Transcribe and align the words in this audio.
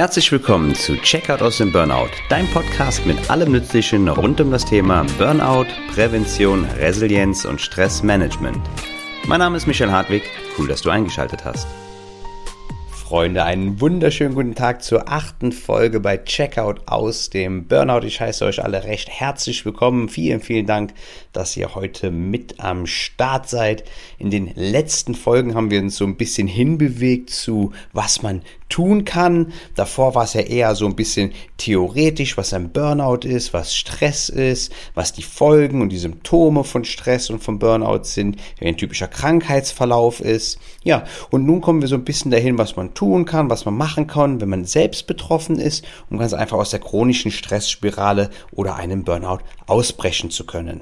Herzlich 0.00 0.32
willkommen 0.32 0.74
zu 0.74 0.96
Checkout 0.96 1.42
aus 1.42 1.58
dem 1.58 1.72
Burnout, 1.72 2.08
dein 2.30 2.46
Podcast 2.46 3.04
mit 3.04 3.28
allem 3.28 3.52
Nützlichen 3.52 4.08
rund 4.08 4.40
um 4.40 4.50
das 4.50 4.64
Thema 4.64 5.04
Burnout, 5.18 5.66
Prävention, 5.92 6.64
Resilienz 6.64 7.44
und 7.44 7.60
Stressmanagement. 7.60 8.58
Mein 9.26 9.40
Name 9.40 9.58
ist 9.58 9.66
Michael 9.66 9.92
Hartwig, 9.92 10.22
cool, 10.56 10.68
dass 10.68 10.80
du 10.80 10.88
eingeschaltet 10.88 11.44
hast. 11.44 11.66
Freunde, 13.10 13.44
einen 13.44 13.78
wunderschönen 13.80 14.34
guten 14.34 14.54
Tag 14.54 14.82
zur 14.82 15.06
achten 15.06 15.52
Folge 15.52 16.00
bei 16.00 16.16
Checkout 16.16 16.86
aus 16.86 17.28
dem 17.28 17.66
Burnout. 17.66 18.06
Ich 18.06 18.22
heiße 18.22 18.44
euch 18.46 18.64
alle 18.64 18.84
recht 18.84 19.10
herzlich 19.10 19.66
willkommen. 19.66 20.08
Vielen, 20.08 20.40
vielen 20.40 20.64
Dank, 20.64 20.94
dass 21.32 21.56
ihr 21.58 21.74
heute 21.74 22.10
mit 22.10 22.60
am 22.60 22.86
Start 22.86 23.50
seid. 23.50 23.84
In 24.16 24.30
den 24.30 24.50
letzten 24.54 25.14
Folgen 25.14 25.54
haben 25.56 25.70
wir 25.70 25.80
uns 25.80 25.96
so 25.96 26.06
ein 26.06 26.16
bisschen 26.16 26.46
hinbewegt 26.46 27.28
zu, 27.28 27.72
was 27.92 28.22
man 28.22 28.42
tun 28.70 29.04
kann. 29.04 29.52
Davor 29.74 30.14
war 30.14 30.24
es 30.24 30.32
ja 30.32 30.40
eher 30.40 30.74
so 30.74 30.86
ein 30.86 30.96
bisschen 30.96 31.32
theoretisch, 31.58 32.38
was 32.38 32.54
ein 32.54 32.72
Burnout 32.72 33.26
ist, 33.26 33.52
was 33.52 33.76
Stress 33.76 34.30
ist, 34.30 34.72
was 34.94 35.12
die 35.12 35.22
Folgen 35.22 35.82
und 35.82 35.90
die 35.90 35.98
Symptome 35.98 36.64
von 36.64 36.84
Stress 36.84 37.28
und 37.28 37.42
von 37.42 37.58
Burnout 37.58 38.04
sind, 38.04 38.36
wie 38.58 38.66
ein 38.66 38.78
typischer 38.78 39.08
Krankheitsverlauf 39.08 40.20
ist. 40.20 40.58
Ja, 40.82 41.04
und 41.30 41.44
nun 41.44 41.60
kommen 41.60 41.82
wir 41.82 41.88
so 41.88 41.96
ein 41.96 42.04
bisschen 42.04 42.30
dahin, 42.30 42.56
was 42.56 42.76
man 42.76 42.94
tun 42.94 43.26
kann, 43.26 43.50
was 43.50 43.66
man 43.66 43.76
machen 43.76 44.06
kann, 44.06 44.40
wenn 44.40 44.48
man 44.48 44.64
selbst 44.64 45.06
betroffen 45.06 45.58
ist, 45.58 45.84
um 46.08 46.16
ganz 46.16 46.32
einfach 46.32 46.56
aus 46.56 46.70
der 46.70 46.80
chronischen 46.80 47.30
Stressspirale 47.30 48.30
oder 48.52 48.76
einem 48.76 49.04
Burnout 49.04 49.40
ausbrechen 49.66 50.30
zu 50.30 50.46
können. 50.46 50.80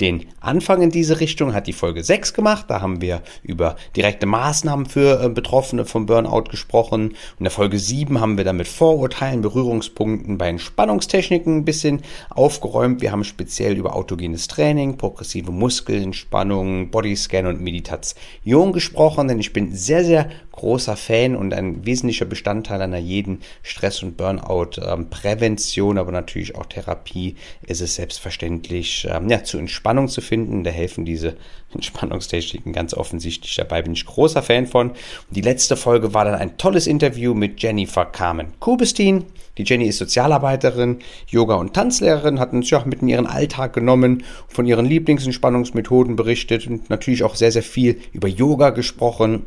Den 0.00 0.26
Anfang 0.40 0.82
in 0.82 0.90
diese 0.90 1.20
Richtung 1.20 1.54
hat 1.54 1.68
die 1.68 1.72
Folge 1.72 2.02
6 2.02 2.34
gemacht. 2.34 2.66
Da 2.68 2.80
haben 2.80 3.00
wir 3.00 3.22
über 3.44 3.76
direkte 3.94 4.26
Maßnahmen 4.26 4.86
für 4.86 5.22
äh, 5.22 5.28
Betroffene 5.28 5.84
vom 5.84 6.06
Burnout 6.06 6.50
gesprochen. 6.50 7.10
Und 7.10 7.16
in 7.38 7.44
der 7.44 7.52
Folge 7.52 7.78
7 7.78 8.20
haben 8.20 8.36
wir 8.36 8.42
dann 8.42 8.56
mit 8.56 8.66
Vorurteilen, 8.66 9.40
Berührungspunkten 9.40 10.36
bei 10.36 10.48
Entspannungstechniken 10.48 11.58
ein 11.58 11.64
bisschen 11.64 12.02
aufgeräumt. 12.30 13.02
Wir 13.02 13.12
haben 13.12 13.22
speziell 13.22 13.76
über 13.76 13.94
autogenes 13.94 14.48
Training, 14.48 14.96
progressive 14.96 15.52
Muskelentspannung, 15.52 16.90
Bodyscan 16.90 17.46
und 17.46 17.60
Meditation 17.60 18.72
gesprochen, 18.72 19.28
denn 19.28 19.38
ich 19.38 19.52
bin 19.52 19.72
sehr, 19.72 20.04
sehr 20.04 20.28
großer 20.54 20.96
Fan 20.96 21.34
und 21.34 21.52
ein 21.52 21.84
wesentlicher 21.84 22.26
Bestandteil 22.26 22.80
einer 22.80 22.98
jeden 22.98 23.40
Stress- 23.62 24.04
und 24.04 24.16
Burnout-Prävention, 24.16 25.98
aber 25.98 26.12
natürlich 26.12 26.54
auch 26.54 26.66
Therapie 26.66 27.34
ist 27.66 27.80
es 27.80 27.96
selbstverständlich, 27.96 29.06
ähm, 29.10 29.28
ja, 29.28 29.42
zu 29.42 29.58
Entspannung 29.58 30.06
zu 30.06 30.20
finden. 30.20 30.62
Da 30.62 30.70
helfen 30.70 31.04
diese 31.04 31.36
Entspannungstechniken 31.74 32.72
ganz 32.72 32.94
offensichtlich. 32.94 33.56
Dabei 33.56 33.82
bin 33.82 33.94
ich 33.94 34.06
großer 34.06 34.42
Fan 34.42 34.68
von. 34.68 34.90
Und 34.90 34.98
die 35.30 35.40
letzte 35.40 35.76
Folge 35.76 36.14
war 36.14 36.24
dann 36.24 36.36
ein 36.36 36.56
tolles 36.56 36.86
Interview 36.86 37.34
mit 37.34 37.60
Jennifer 37.60 38.04
Carmen 38.04 38.52
Kubestin. 38.60 39.24
Die 39.58 39.64
Jenny 39.64 39.86
ist 39.86 39.98
Sozialarbeiterin, 39.98 40.98
Yoga- 41.28 41.54
und 41.54 41.74
Tanzlehrerin, 41.74 42.40
hat 42.40 42.52
uns 42.52 42.70
ja 42.70 42.84
mit 42.84 43.02
in 43.02 43.08
ihren 43.08 43.26
Alltag 43.26 43.72
genommen, 43.72 44.24
von 44.48 44.66
ihren 44.66 44.86
Lieblingsentspannungsmethoden 44.86 46.16
berichtet 46.16 46.66
und 46.66 46.90
natürlich 46.90 47.22
auch 47.22 47.36
sehr, 47.36 47.52
sehr 47.52 47.62
viel 47.62 48.00
über 48.12 48.28
Yoga 48.28 48.70
gesprochen 48.70 49.46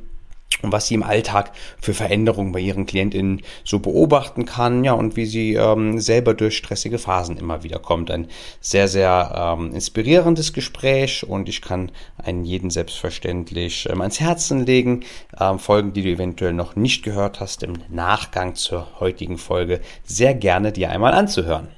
und 0.61 0.71
was 0.71 0.87
sie 0.87 0.95
im 0.95 1.03
Alltag 1.03 1.51
für 1.79 1.93
Veränderungen 1.93 2.51
bei 2.51 2.59
ihren 2.59 2.85
KlientInnen 2.85 3.41
so 3.63 3.79
beobachten 3.79 4.45
kann, 4.45 4.83
ja, 4.83 4.93
und 4.93 5.15
wie 5.15 5.25
sie 5.25 5.53
ähm, 5.53 5.99
selber 5.99 6.33
durch 6.33 6.57
stressige 6.57 6.97
Phasen 6.97 7.37
immer 7.37 7.63
wieder 7.63 7.79
kommt. 7.79 8.09
Ein 8.09 8.27
sehr, 8.59 8.87
sehr 8.87 9.55
ähm, 9.59 9.73
inspirierendes 9.73 10.53
Gespräch 10.53 11.27
und 11.27 11.47
ich 11.47 11.61
kann 11.61 11.91
einen 12.17 12.43
jeden 12.43 12.69
selbstverständlich 12.69 13.87
ähm, 13.89 14.01
ans 14.01 14.19
Herzen 14.19 14.65
legen. 14.65 15.03
Ähm, 15.39 15.59
Folgen, 15.59 15.93
die 15.93 16.01
du 16.01 16.09
eventuell 16.09 16.53
noch 16.53 16.75
nicht 16.75 17.03
gehört 17.03 17.39
hast, 17.39 17.61
im 17.63 17.73
Nachgang 17.89 18.55
zur 18.55 18.99
heutigen 18.99 19.37
Folge 19.37 19.81
sehr 20.03 20.33
gerne 20.33 20.71
dir 20.71 20.89
einmal 20.89 21.13
anzuhören. 21.13 21.76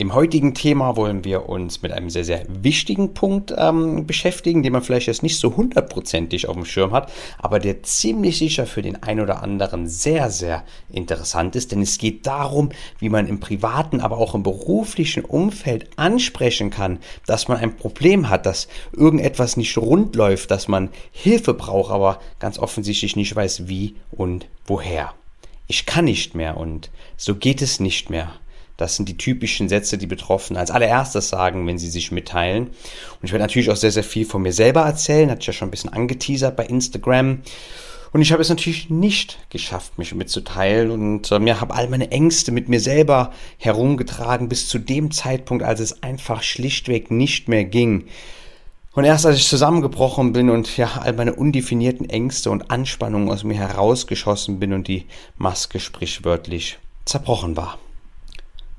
Im 0.00 0.14
heutigen 0.14 0.54
Thema 0.54 0.96
wollen 0.96 1.26
wir 1.26 1.50
uns 1.50 1.82
mit 1.82 1.92
einem 1.92 2.08
sehr, 2.08 2.24
sehr 2.24 2.46
wichtigen 2.48 3.12
Punkt 3.12 3.52
ähm, 3.54 4.06
beschäftigen, 4.06 4.62
den 4.62 4.72
man 4.72 4.80
vielleicht 4.80 5.08
jetzt 5.08 5.22
nicht 5.22 5.38
so 5.38 5.54
hundertprozentig 5.58 6.48
auf 6.48 6.54
dem 6.54 6.64
Schirm 6.64 6.92
hat, 6.92 7.12
aber 7.36 7.58
der 7.58 7.82
ziemlich 7.82 8.38
sicher 8.38 8.64
für 8.64 8.80
den 8.80 9.02
einen 9.02 9.20
oder 9.20 9.42
anderen 9.42 9.86
sehr, 9.86 10.30
sehr 10.30 10.64
interessant 10.90 11.54
ist, 11.54 11.70
denn 11.70 11.82
es 11.82 11.98
geht 11.98 12.26
darum, 12.26 12.70
wie 12.98 13.10
man 13.10 13.26
im 13.26 13.40
privaten, 13.40 14.00
aber 14.00 14.16
auch 14.16 14.34
im 14.34 14.42
beruflichen 14.42 15.22
Umfeld 15.22 15.90
ansprechen 15.96 16.70
kann, 16.70 16.98
dass 17.26 17.48
man 17.48 17.58
ein 17.58 17.76
Problem 17.76 18.30
hat, 18.30 18.46
dass 18.46 18.68
irgendetwas 18.96 19.58
nicht 19.58 19.76
rund 19.76 20.16
läuft, 20.16 20.50
dass 20.50 20.66
man 20.66 20.88
Hilfe 21.12 21.52
braucht, 21.52 21.92
aber 21.92 22.20
ganz 22.38 22.58
offensichtlich 22.58 23.16
nicht 23.16 23.36
weiß, 23.36 23.68
wie 23.68 23.96
und 24.12 24.48
woher. 24.64 25.12
Ich 25.66 25.84
kann 25.84 26.06
nicht 26.06 26.34
mehr 26.34 26.56
und 26.56 26.90
so 27.18 27.34
geht 27.34 27.60
es 27.60 27.80
nicht 27.80 28.08
mehr. 28.08 28.32
Das 28.80 28.96
sind 28.96 29.08
die 29.08 29.18
typischen 29.18 29.68
Sätze, 29.68 29.98
die 29.98 30.06
Betroffenen 30.06 30.58
als 30.58 30.70
allererstes 30.70 31.28
sagen, 31.28 31.66
wenn 31.66 31.78
sie 31.78 31.90
sich 31.90 32.12
mitteilen. 32.12 32.68
Und 32.68 33.24
ich 33.24 33.32
werde 33.32 33.42
natürlich 33.42 33.70
auch 33.70 33.76
sehr, 33.76 33.92
sehr 33.92 34.04
viel 34.04 34.24
von 34.24 34.40
mir 34.40 34.52
selber 34.52 34.80
erzählen. 34.80 35.30
Hatte 35.30 35.40
ich 35.42 35.46
ja 35.48 35.52
schon 35.52 35.68
ein 35.68 35.70
bisschen 35.70 35.92
angeteasert 35.92 36.56
bei 36.56 36.64
Instagram. 36.64 37.40
Und 38.12 38.22
ich 38.22 38.32
habe 38.32 38.42
es 38.42 38.48
natürlich 38.48 38.90
nicht 38.90 39.38
geschafft, 39.50 39.98
mich 39.98 40.14
mitzuteilen 40.14 40.90
und 40.90 41.30
ähm, 41.30 41.46
ja, 41.46 41.60
habe 41.60 41.74
all 41.74 41.88
meine 41.88 42.10
Ängste 42.10 42.50
mit 42.50 42.68
mir 42.68 42.80
selber 42.80 43.32
herumgetragen 43.58 44.48
bis 44.48 44.66
zu 44.66 44.78
dem 44.78 45.10
Zeitpunkt, 45.10 45.62
als 45.62 45.78
es 45.78 46.02
einfach 46.02 46.42
schlichtweg 46.42 47.10
nicht 47.10 47.48
mehr 47.48 47.64
ging. 47.64 48.06
Und 48.94 49.04
erst 49.04 49.26
als 49.26 49.36
ich 49.36 49.46
zusammengebrochen 49.46 50.32
bin 50.32 50.50
und 50.50 50.76
ja, 50.76 51.00
all 51.00 51.12
meine 51.12 51.34
undefinierten 51.34 52.10
Ängste 52.10 52.50
und 52.50 52.70
Anspannungen 52.70 53.30
aus 53.30 53.44
mir 53.44 53.54
herausgeschossen 53.54 54.58
bin 54.58 54.72
und 54.72 54.88
die 54.88 55.06
Maske 55.36 55.78
sprichwörtlich 55.78 56.78
zerbrochen 57.04 57.56
war. 57.56 57.78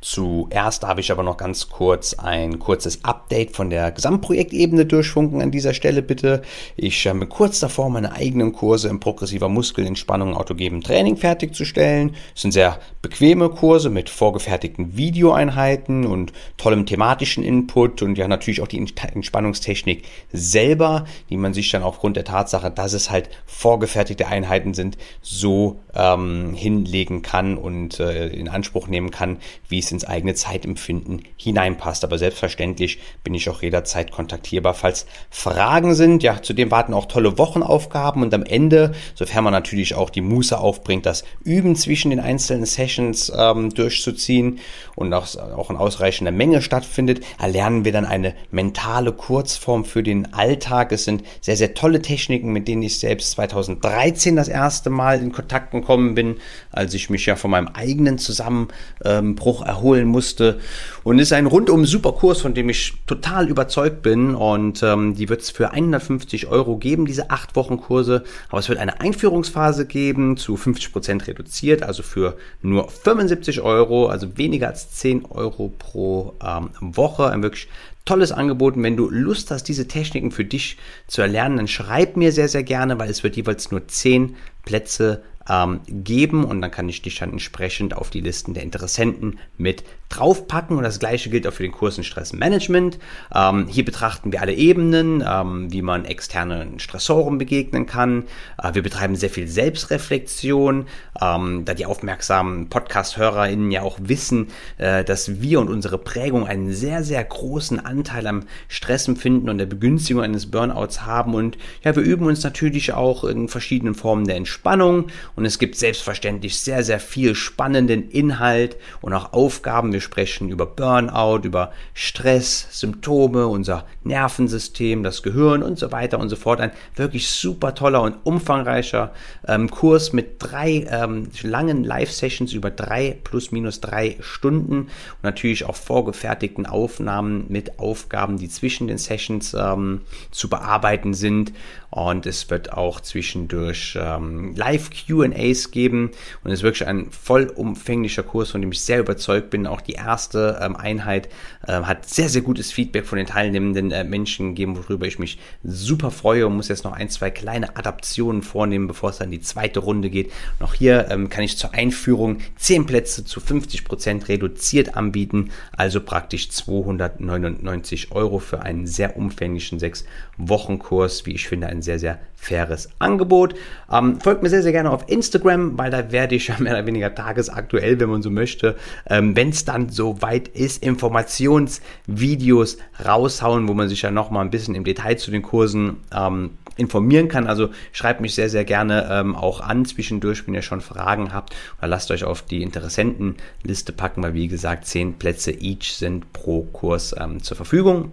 Zuerst 0.01 0.81
darf 0.81 0.97
ich 0.97 1.11
aber 1.11 1.21
noch 1.21 1.37
ganz 1.37 1.69
kurz 1.69 2.15
ein 2.15 2.57
kurzes 2.57 3.05
Update 3.05 3.55
von 3.55 3.69
der 3.69 3.91
Gesamtprojektebene 3.91 4.87
durchfunken 4.87 5.43
an 5.43 5.51
dieser 5.51 5.75
Stelle 5.75 6.01
bitte. 6.01 6.41
Ich 6.75 7.03
bin 7.03 7.29
kurz 7.29 7.59
davor, 7.59 7.91
meine 7.91 8.13
eigenen 8.13 8.51
Kurse 8.51 8.89
in 8.89 8.99
progressiver 8.99 9.47
Muskelentspannung 9.47 10.29
und 10.29 10.37
autogenem 10.37 10.81
Training 10.81 11.17
fertigzustellen. 11.17 12.15
Es 12.35 12.41
sind 12.41 12.51
sehr 12.51 12.79
bequeme 13.03 13.49
Kurse 13.49 13.91
mit 13.91 14.09
vorgefertigten 14.09 14.97
Videoeinheiten 14.97 16.07
und 16.07 16.33
tollem 16.57 16.87
thematischen 16.87 17.43
Input 17.43 18.01
und 18.01 18.17
ja 18.17 18.27
natürlich 18.27 18.61
auch 18.61 18.67
die 18.67 18.79
Entspannungstechnik 18.79 20.05
selber, 20.33 21.05
die 21.29 21.37
man 21.37 21.53
sich 21.53 21.69
dann 21.69 21.83
aufgrund 21.83 22.17
der 22.17 22.25
Tatsache, 22.25 22.71
dass 22.71 22.93
es 22.93 23.11
halt 23.11 23.29
vorgefertigte 23.45 24.25
Einheiten 24.25 24.73
sind, 24.73 24.97
so 25.21 25.79
ähm, 25.93 26.55
hinlegen 26.55 27.21
kann 27.21 27.55
und 27.55 27.99
äh, 27.99 28.29
in 28.29 28.49
Anspruch 28.49 28.87
nehmen 28.87 29.11
kann, 29.11 29.37
wie 29.69 29.77
es 29.77 29.90
ins 29.91 30.05
eigene 30.05 30.33
Zeitempfinden 30.33 31.23
hineinpasst. 31.37 32.03
Aber 32.03 32.17
selbstverständlich 32.17 32.99
bin 33.23 33.33
ich 33.33 33.49
auch 33.49 33.61
jederzeit 33.61 34.11
kontaktierbar, 34.11 34.73
falls 34.73 35.05
Fragen 35.29 35.93
sind. 35.93 36.23
Ja, 36.23 36.41
zudem 36.41 36.71
warten 36.71 36.93
auch 36.93 37.05
tolle 37.05 37.37
Wochenaufgaben 37.37 38.21
und 38.23 38.33
am 38.33 38.43
Ende, 38.43 38.93
sofern 39.15 39.43
man 39.43 39.53
natürlich 39.53 39.95
auch 39.95 40.09
die 40.09 40.21
Muße 40.21 40.57
aufbringt, 40.57 41.05
das 41.05 41.23
Üben 41.43 41.75
zwischen 41.75 42.11
den 42.11 42.19
einzelnen 42.19 42.65
Sessions 42.65 43.31
ähm, 43.35 43.69
durchzuziehen 43.73 44.59
und 45.01 45.13
auch, 45.13 45.35
auch 45.35 45.69
in 45.69 45.75
ausreichender 45.75 46.31
Menge 46.31 46.61
stattfindet, 46.61 47.23
erlernen 47.39 47.85
wir 47.85 47.91
dann 47.91 48.05
eine 48.05 48.33
mentale 48.49 49.11
Kurzform 49.11 49.85
für 49.85 50.03
den 50.03 50.33
Alltag. 50.33 50.91
Es 50.91 51.03
sind 51.03 51.23
sehr, 51.41 51.57
sehr 51.57 51.73
tolle 51.73 52.01
Techniken, 52.01 52.53
mit 52.53 52.67
denen 52.67 52.83
ich 52.83 52.99
selbst 52.99 53.31
2013 53.31 54.35
das 54.35 54.47
erste 54.47 54.89
Mal 54.89 55.21
in 55.21 55.31
Kontakt 55.31 55.71
gekommen 55.71 56.15
bin, 56.15 56.37
als 56.71 56.93
ich 56.93 57.09
mich 57.09 57.25
ja 57.25 57.35
von 57.35 57.51
meinem 57.51 57.67
eigenen 57.67 58.17
Zusammenbruch 58.17 59.65
erholt 59.65 59.81
holen 59.81 60.07
musste. 60.07 60.59
Und 61.03 61.19
ist 61.19 61.33
ein 61.33 61.47
rundum 61.47 61.85
super 61.85 62.13
Kurs, 62.13 62.41
von 62.41 62.53
dem 62.53 62.69
ich 62.69 62.93
total 63.07 63.49
überzeugt 63.49 64.01
bin. 64.01 64.35
Und 64.35 64.83
ähm, 64.83 65.15
die 65.15 65.29
wird 65.29 65.41
es 65.41 65.49
für 65.49 65.71
150 65.71 66.47
Euro 66.47 66.77
geben, 66.77 67.05
diese 67.05 67.29
acht 67.29 67.55
Wochen 67.55 67.77
Kurse. 67.77 68.23
Aber 68.49 68.59
es 68.59 68.69
wird 68.69 68.79
eine 68.79 69.01
Einführungsphase 69.01 69.85
geben, 69.85 70.37
zu 70.37 70.55
50 70.55 70.93
Prozent 70.93 71.27
reduziert, 71.27 71.83
also 71.83 72.03
für 72.03 72.37
nur 72.61 72.87
75 72.89 73.61
Euro, 73.61 74.07
also 74.07 74.37
weniger 74.37 74.67
als 74.67 74.90
10 74.91 75.25
Euro 75.25 75.69
pro 75.77 76.35
ähm, 76.43 76.69
Woche. 76.79 77.29
Ein 77.29 77.43
wirklich 77.43 77.67
tolles 78.05 78.31
Angebot. 78.31 78.75
Und 78.75 78.83
wenn 78.83 78.97
du 78.97 79.09
Lust 79.09 79.51
hast, 79.51 79.63
diese 79.63 79.87
Techniken 79.87 80.31
für 80.31 80.45
dich 80.45 80.77
zu 81.07 81.21
erlernen, 81.21 81.57
dann 81.57 81.67
schreib 81.67 82.17
mir 82.17 82.31
sehr, 82.31 82.47
sehr 82.47 82.63
gerne, 82.63 82.99
weil 82.99 83.09
es 83.09 83.23
wird 83.23 83.35
jeweils 83.35 83.71
nur 83.71 83.87
10 83.87 84.35
Plätze 84.65 85.23
ähm, 85.49 85.81
geben 85.87 86.43
und 86.43 86.61
dann 86.61 86.71
kann 86.71 86.89
ich 86.89 87.01
dich 87.01 87.19
dann 87.19 87.31
entsprechend 87.31 87.95
auf 87.95 88.09
die 88.09 88.21
Listen 88.21 88.53
der 88.53 88.63
Interessenten 88.63 89.39
mit 89.57 89.83
draufpacken 90.11 90.77
und 90.77 90.83
das 90.83 90.99
gleiche 90.99 91.29
gilt 91.29 91.47
auch 91.47 91.53
für 91.53 91.63
den 91.63 91.71
Kurs 91.71 91.97
in 91.97 92.03
Stressmanagement. 92.03 92.99
Ähm, 93.33 93.67
hier 93.67 93.85
betrachten 93.85 94.31
wir 94.31 94.41
alle 94.41 94.53
Ebenen, 94.53 95.23
ähm, 95.27 95.71
wie 95.71 95.81
man 95.81 96.05
externen 96.05 96.79
Stressoren 96.79 97.37
begegnen 97.37 97.85
kann. 97.85 98.25
Äh, 98.61 98.73
wir 98.73 98.83
betreiben 98.83 99.15
sehr 99.15 99.29
viel 99.29 99.47
Selbstreflexion, 99.47 100.85
ähm, 101.21 101.65
da 101.65 101.73
die 101.73 101.85
aufmerksamen 101.85 102.69
Podcast-HörerInnen 102.69 103.71
ja 103.71 103.81
auch 103.81 103.97
wissen, 104.01 104.47
äh, 104.77 105.03
dass 105.03 105.41
wir 105.41 105.59
und 105.59 105.69
unsere 105.69 105.97
Prägung 105.97 106.45
einen 106.45 106.73
sehr, 106.73 107.03
sehr 107.03 107.23
großen 107.23 107.79
Anteil 107.79 108.27
am 108.27 108.43
Stressempfinden 108.67 109.49
und 109.49 109.57
der 109.57 109.65
Begünstigung 109.65 110.23
eines 110.23 110.51
Burnouts 110.51 111.05
haben 111.05 111.33
und 111.33 111.57
ja, 111.83 111.95
wir 111.95 112.03
üben 112.03 112.25
uns 112.25 112.43
natürlich 112.43 112.93
auch 112.93 113.23
in 113.23 113.47
verschiedenen 113.47 113.95
Formen 113.95 114.25
der 114.25 114.35
Entspannung 114.35 115.07
und 115.35 115.45
es 115.45 115.59
gibt 115.59 115.75
selbstverständlich 115.77 116.59
sehr, 116.59 116.83
sehr 116.83 116.99
viel 116.99 117.35
spannenden 117.35 118.09
Inhalt 118.09 118.77
und 119.01 119.13
auch 119.13 119.33
Aufgaben. 119.33 119.93
Wir 119.93 120.00
sprechen 120.01 120.49
über 120.49 120.65
Burnout, 120.65 121.41
über 121.43 121.71
Stress, 121.93 122.67
Symptome, 122.71 123.47
unser 123.47 123.85
Nervensystem, 124.03 125.03
das 125.03 125.23
Gehirn 125.23 125.63
und 125.63 125.79
so 125.79 125.91
weiter 125.91 126.19
und 126.19 126.29
so 126.29 126.35
fort. 126.35 126.59
Ein 126.59 126.71
wirklich 126.95 127.29
super 127.29 127.75
toller 127.75 128.01
und 128.01 128.17
umfangreicher 128.23 129.13
ähm, 129.47 129.69
Kurs 129.69 130.13
mit 130.13 130.35
drei 130.39 130.87
ähm, 130.89 131.29
langen 131.43 131.83
Live-Sessions 131.83 132.53
über 132.53 132.71
drei 132.71 133.17
plus 133.23 133.51
minus 133.51 133.79
drei 133.79 134.17
Stunden 134.19 134.81
und 134.81 135.23
natürlich 135.23 135.65
auch 135.65 135.75
vorgefertigten 135.75 136.65
Aufnahmen 136.65 137.45
mit 137.49 137.79
Aufgaben, 137.79 138.37
die 138.37 138.49
zwischen 138.49 138.87
den 138.87 138.97
Sessions 138.97 139.53
ähm, 139.53 140.01
zu 140.31 140.49
bearbeiten 140.49 141.13
sind. 141.13 141.53
Und 141.91 142.25
es 142.25 142.49
wird 142.49 142.71
auch 142.71 143.01
zwischendurch 143.01 143.97
ähm, 144.01 144.55
Live-QAs 144.55 145.71
geben. 145.71 146.11
Und 146.41 146.51
es 146.51 146.59
ist 146.59 146.63
wirklich 146.63 146.87
ein 146.87 147.11
vollumfänglicher 147.11 148.23
Kurs, 148.23 148.51
von 148.51 148.61
dem 148.61 148.71
ich 148.71 148.81
sehr 148.81 149.01
überzeugt 149.01 149.49
bin. 149.49 149.67
Auch 149.67 149.81
die 149.81 149.90
erste 149.93 150.59
ähm, 150.61 150.75
Einheit 150.75 151.29
äh, 151.67 151.73
hat 151.73 152.07
sehr, 152.07 152.29
sehr 152.29 152.41
gutes 152.41 152.71
Feedback 152.71 153.05
von 153.05 153.17
den 153.17 153.27
teilnehmenden 153.27 153.91
äh, 153.91 154.03
Menschen 154.03 154.49
gegeben, 154.49 154.77
worüber 154.77 155.05
ich 155.05 155.19
mich 155.19 155.39
super 155.63 156.11
freue 156.11 156.47
und 156.47 156.55
muss 156.55 156.67
jetzt 156.67 156.83
noch 156.83 156.93
ein, 156.93 157.09
zwei 157.09 157.29
kleine 157.29 157.75
Adaptionen 157.75 158.41
vornehmen, 158.41 158.87
bevor 158.87 159.09
es 159.09 159.17
dann 159.17 159.31
die 159.31 159.41
zweite 159.41 159.79
Runde 159.79 160.09
geht. 160.09 160.31
Noch 160.59 160.73
hier 160.73 161.09
ähm, 161.09 161.29
kann 161.29 161.43
ich 161.43 161.57
zur 161.57 161.73
Einführung 161.73 162.39
10 162.57 162.85
Plätze 162.85 163.25
zu 163.25 163.39
50 163.39 163.85
Prozent 163.85 164.27
reduziert 164.29 164.95
anbieten, 164.95 165.51
also 165.75 166.01
praktisch 166.01 166.49
299 166.49 168.11
Euro 168.11 168.39
für 168.39 168.61
einen 168.61 168.87
sehr 168.87 169.17
umfänglichen 169.17 169.79
6-Wochen-Kurs, 169.79 171.25
wie 171.25 171.33
ich 171.33 171.47
finde, 171.47 171.67
ein 171.67 171.81
sehr, 171.81 171.99
sehr 171.99 172.19
faires 172.41 172.89
Angebot. 172.97 173.53
Ähm, 173.91 174.19
folgt 174.19 174.41
mir 174.41 174.49
sehr, 174.49 174.63
sehr 174.63 174.71
gerne 174.71 174.89
auf 174.89 175.07
Instagram, 175.07 175.77
weil 175.77 175.91
da 175.91 176.11
werde 176.11 176.35
ich 176.35 176.49
mehr 176.59 176.73
oder 176.73 176.85
weniger 176.85 177.13
tagesaktuell, 177.13 177.99
wenn 177.99 178.09
man 178.09 178.21
so 178.21 178.31
möchte, 178.31 178.75
ähm, 179.07 179.35
wenn 179.35 179.49
es 179.49 179.63
dann 179.63 179.80
soweit 179.89 180.47
ist, 180.47 180.83
Informationsvideos 180.83 182.77
raushauen, 183.03 183.67
wo 183.67 183.73
man 183.73 183.89
sich 183.89 184.01
ja 184.01 184.11
nochmal 184.11 184.45
ein 184.45 184.51
bisschen 184.51 184.75
im 184.75 184.83
Detail 184.83 185.15
zu 185.17 185.31
den 185.31 185.41
Kursen 185.41 185.97
ähm, 186.13 186.51
informieren 186.77 187.27
kann. 187.27 187.47
Also 187.47 187.69
schreibt 187.91 188.21
mich 188.21 188.35
sehr, 188.35 188.49
sehr 188.49 188.65
gerne 188.65 189.07
ähm, 189.11 189.35
auch 189.35 189.61
an 189.61 189.85
zwischendurch, 189.85 190.45
wenn 190.47 190.53
ihr 190.53 190.61
schon 190.61 190.81
Fragen 190.81 191.33
habt. 191.33 191.55
Oder 191.77 191.87
lasst 191.87 192.11
euch 192.11 192.23
auf 192.23 192.41
die 192.41 192.61
Interessentenliste 192.61 193.93
packen, 193.93 194.23
weil 194.23 194.33
wie 194.33 194.47
gesagt, 194.47 194.85
zehn 194.85 195.17
Plätze 195.17 195.51
each 195.51 195.95
sind 195.95 196.33
pro 196.33 196.63
Kurs 196.63 197.15
ähm, 197.17 197.41
zur 197.41 197.57
Verfügung. 197.57 198.11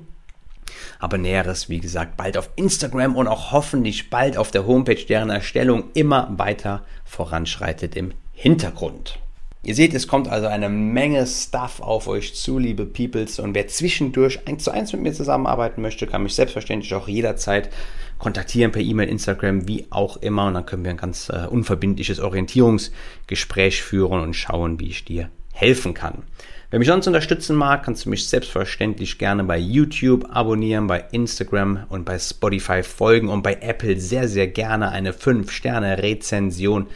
Aber 0.99 1.19
Näheres, 1.19 1.69
wie 1.69 1.81
gesagt, 1.81 2.17
bald 2.17 2.37
auf 2.37 2.51
Instagram 2.57 3.17
und 3.17 3.27
auch 3.27 3.53
hoffentlich 3.53 4.11
bald 4.11 4.37
auf 4.37 4.51
der 4.51 4.67
Homepage, 4.67 5.03
deren 5.07 5.31
Erstellung 5.31 5.85
immer 5.95 6.33
weiter 6.37 6.85
voranschreitet 7.05 7.97
im 7.97 8.13
Hintergrund. 8.33 9.19
Ihr 9.65 9.75
seht, 9.75 9.93
es 9.93 10.07
kommt 10.07 10.29
also 10.29 10.47
eine 10.47 10.69
Menge 10.69 11.27
Stuff 11.27 11.81
auf 11.81 12.07
euch 12.07 12.35
zu, 12.35 12.59
liebe 12.59 12.87
Peoples. 12.87 13.41
Und 13.41 13.55
wer 13.55 13.67
zwischendurch 13.67 14.47
eins 14.47 14.65
zu 14.65 14.71
eins 14.71 14.93
mit 14.93 15.03
mir 15.03 15.13
zusammenarbeiten 15.13 15.83
möchte, 15.83 16.07
kann 16.07 16.23
mich 16.23 16.35
selbstverständlich 16.35 16.95
auch 16.95 17.09
jederzeit 17.09 17.71
kontaktieren 18.19 18.71
per 18.71 18.83
E-Mail, 18.83 19.09
Instagram, 19.09 19.67
wie 19.67 19.87
auch 19.91 20.17
immer. 20.19 20.47
Und 20.47 20.55
dann 20.55 20.67
können 20.67 20.85
wir 20.85 20.93
ein 20.93 20.97
ganz 20.97 21.29
äh, 21.29 21.47
unverbindliches 21.49 22.21
Orientierungsgespräch 22.21 23.83
führen 23.83 24.21
und 24.21 24.35
schauen, 24.35 24.79
wie 24.79 24.91
ich 24.91 25.05
dir 25.05 25.29
helfen 25.53 25.93
kann. 25.93 26.23
Wer 26.71 26.79
mich 26.79 26.89
sonst 26.89 27.07
unterstützen 27.07 27.57
mag, 27.57 27.83
kannst 27.83 28.05
du 28.05 28.11
mich 28.11 28.29
selbstverständlich 28.29 29.19
gerne 29.19 29.43
bei 29.43 29.59
YouTube 29.59 30.29
abonnieren, 30.31 30.87
bei 30.87 31.03
Instagram 31.13 31.85
und 31.89 32.05
bei 32.05 32.19
Spotify 32.19 32.83
folgen 32.83 33.29
und 33.29 33.43
bei 33.43 33.55
Apple 33.61 33.99
sehr, 33.99 34.29
sehr 34.29 34.47
gerne 34.49 34.91
eine 34.91 35.13
5-Sterne-Rezension 35.13 36.87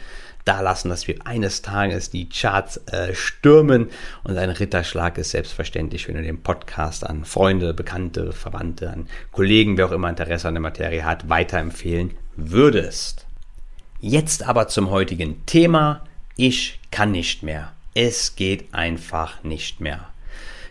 da 0.45 0.61
lassen, 0.61 0.89
dass 0.89 1.07
wir 1.07 1.25
eines 1.25 1.61
Tages 1.61 2.09
die 2.09 2.27
Charts 2.29 2.77
äh, 2.87 3.13
stürmen. 3.13 3.89
Und 4.23 4.37
ein 4.37 4.49
Ritterschlag 4.49 5.17
ist 5.17 5.31
selbstverständlich, 5.31 6.07
wenn 6.07 6.15
du 6.15 6.23
den 6.23 6.41
Podcast 6.41 7.05
an 7.05 7.25
Freunde, 7.25 7.73
Bekannte, 7.73 8.33
Verwandte, 8.33 8.89
an 8.89 9.07
Kollegen, 9.31 9.77
wer 9.77 9.87
auch 9.87 9.91
immer 9.91 10.09
Interesse 10.09 10.47
an 10.47 10.55
der 10.55 10.61
Materie 10.61 11.05
hat, 11.05 11.29
weiterempfehlen 11.29 12.11
würdest. 12.35 13.25
Jetzt 13.99 14.43
aber 14.43 14.67
zum 14.67 14.89
heutigen 14.89 15.45
Thema. 15.45 16.03
Ich 16.35 16.79
kann 16.91 17.11
nicht 17.11 17.43
mehr. 17.43 17.71
Es 17.93 18.35
geht 18.35 18.73
einfach 18.73 19.43
nicht 19.43 19.79
mehr. 19.79 20.12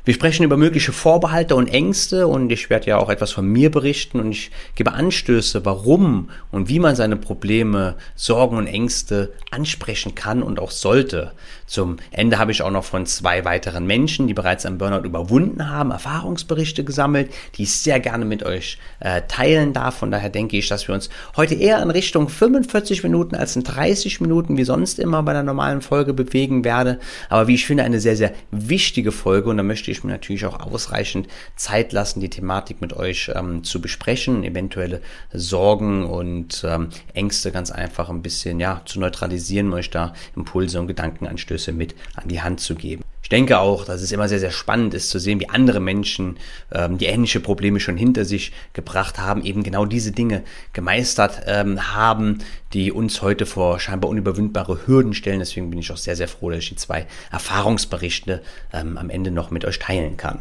Wir 0.04 0.14
sprechen 0.14 0.43
über 0.43 0.56
mögliche 0.56 0.90
Vorbehalte 0.90 1.54
und 1.54 1.69
Ängste 1.69 2.26
und 2.26 2.50
ich 2.50 2.70
werde 2.70 2.88
ja 2.88 2.99
auch 2.99 3.08
etwas 3.08 3.31
von 3.31 3.46
mir 3.46 3.70
berichten 3.70 4.19
und 4.19 4.32
ich 4.32 4.50
gebe 4.75 4.94
Anstöße, 4.94 5.64
warum 5.64 6.28
und 6.50 6.69
wie 6.69 6.81
man 6.81 6.96
seine 6.96 7.14
Probleme, 7.14 7.94
Sorgen 8.16 8.56
und 8.56 8.66
Ängste 8.66 9.32
ansprechen 9.52 10.16
kann 10.16 10.43
und 10.43 10.58
auch 10.58 10.72
sollte. 10.72 11.31
Zum 11.66 11.99
Ende 12.10 12.40
habe 12.40 12.50
ich 12.50 12.62
auch 12.62 12.72
noch 12.72 12.82
von 12.82 13.06
zwei 13.06 13.44
weiteren 13.44 13.87
Menschen, 13.87 14.26
die 14.26 14.34
bereits 14.34 14.66
einen 14.66 14.76
Burnout 14.76 15.06
überwunden 15.06 15.70
haben, 15.70 15.93
Erfahrungsberichte 15.93 16.82
gesammelt, 16.82 17.32
die 17.54 17.62
ich 17.62 17.72
sehr 17.72 18.00
gerne 18.00 18.25
mit 18.25 18.43
euch 18.43 18.78
äh, 18.99 19.22
teilen 19.28 19.72
darf. 19.72 19.99
Von 19.99 20.10
daher 20.10 20.31
denke 20.31 20.56
ich, 20.56 20.66
dass 20.66 20.88
wir 20.88 20.96
uns 20.96 21.10
heute 21.37 21.54
eher 21.54 21.81
in 21.81 21.93
Richtung 21.93 22.28
45 22.28 23.04
Minuten 23.04 23.37
als 23.37 23.54
in 23.54 23.62
30 23.62 24.20
Minuten 24.20 24.56
wie 24.56 24.64
sonst 24.64 24.99
immer 24.99 25.22
bei 25.22 25.32
der 25.32 25.44
normalen 25.44 25.81
Folge 25.81 26.12
bewegen 26.12 26.64
werde. 26.64 26.99
Aber 27.28 27.46
wie 27.46 27.54
ich 27.54 27.66
finde, 27.66 27.84
eine 27.84 28.00
sehr, 28.00 28.16
sehr 28.16 28.32
wichtige 28.50 29.12
Folge 29.12 29.49
und 29.49 29.56
da 29.58 29.62
möchte 29.62 29.91
ich 29.91 29.91
mir 30.04 30.12
natürlich 30.12 30.46
auch 30.46 30.60
ausreichend 30.60 31.28
Zeit 31.56 31.92
lassen, 31.92 32.20
die 32.20 32.30
Thematik 32.30 32.80
mit 32.80 32.92
euch 32.92 33.30
ähm, 33.34 33.64
zu 33.64 33.80
besprechen, 33.80 34.44
eventuelle 34.44 35.00
Sorgen 35.32 36.04
und 36.04 36.64
ähm, 36.66 36.88
Ängste 37.14 37.52
ganz 37.52 37.70
einfach 37.70 38.08
ein 38.08 38.22
bisschen 38.22 38.60
ja, 38.60 38.82
zu 38.84 39.00
neutralisieren, 39.00 39.72
euch 39.72 39.90
da 39.90 40.14
Impulse 40.36 40.80
und 40.80 40.86
Gedankenanstöße 40.86 41.72
mit 41.72 41.94
an 42.14 42.28
die 42.28 42.40
Hand 42.40 42.60
zu 42.60 42.74
geben. 42.74 43.02
Ich 43.22 43.28
denke 43.28 43.58
auch, 43.58 43.84
dass 43.84 44.02
es 44.02 44.12
immer 44.12 44.28
sehr, 44.28 44.40
sehr 44.40 44.50
spannend 44.50 44.94
ist 44.94 45.10
zu 45.10 45.19
sehen, 45.19 45.40
wie 45.40 45.48
andere 45.48 45.80
Menschen, 45.80 46.38
ähm, 46.72 46.98
die 46.98 47.06
ähnliche 47.06 47.40
Probleme 47.40 47.80
schon 47.80 47.96
hinter 47.96 48.24
sich 48.24 48.52
gebracht 48.72 49.19
haben, 49.19 49.44
eben 49.44 49.62
genau 49.62 49.86
diese 49.86 50.12
Dinge 50.12 50.42
gemeistert 50.72 51.42
ähm, 51.46 51.94
haben, 51.94 52.38
die 52.72 52.90
uns 52.90 53.22
heute 53.22 53.46
vor 53.46 53.78
scheinbar 53.78 54.10
unüberwindbare 54.10 54.86
Hürden 54.86 55.14
stellen. 55.14 55.38
Deswegen 55.38 55.70
bin 55.70 55.78
ich 55.78 55.92
auch 55.92 55.96
sehr, 55.96 56.16
sehr 56.16 56.28
froh, 56.28 56.50
dass 56.50 56.58
ich 56.60 56.70
die 56.70 56.76
zwei 56.76 57.06
Erfahrungsberichte 57.30 58.42
ähm, 58.72 58.98
am 58.98 59.08
Ende 59.08 59.30
noch 59.30 59.50
mit 59.50 59.64
euch 59.64 59.78
teilen 59.78 60.16
kann. 60.16 60.40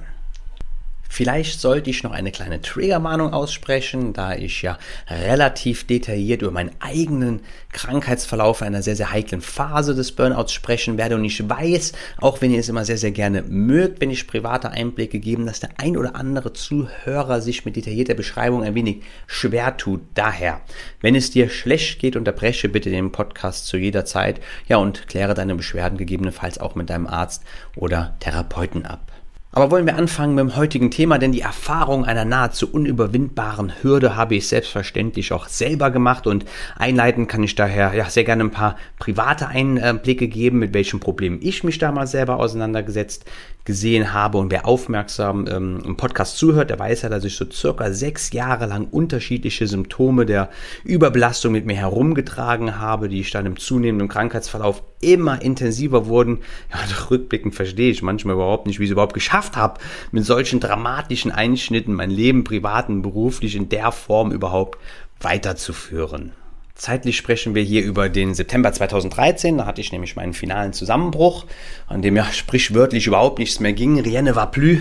Vielleicht 1.13 1.59
sollte 1.59 1.89
ich 1.89 2.03
noch 2.03 2.13
eine 2.13 2.31
kleine 2.31 2.61
Triggermahnung 2.61 3.33
aussprechen, 3.33 4.13
da 4.13 4.33
ich 4.33 4.61
ja 4.61 4.77
relativ 5.09 5.85
detailliert 5.85 6.41
über 6.41 6.51
meinen 6.51 6.71
eigenen 6.79 7.41
Krankheitsverlauf 7.73 8.61
einer 8.61 8.81
sehr, 8.81 8.95
sehr 8.95 9.11
heiklen 9.11 9.41
Phase 9.41 9.93
des 9.93 10.13
Burnouts 10.13 10.53
sprechen 10.53 10.97
werde. 10.97 11.15
Und 11.15 11.25
ich 11.25 11.49
weiß, 11.49 11.91
auch 12.21 12.39
wenn 12.39 12.51
ihr 12.51 12.61
es 12.61 12.69
immer 12.69 12.85
sehr, 12.85 12.97
sehr 12.97 13.11
gerne 13.11 13.41
mögt, 13.41 13.99
wenn 13.99 14.09
ich 14.09 14.25
private 14.25 14.69
Einblicke 14.69 15.19
gebe, 15.19 15.43
dass 15.43 15.59
der 15.59 15.71
ein 15.75 15.97
oder 15.97 16.15
andere 16.15 16.53
Zuhörer 16.53 17.41
sich 17.41 17.65
mit 17.65 17.75
detaillierter 17.75 18.13
Beschreibung 18.13 18.63
ein 18.63 18.75
wenig 18.75 19.01
schwer 19.27 19.75
tut. 19.75 19.99
Daher, 20.13 20.61
wenn 21.01 21.15
es 21.15 21.29
dir 21.29 21.49
schlecht 21.49 21.99
geht, 21.99 22.15
unterbreche 22.15 22.69
bitte 22.69 22.89
den 22.89 23.11
Podcast 23.11 23.67
zu 23.67 23.75
jeder 23.75 24.05
Zeit. 24.05 24.39
Ja, 24.69 24.77
und 24.77 25.09
kläre 25.09 25.33
deine 25.33 25.55
Beschwerden 25.55 25.97
gegebenenfalls 25.97 26.57
auch 26.57 26.75
mit 26.75 26.89
deinem 26.89 27.07
Arzt 27.07 27.43
oder 27.75 28.15
Therapeuten 28.21 28.85
ab. 28.85 29.10
Aber 29.53 29.69
wollen 29.69 29.85
wir 29.85 29.97
anfangen 29.97 30.35
mit 30.35 30.43
dem 30.43 30.55
heutigen 30.55 30.91
Thema, 30.91 31.17
denn 31.17 31.33
die 31.33 31.41
Erfahrung 31.41 32.05
einer 32.05 32.23
nahezu 32.23 32.71
unüberwindbaren 32.71 33.73
Hürde 33.81 34.15
habe 34.15 34.35
ich 34.35 34.47
selbstverständlich 34.47 35.33
auch 35.33 35.49
selber 35.49 35.91
gemacht 35.91 36.25
und 36.25 36.45
einleiten 36.77 37.27
kann 37.27 37.43
ich 37.43 37.55
daher 37.55 37.93
ja 37.93 38.09
sehr 38.09 38.23
gerne 38.23 38.45
ein 38.45 38.51
paar 38.51 38.77
private 38.97 39.49
Einblicke 39.49 40.29
geben, 40.29 40.59
mit 40.59 40.73
welchem 40.73 41.01
Problem 41.01 41.37
ich 41.41 41.65
mich 41.65 41.79
damals 41.79 42.11
selber 42.11 42.37
auseinandergesetzt 42.37 43.25
gesehen 43.65 44.13
habe. 44.13 44.37
Und 44.37 44.51
wer 44.51 44.65
aufmerksam 44.65 45.45
ähm, 45.47 45.81
im 45.83 45.97
Podcast 45.97 46.37
zuhört, 46.37 46.69
der 46.69 46.79
weiß 46.79 47.01
ja, 47.01 47.09
dass 47.09 47.25
ich 47.25 47.35
so 47.35 47.45
circa 47.51 47.91
sechs 47.91 48.31
Jahre 48.31 48.67
lang 48.67 48.87
unterschiedliche 48.89 49.67
Symptome 49.67 50.25
der 50.25 50.49
Überbelastung 50.85 51.51
mit 51.51 51.65
mir 51.65 51.75
herumgetragen 51.75 52.79
habe, 52.79 53.09
die 53.09 53.19
ich 53.19 53.31
dann 53.31 53.45
im 53.45 53.59
zunehmenden 53.59 54.07
Krankheitsverlauf 54.07 54.81
immer 55.01 55.41
intensiver 55.41 56.05
wurden. 56.05 56.39
Ja, 56.71 56.79
rückblickend 57.11 57.55
verstehe 57.55 57.91
ich 57.91 58.01
manchmal 58.01 58.35
überhaupt 58.35 58.67
nicht, 58.67 58.79
wie 58.79 58.83
ich 58.83 58.89
es 58.89 58.93
überhaupt 58.93 59.13
geschafft 59.13 59.57
habe, 59.57 59.79
mit 60.11 60.25
solchen 60.25 60.59
dramatischen 60.59 61.31
Einschnitten 61.31 61.93
mein 61.93 62.11
Leben 62.11 62.43
privat 62.43 62.89
und 62.89 63.01
beruflich 63.01 63.55
in 63.55 63.69
der 63.69 63.91
Form 63.91 64.31
überhaupt 64.31 64.77
weiterzuführen. 65.19 66.31
Zeitlich 66.75 67.15
sprechen 67.15 67.53
wir 67.53 67.61
hier 67.61 67.83
über 67.83 68.09
den 68.09 68.33
September 68.33 68.73
2013. 68.73 69.59
Da 69.59 69.67
hatte 69.67 69.81
ich 69.81 69.91
nämlich 69.91 70.15
meinen 70.15 70.33
finalen 70.33 70.73
Zusammenbruch, 70.73 71.45
an 71.87 72.01
dem 72.01 72.15
ja 72.15 72.25
sprichwörtlich 72.31 73.05
überhaupt 73.05 73.37
nichts 73.37 73.59
mehr 73.59 73.73
ging. 73.73 73.99
Rien 73.99 74.25
ne 74.25 74.35
va 74.35 74.47
plus. 74.47 74.79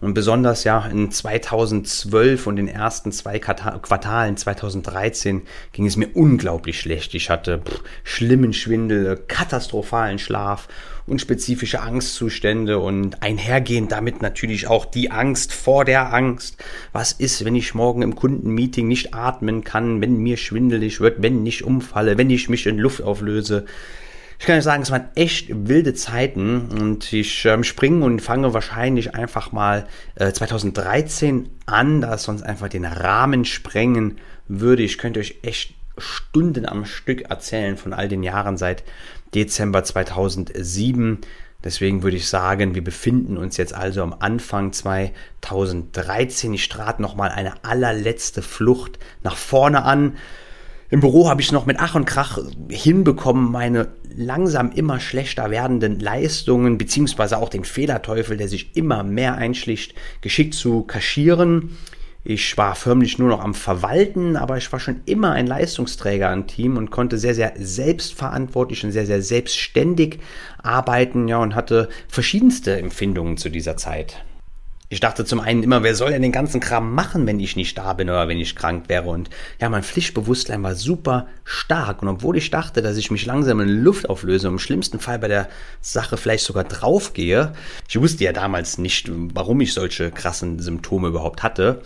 Und 0.00 0.14
besonders 0.14 0.64
ja 0.64 0.86
in 0.86 1.10
2012 1.10 2.46
und 2.46 2.56
den 2.56 2.68
ersten 2.68 3.12
zwei 3.12 3.38
Quartalen 3.38 4.36
2013 4.36 5.42
ging 5.72 5.86
es 5.86 5.96
mir 5.96 6.08
unglaublich 6.14 6.80
schlecht. 6.80 7.14
Ich 7.14 7.28
hatte 7.28 7.58
pff, 7.58 7.82
schlimmen 8.02 8.54
Schwindel, 8.54 9.22
katastrophalen 9.28 10.18
Schlaf, 10.18 10.68
unspezifische 11.06 11.80
Angstzustände 11.80 12.78
und 12.78 13.22
einhergehend 13.22 13.92
damit 13.92 14.22
natürlich 14.22 14.68
auch 14.68 14.86
die 14.86 15.10
Angst 15.10 15.52
vor 15.52 15.84
der 15.84 16.14
Angst. 16.14 16.56
Was 16.92 17.12
ist, 17.12 17.44
wenn 17.44 17.54
ich 17.54 17.74
morgen 17.74 18.00
im 18.00 18.14
Kundenmeeting 18.14 18.88
nicht 18.88 19.12
atmen 19.12 19.64
kann, 19.64 20.00
wenn 20.00 20.16
mir 20.16 20.38
schwindelig 20.38 21.00
wird, 21.00 21.22
wenn 21.22 21.44
ich 21.44 21.62
umfalle, 21.62 22.16
wenn 22.16 22.30
ich 22.30 22.48
mich 22.48 22.66
in 22.66 22.78
Luft 22.78 23.02
auflöse? 23.02 23.66
Ich 24.40 24.46
kann 24.46 24.56
euch 24.56 24.64
sagen, 24.64 24.82
es 24.82 24.90
waren 24.90 25.10
echt 25.16 25.48
wilde 25.50 25.92
Zeiten 25.92 26.70
und 26.70 27.12
ich 27.12 27.44
ähm, 27.44 27.62
springe 27.62 28.06
und 28.06 28.22
fange 28.22 28.54
wahrscheinlich 28.54 29.14
einfach 29.14 29.52
mal 29.52 29.86
äh, 30.14 30.32
2013 30.32 31.50
an, 31.66 32.00
da 32.00 32.14
es 32.14 32.22
sonst 32.22 32.40
einfach 32.42 32.70
den 32.70 32.86
Rahmen 32.86 33.44
sprengen 33.44 34.16
würde. 34.48 34.82
Ich 34.82 34.96
könnte 34.96 35.20
euch 35.20 35.40
echt 35.42 35.74
Stunden 35.98 36.64
am 36.64 36.86
Stück 36.86 37.28
erzählen 37.28 37.76
von 37.76 37.92
all 37.92 38.08
den 38.08 38.22
Jahren 38.22 38.56
seit 38.56 38.82
Dezember 39.34 39.84
2007. 39.84 41.18
Deswegen 41.62 42.02
würde 42.02 42.16
ich 42.16 42.26
sagen, 42.26 42.74
wir 42.74 42.82
befinden 42.82 43.36
uns 43.36 43.58
jetzt 43.58 43.74
also 43.74 44.02
am 44.02 44.16
Anfang 44.20 44.72
2013. 44.72 46.54
Ich 46.54 46.64
strate 46.64 47.02
nochmal 47.02 47.28
eine 47.28 47.62
allerletzte 47.62 48.40
Flucht 48.40 48.98
nach 49.22 49.36
vorne 49.36 49.82
an. 49.82 50.16
Im 50.88 51.00
Büro 51.00 51.28
habe 51.28 51.40
ich 51.40 51.52
noch 51.52 51.66
mit 51.66 51.76
Ach 51.78 51.94
und 51.94 52.04
Krach 52.04 52.38
hinbekommen, 52.68 53.52
meine 53.52 53.88
langsam 54.16 54.72
immer 54.72 55.00
schlechter 55.00 55.50
werdenden 55.50 56.00
Leistungen, 56.00 56.78
beziehungsweise 56.78 57.38
auch 57.38 57.48
den 57.48 57.64
Fehlerteufel, 57.64 58.36
der 58.36 58.48
sich 58.48 58.76
immer 58.76 59.02
mehr 59.02 59.34
einschlicht, 59.34 59.94
geschickt 60.20 60.54
zu 60.54 60.82
kaschieren. 60.82 61.76
Ich 62.22 62.58
war 62.58 62.74
förmlich 62.74 63.18
nur 63.18 63.30
noch 63.30 63.42
am 63.42 63.54
Verwalten, 63.54 64.36
aber 64.36 64.58
ich 64.58 64.70
war 64.72 64.78
schon 64.78 65.00
immer 65.06 65.32
ein 65.32 65.46
Leistungsträger 65.46 66.30
im 66.32 66.46
Team 66.46 66.76
und 66.76 66.90
konnte 66.90 67.16
sehr, 67.16 67.34
sehr 67.34 67.54
selbstverantwortlich 67.56 68.84
und 68.84 68.92
sehr, 68.92 69.06
sehr 69.06 69.22
selbstständig 69.22 70.18
arbeiten, 70.62 71.28
ja, 71.28 71.38
und 71.38 71.54
hatte 71.54 71.88
verschiedenste 72.08 72.78
Empfindungen 72.78 73.38
zu 73.38 73.48
dieser 73.48 73.78
Zeit 73.78 74.22
ich 74.92 74.98
dachte 74.98 75.24
zum 75.24 75.38
einen 75.38 75.62
immer, 75.62 75.84
wer 75.84 75.94
soll 75.94 76.10
denn 76.10 76.20
den 76.20 76.32
ganzen 76.32 76.60
Kram 76.60 76.92
machen, 76.92 77.24
wenn 77.24 77.38
ich 77.38 77.54
nicht 77.54 77.78
da 77.78 77.92
bin 77.92 78.10
oder 78.10 78.26
wenn 78.26 78.38
ich 78.40 78.56
krank 78.56 78.88
wäre? 78.88 79.08
Und 79.08 79.30
ja, 79.60 79.68
mein 79.68 79.84
Pflichtbewusstsein 79.84 80.64
war 80.64 80.74
super 80.74 81.28
stark. 81.44 82.02
Und 82.02 82.08
obwohl 82.08 82.36
ich 82.36 82.50
dachte, 82.50 82.82
dass 82.82 82.96
ich 82.96 83.12
mich 83.12 83.24
langsam 83.24 83.60
in 83.60 83.68
Luft 83.68 84.10
auflöse, 84.10 84.48
im 84.48 84.58
schlimmsten 84.58 84.98
Fall 84.98 85.20
bei 85.20 85.28
der 85.28 85.48
Sache 85.80 86.16
vielleicht 86.16 86.44
sogar 86.44 86.64
draufgehe, 86.64 87.52
ich 87.88 88.00
wusste 88.00 88.24
ja 88.24 88.32
damals 88.32 88.78
nicht, 88.78 89.08
warum 89.32 89.60
ich 89.60 89.74
solche 89.74 90.10
krassen 90.10 90.58
Symptome 90.58 91.06
überhaupt 91.06 91.44
hatte, 91.44 91.82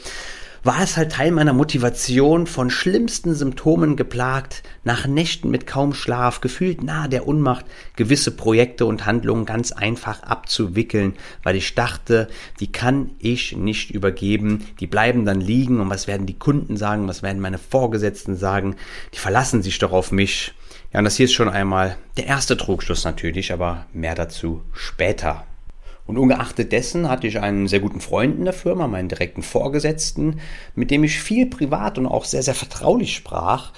war 0.65 0.83
es 0.83 0.97
halt 0.97 1.13
Teil 1.13 1.31
meiner 1.31 1.53
Motivation, 1.53 2.47
von 2.47 2.71
schlimmsten 2.71 3.35
Symptomen 3.35 3.97
geplagt, 3.97 4.63
nach 4.83 5.07
Nächten 5.07 5.51
mit 5.51 5.67
kaum 5.67 5.93
Schlaf, 5.93 6.41
gefühlt 6.41 6.83
nahe 6.83 7.09
der 7.11 7.29
Unmacht, 7.29 7.67
gewisse 7.97 8.31
Projekte 8.31 8.87
und 8.87 9.05
Handlungen 9.05 9.45
ganz 9.45 9.73
einfach 9.73 10.23
abzuwickeln, 10.23 11.15
weil 11.43 11.57
ich 11.57 11.75
dachte, 11.75 12.29
die 12.61 12.73
kann 12.73 13.11
ich 13.19 13.55
nicht 13.55 13.91
übergeben, 13.91 14.67
die 14.81 14.87
bleiben 14.87 15.27
dann 15.27 15.43
liegen 15.43 15.81
und 15.81 15.91
was 15.91 16.07
werden 16.07 16.27
die 16.27 16.39
Kunden 16.39 16.79
sagen, 16.79 17.07
was 17.09 17.23
werden 17.23 17.43
meine 17.43 17.59
Vorgesetzten 17.59 18.35
sagen, 18.35 18.77
die 19.13 19.19
verlassen 19.19 19.63
sich 19.63 19.79
doch 19.79 19.93
auf 19.93 20.13
mich. 20.13 20.55
Ja, 20.95 21.01
und 21.01 21.05
das 21.05 21.17
hier 21.17 21.25
ist 21.25 21.35
schon 21.35 21.51
einmal 21.51 21.99
der 22.17 22.27
erste 22.27 22.57
Trugschluss 22.57 23.05
natürlich, 23.05 23.53
aber 23.53 23.85
mehr 23.93 24.15
dazu 24.15 24.63
später. 24.73 25.45
Und 26.07 26.19
ungeachtet 26.19 26.73
dessen 26.73 27.09
hatte 27.09 27.27
ich 27.27 27.41
einen 27.41 27.67
sehr 27.67 27.81
guten 27.81 28.01
Freund 28.01 28.39
in 28.39 28.45
der 28.45 28.53
Firma, 28.53 28.87
meinen 28.87 29.09
direkten 29.09 29.43
Vorgesetzten, 29.43 30.41
mit 30.75 30.91
dem 30.91 31.03
ich 31.03 31.19
viel 31.19 31.47
privat 31.47 31.97
und 31.99 32.07
auch 32.07 32.25
sehr, 32.25 32.43
sehr 32.43 32.55
vertraulich 32.55 33.15
sprach. 33.15 33.73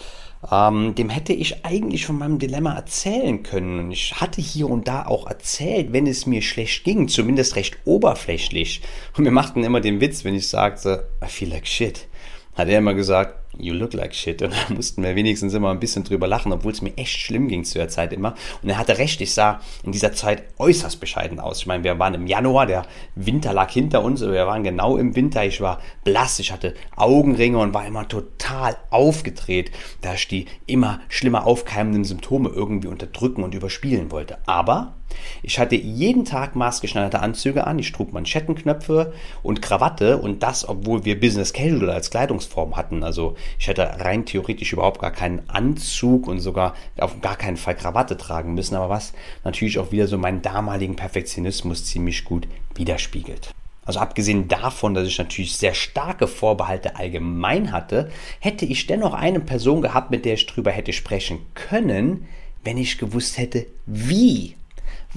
Ähm, 0.51 0.95
dem 0.95 1.09
hätte 1.09 1.33
ich 1.33 1.65
eigentlich 1.65 2.05
von 2.05 2.19
meinem 2.19 2.39
Dilemma 2.39 2.75
erzählen 2.75 3.43
können. 3.43 3.79
Und 3.79 3.93
ich 3.93 4.21
hatte 4.21 4.41
hier 4.41 4.69
und 4.69 4.89
da 4.89 5.07
auch 5.07 5.27
erzählt, 5.27 5.93
wenn 5.93 6.07
es 6.07 6.27
mir 6.27 6.43
schlecht 6.43 6.85
ging, 6.85 7.09
zumindest 7.09 7.57
recht 7.57 7.79
oberflächlich. 7.85 8.83
Und 9.17 9.25
wir 9.25 9.33
machten 9.33 9.65
immer 9.65 9.81
den 9.81 10.01
Witz, 10.01 10.25
wenn 10.25 10.35
ich 10.35 10.49
sagte, 10.49 11.09
I 11.25 11.29
feel 11.29 11.51
like 11.51 11.67
shit. 11.67 12.07
Hat 12.55 12.69
er 12.69 12.79
immer 12.79 12.95
gesagt, 12.95 13.46
you 13.59 13.75
look 13.75 13.93
like 13.93 14.15
shit. 14.15 14.43
Und 14.43 14.53
da 14.53 14.75
mussten 14.75 15.03
wir 15.03 15.15
wenigstens 15.15 15.55
immer 15.55 15.71
ein 15.71 15.81
bisschen 15.81 16.05
drüber 16.05 16.27
lachen, 16.27 16.53
obwohl 16.53 16.73
es 16.73 16.83
mir 16.83 16.97
echt 16.97 17.19
schlimm 17.19 17.49
ging 17.49 17.65
zu 17.65 17.79
der 17.79 17.89
Zeit 17.89 18.13
immer. 18.13 18.35
Und 18.63 18.69
er 18.69 18.79
hatte 18.79 18.99
recht, 18.99 19.21
ich 19.21 19.35
sah 19.35 19.61
in 19.85 19.93
dieser 19.93 20.13
Zeit 20.13 20.45
äußerst 20.59 21.01
bescheiden 21.01 21.41
aus. 21.41 21.61
Ich 21.61 21.67
meine, 21.67 21.85
wir 21.85 21.99
waren 21.99 22.15
im 22.15 22.27
Januar, 22.27 22.67
der 22.67 22.87
Winter 23.15 23.53
lag 23.53 23.71
hinter 23.71 24.03
uns, 24.03 24.21
wir 24.21 24.47
waren 24.47 24.65
genau 24.65 24.97
im 24.97 25.15
Winter. 25.17 25.45
Ich 25.45 25.61
war 25.61 25.81
blass, 26.05 26.39
ich 26.39 26.53
hatte 26.53 26.75
Augenringe 26.97 27.59
und 27.59 27.75
war 27.75 27.87
immer 27.87 28.09
total 28.09 28.77
aufgedreht, 28.91 29.71
da 30.01 30.15
ich 30.15 30.29
die 30.29 30.47
immer 30.67 31.01
schlimmer 31.09 31.47
aufkeimenden 31.47 32.05
Symptome 32.05 32.49
irgendwie 32.49 32.89
unterdrücken 32.89 33.43
und 33.43 33.55
überspielen 33.55 34.11
wollte. 34.11 34.39
Aber 34.47 34.95
ich 35.43 35.59
hatte 35.59 35.77
jeden 35.77 36.25
Tag 36.25 36.57
maßgeschneiderte 36.57 37.21
Anzüge 37.21 37.67
an, 37.67 37.79
ich 37.79 37.93
trug 37.93 38.13
Manschettenknöpfe 38.13 39.13
und 39.43 39.63
Krawatte 39.63 40.19
und 40.19 40.43
das, 40.43 40.69
obwohl 40.69 41.05
wir 41.05 41.19
Business 41.21 41.53
Casual 41.53 41.91
als 41.91 42.11
Kleidungsform 42.11 42.77
hatten. 42.77 43.03
Also 43.03 43.37
ich 43.59 43.69
hätte 43.69 44.01
rein 44.01 44.25
theoretisch 44.27 44.73
überhaupt 44.73 45.01
gar 45.01 45.13
keinen 45.13 45.49
Anzug 45.49 46.27
und 46.27 46.41
sogar 46.41 46.75
auf 46.99 47.21
gar 47.21 47.37
keinen 47.37 47.57
Fall 47.57 47.77
Krawatte 47.77 48.17
tragen 48.17 48.55
müssen, 48.55 48.75
aber 48.75 48.89
was 48.89 49.13
natürlich 49.45 49.79
auch 49.79 49.93
wieder 49.93 50.07
so 50.07 50.19
meinen 50.19 50.43
damaligen 50.43 50.97
Perfektionismus 50.97 51.85
ziemlich 51.85 52.25
gut 52.25 52.49
widerspiegelt. 52.75 53.53
Also 53.87 54.01
abgesehen 54.01 54.49
davon, 54.49 54.95
dass 54.95 55.07
ich 55.07 55.17
natürlich 55.17 55.57
sehr 55.57 55.73
starke 55.73 56.27
Vorbehalte 56.27 56.97
allgemein 56.97 57.71
hatte, 57.71 58.11
hätte 58.41 58.67
ich 58.67 58.89
dennoch 58.89 59.15
eine 59.15 59.41
Person 59.41 59.81
gehabt, 59.81 60.11
mit 60.11 60.25
der 60.25 60.35
ich 60.35 60.47
drüber 60.47 60.73
hätte 60.73 60.93
sprechen 60.93 61.39
können, 61.55 62.27
wenn 62.65 62.79
ich 62.79 62.99
gewusst 62.99 63.39
hätte, 63.39 63.67
wie 63.87 64.57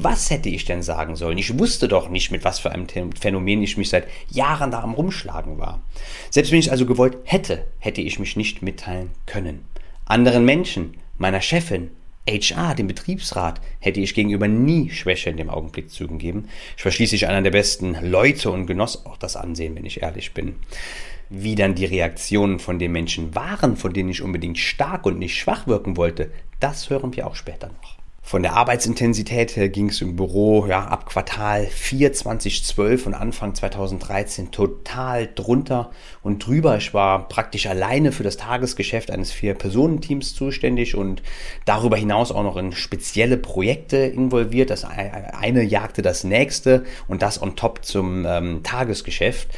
was 0.01 0.29
hätte 0.29 0.49
ich 0.49 0.65
denn 0.65 0.81
sagen 0.81 1.15
sollen? 1.15 1.37
Ich 1.37 1.59
wusste 1.59 1.87
doch 1.87 2.09
nicht, 2.09 2.31
mit 2.31 2.43
was 2.45 2.59
für 2.59 2.71
einem 2.71 2.87
Phänomen 2.87 3.61
ich 3.61 3.77
mich 3.77 3.89
seit 3.89 4.07
Jahren 4.29 4.71
da 4.71 4.81
am 4.81 4.93
Rumschlagen 4.93 5.57
war. 5.57 5.81
Selbst 6.29 6.51
wenn 6.51 6.59
ich 6.59 6.71
also 6.71 6.85
gewollt 6.85 7.17
hätte, 7.23 7.65
hätte 7.79 8.01
ich 8.01 8.19
mich 8.19 8.35
nicht 8.37 8.61
mitteilen 8.61 9.11
können. 9.25 9.65
Anderen 10.05 10.45
Menschen, 10.45 10.95
meiner 11.17 11.41
Chefin, 11.41 11.91
HR, 12.29 12.75
dem 12.75 12.87
Betriebsrat, 12.87 13.59
hätte 13.79 13.99
ich 13.99 14.13
gegenüber 14.13 14.47
nie 14.47 14.89
Schwäche 14.89 15.29
in 15.29 15.37
dem 15.37 15.49
Augenblick 15.49 15.89
zugegeben. 15.89 16.47
Ich 16.77 16.85
war 16.85 16.91
schließlich 16.91 17.27
einer 17.27 17.41
der 17.41 17.51
besten 17.51 17.97
Leute 18.01 18.51
und 18.51 18.67
genoss 18.67 19.05
auch 19.05 19.17
das 19.17 19.35
Ansehen, 19.35 19.75
wenn 19.75 19.85
ich 19.85 20.01
ehrlich 20.01 20.33
bin. 20.33 20.55
Wie 21.29 21.55
dann 21.55 21.75
die 21.75 21.85
Reaktionen 21.85 22.59
von 22.59 22.79
den 22.79 22.91
Menschen 22.91 23.35
waren, 23.35 23.77
von 23.77 23.93
denen 23.93 24.09
ich 24.09 24.21
unbedingt 24.21 24.57
stark 24.57 25.05
und 25.05 25.19
nicht 25.19 25.37
schwach 25.37 25.67
wirken 25.67 25.97
wollte, 25.97 26.31
das 26.59 26.89
hören 26.89 27.15
wir 27.15 27.27
auch 27.27 27.35
später 27.35 27.67
noch. 27.67 27.98
Von 28.29 28.43
der 28.43 28.53
Arbeitsintensität 28.53 29.55
her 29.55 29.69
ging 29.69 29.89
es 29.89 30.01
im 30.01 30.15
Büro 30.15 30.67
ja, 30.67 30.85
ab 30.85 31.07
Quartal 31.07 31.65
4 31.65 32.13
2012 32.13 33.07
und 33.07 33.15
Anfang 33.15 33.55
2013 33.55 34.51
total 34.51 35.27
drunter 35.33 35.89
und 36.29 36.45
drüber. 36.45 36.77
Ich 36.77 36.93
war 36.93 37.27
praktisch 37.27 37.67
alleine 37.67 38.11
für 38.11 38.23
das 38.23 38.37
Tagesgeschäft 38.37 39.11
eines 39.11 39.31
Vier-Personen-Teams 39.31 40.33
zuständig 40.33 40.95
und 40.95 41.21
darüber 41.65 41.97
hinaus 41.97 42.31
auch 42.31 42.43
noch 42.43 42.57
in 42.57 42.71
spezielle 42.71 43.37
Projekte 43.37 43.97
involviert. 43.97 44.69
Das 44.69 44.85
eine 44.85 45.63
jagte 45.63 46.01
das 46.01 46.23
nächste 46.23 46.85
und 47.07 47.21
das 47.21 47.41
on 47.41 47.55
top 47.55 47.83
zum 47.83 48.25
ähm, 48.25 48.63
Tagesgeschäft. 48.63 49.49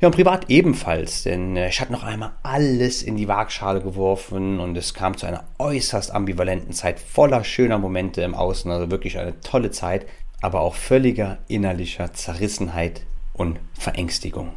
Ja, 0.00 0.08
und 0.08 0.14
privat 0.14 0.48
ebenfalls, 0.48 1.24
denn 1.24 1.56
äh, 1.56 1.68
ich 1.68 1.80
hatte 1.80 1.92
noch 1.92 2.04
einmal 2.04 2.32
alles 2.42 3.02
in 3.02 3.16
die 3.16 3.28
Waagschale 3.28 3.80
geworfen 3.82 4.58
und 4.58 4.76
es 4.76 4.94
kam 4.94 5.16
zu 5.16 5.26
einer 5.26 5.44
äußerst 5.58 6.14
ambivalenten 6.14 6.72
Zeit 6.72 6.98
voller 6.98 7.44
schöner 7.44 7.78
Momente 7.78 7.90
Momente 7.90 8.22
im 8.22 8.34
Außen. 8.34 8.70
Also 8.70 8.90
wirklich 8.90 9.18
eine 9.18 9.40
tolle 9.40 9.70
Zeit, 9.70 10.06
aber 10.40 10.60
auch 10.60 10.74
völliger 10.74 11.38
innerlicher 11.48 12.12
Zerrissenheit 12.12 13.02
und 13.34 13.58
Verängstigung. 13.78 14.52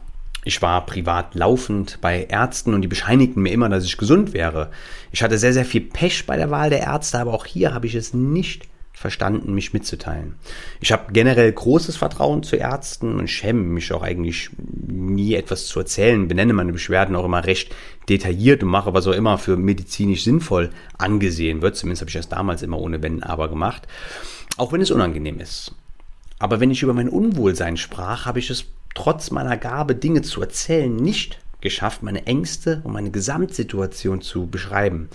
Ich 0.46 0.62
war 0.62 0.86
privat 0.86 1.36
laufend 1.36 2.00
bei 2.02 2.26
Ärzten 2.26 2.74
und 2.74 2.82
die 2.82 2.88
bescheinigten 2.88 3.42
mir 3.42 3.52
immer, 3.52 3.70
dass 3.70 3.86
ich 3.86 3.98
gesund 3.98 4.34
wäre. 4.34 4.72
Ich 5.12 5.24
hatte 5.24 5.38
sehr, 5.38 5.54
sehr 5.54 5.66
viel 5.66 5.82
Pech 5.82 6.26
bei 6.26 6.38
der 6.38 6.52
Wahl 6.52 6.70
der 6.70 6.82
Ärzte, 6.82 7.20
aber 7.20 7.34
auch 7.34 7.46
hier 7.46 7.74
habe 7.74 7.88
ich 7.88 7.96
es 7.96 8.14
nicht 8.14 8.68
verstanden, 8.94 9.54
mich 9.54 9.74
mitzuteilen. 9.74 10.36
Ich 10.80 10.92
habe 10.92 11.12
generell 11.12 11.52
großes 11.52 11.98
Vertrauen 11.98 12.44
zu 12.44 12.56
Ärzten 12.56 13.20
und 13.20 13.28
schäme 13.28 13.62
mich 13.62 13.92
auch 13.92 14.04
eigentlich 14.04 14.50
nie 14.88 15.34
etwas 15.34 15.66
zu 15.66 15.80
erzählen, 15.80 16.28
benenne 16.28 16.54
meine 16.54 16.72
Beschwerden 16.72 17.16
auch 17.16 17.26
immer 17.26 17.46
recht 17.46 17.76
detailliert 18.08 18.64
und 18.64 18.70
mache 18.70 18.94
was 18.94 19.08
auch 19.08 19.14
immer 19.14 19.38
für 19.38 19.58
medizinisch 19.58 20.24
sinnvoll 20.24 20.70
angesehen 20.98 21.62
wird. 21.62 21.76
Zumindest 21.76 22.02
habe 22.02 22.10
ich 22.10 22.16
das 22.16 22.30
damals 22.30 22.62
immer 22.62 22.80
ohne 22.80 23.02
Wenn 23.02 23.24
aber 23.24 23.50
gemacht, 23.50 23.88
auch 24.58 24.72
wenn 24.72 24.82
es 24.82 24.92
unangenehm 24.92 25.40
ist. 25.40 25.74
Aber 26.40 26.60
wenn 26.60 26.72
ich 26.72 26.84
über 26.84 26.94
mein 26.94 27.10
Unwohlsein 27.10 27.78
sprach, 27.78 28.26
habe 28.26 28.40
ich 28.40 28.50
es 28.50 28.66
trotz 28.94 29.32
meiner 29.32 29.58
Gabe, 29.58 29.96
Dinge 29.96 30.22
zu 30.22 30.42
erzählen, 30.42 30.96
nicht 30.96 31.40
geschafft, 31.62 32.04
meine 32.04 32.28
Ängste 32.28 32.82
und 32.84 32.92
meine 32.92 33.10
Gesamtsituation 33.10 34.22
zu 34.22 34.48
beschreiben. 34.48 35.10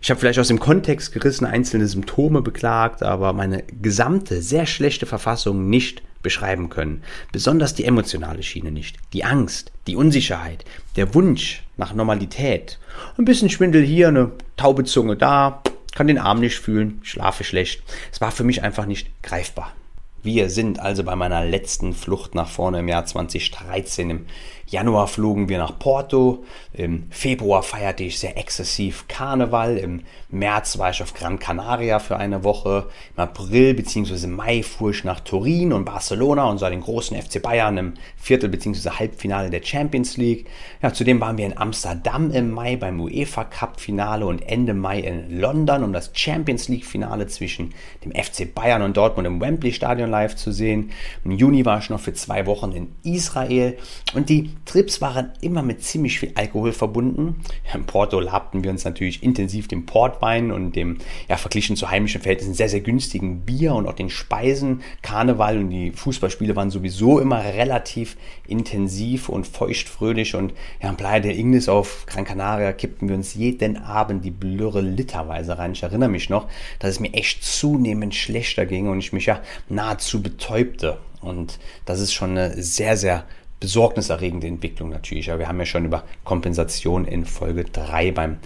Ich 0.00 0.10
habe 0.10 0.20
vielleicht 0.20 0.38
aus 0.38 0.48
dem 0.48 0.60
Kontext 0.60 1.12
gerissen 1.12 1.44
einzelne 1.44 1.88
Symptome 1.88 2.40
beklagt, 2.40 3.02
aber 3.02 3.32
meine 3.32 3.64
gesamte, 3.82 4.40
sehr 4.40 4.64
schlechte 4.64 5.06
Verfassung 5.06 5.68
nicht 5.68 6.02
beschreiben 6.22 6.68
können. 6.68 7.02
Besonders 7.32 7.74
die 7.74 7.84
emotionale 7.84 8.42
Schiene 8.42 8.70
nicht. 8.70 8.96
Die 9.12 9.24
Angst, 9.24 9.72
die 9.86 9.96
Unsicherheit, 9.96 10.64
der 10.96 11.14
Wunsch 11.14 11.64
nach 11.76 11.94
Normalität. 11.94 12.78
Ein 13.16 13.24
bisschen 13.24 13.50
Schwindel 13.50 13.82
hier, 13.82 14.08
eine 14.08 14.32
taube 14.56 14.84
Zunge 14.84 15.16
da, 15.16 15.62
kann 15.94 16.06
den 16.06 16.18
Arm 16.18 16.40
nicht 16.40 16.58
fühlen, 16.58 17.00
schlafe 17.02 17.44
schlecht. 17.44 17.82
Es 18.12 18.20
war 18.20 18.30
für 18.30 18.44
mich 18.44 18.62
einfach 18.62 18.86
nicht 18.86 19.10
greifbar. 19.22 19.72
Wir 20.22 20.50
sind 20.50 20.80
also 20.80 21.04
bei 21.04 21.14
meiner 21.14 21.44
letzten 21.44 21.92
Flucht 21.94 22.34
nach 22.34 22.48
vorne 22.48 22.80
im 22.80 22.88
Jahr 22.88 23.06
2013 23.06 24.10
im 24.10 24.26
Januar 24.70 25.06
flogen 25.08 25.48
wir 25.48 25.56
nach 25.56 25.78
Porto. 25.78 26.44
Im 26.74 27.06
Februar 27.08 27.62
feierte 27.62 28.04
ich 28.04 28.18
sehr 28.18 28.36
exzessiv 28.36 29.08
Karneval. 29.08 29.78
Im 29.78 30.02
März 30.28 30.78
war 30.78 30.90
ich 30.90 31.02
auf 31.02 31.14
Gran 31.14 31.38
Canaria 31.38 31.98
für 32.00 32.18
eine 32.18 32.44
Woche. 32.44 32.86
Im 33.16 33.22
April 33.22 33.72
bzw. 33.72 34.26
Mai 34.26 34.62
fuhr 34.62 34.90
ich 34.90 35.04
nach 35.04 35.20
Turin 35.20 35.72
und 35.72 35.86
Barcelona 35.86 36.44
und 36.50 36.58
sah 36.58 36.68
den 36.68 36.82
großen 36.82 37.16
FC 37.16 37.40
Bayern 37.40 37.78
im 37.78 37.94
Viertel- 38.18 38.50
bzw. 38.50 38.90
Halbfinale 38.90 39.48
der 39.48 39.62
Champions 39.62 40.18
League. 40.18 40.46
Ja, 40.82 40.92
zudem 40.92 41.18
waren 41.18 41.38
wir 41.38 41.46
in 41.46 41.56
Amsterdam 41.56 42.30
im 42.30 42.50
Mai 42.50 42.76
beim 42.76 43.00
UEFA 43.00 43.44
Cup 43.44 43.80
Finale 43.80 44.26
und 44.26 44.46
Ende 44.46 44.74
Mai 44.74 45.00
in 45.00 45.40
London, 45.40 45.82
um 45.82 45.94
das 45.94 46.10
Champions 46.12 46.68
League 46.68 46.84
Finale 46.84 47.26
zwischen 47.26 47.72
dem 48.04 48.12
FC 48.12 48.54
Bayern 48.54 48.82
und 48.82 48.98
Dortmund 48.98 49.26
im 49.26 49.40
Wembley 49.40 49.72
Stadion 49.72 50.10
live 50.10 50.36
zu 50.36 50.52
sehen. 50.52 50.90
Im 51.24 51.30
Juni 51.30 51.64
war 51.64 51.78
ich 51.78 51.88
noch 51.88 52.00
für 52.00 52.12
zwei 52.12 52.44
Wochen 52.44 52.72
in 52.72 52.92
Israel 53.02 53.78
und 54.14 54.28
die 54.28 54.50
Trips 54.64 55.00
waren 55.00 55.32
immer 55.40 55.62
mit 55.62 55.82
ziemlich 55.82 56.18
viel 56.18 56.32
Alkohol 56.34 56.72
verbunden. 56.72 57.40
In 57.72 57.84
Porto 57.84 58.20
labten 58.20 58.62
wir 58.64 58.70
uns 58.70 58.84
natürlich 58.84 59.22
intensiv 59.22 59.68
dem 59.68 59.86
Portwein 59.86 60.52
und 60.52 60.76
dem, 60.76 60.98
ja, 61.28 61.36
verglichen 61.36 61.76
zu 61.76 61.90
heimischen 61.90 62.20
Verhältnissen 62.20 62.54
sehr, 62.54 62.68
sehr 62.68 62.80
günstigen 62.80 63.40
Bier 63.40 63.74
und 63.74 63.86
auch 63.86 63.94
den 63.94 64.10
Speisen. 64.10 64.82
Karneval 65.02 65.58
und 65.58 65.70
die 65.70 65.90
Fußballspiele 65.92 66.56
waren 66.56 66.70
sowieso 66.70 67.18
immer 67.18 67.42
relativ 67.42 68.16
intensiv 68.46 69.28
und 69.28 69.46
feuchtfröhlich 69.46 70.34
und 70.34 70.52
ja, 70.82 70.88
am 70.88 70.96
Playa 70.96 71.20
del 71.20 71.38
Ingles 71.38 71.68
auf 71.68 72.06
Gran 72.06 72.24
Canaria 72.24 72.72
kippten 72.72 73.08
wir 73.08 73.16
uns 73.16 73.34
jeden 73.34 73.76
Abend 73.76 74.24
die 74.24 74.30
Blöre 74.30 74.80
literweise 74.80 75.58
rein. 75.58 75.72
Ich 75.72 75.82
erinnere 75.82 76.08
mich 76.08 76.30
noch, 76.30 76.48
dass 76.78 76.90
es 76.90 77.00
mir 77.00 77.14
echt 77.14 77.42
zunehmend 77.42 78.14
schlechter 78.14 78.66
ging 78.66 78.88
und 78.88 78.98
ich 78.98 79.12
mich 79.12 79.26
ja 79.26 79.40
nahezu 79.68 80.22
betäubte. 80.22 80.98
Und 81.20 81.58
das 81.84 82.00
ist 82.00 82.12
schon 82.12 82.30
eine 82.30 82.62
sehr, 82.62 82.96
sehr 82.96 83.24
besorgniserregende 83.60 84.46
Entwicklung 84.46 84.90
natürlich. 84.90 85.26
Ja, 85.26 85.38
wir 85.38 85.48
haben 85.48 85.58
ja 85.58 85.66
schon 85.66 85.84
über 85.84 86.04
Kompensation 86.24 87.04
in 87.04 87.24
Folge 87.24 87.64
3 87.64 88.12
beim 88.12 88.38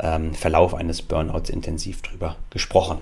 ähm, 0.00 0.34
Verlauf 0.34 0.74
eines 0.74 1.02
Burnouts 1.02 1.50
intensiv 1.50 2.02
drüber 2.02 2.36
gesprochen. 2.50 2.98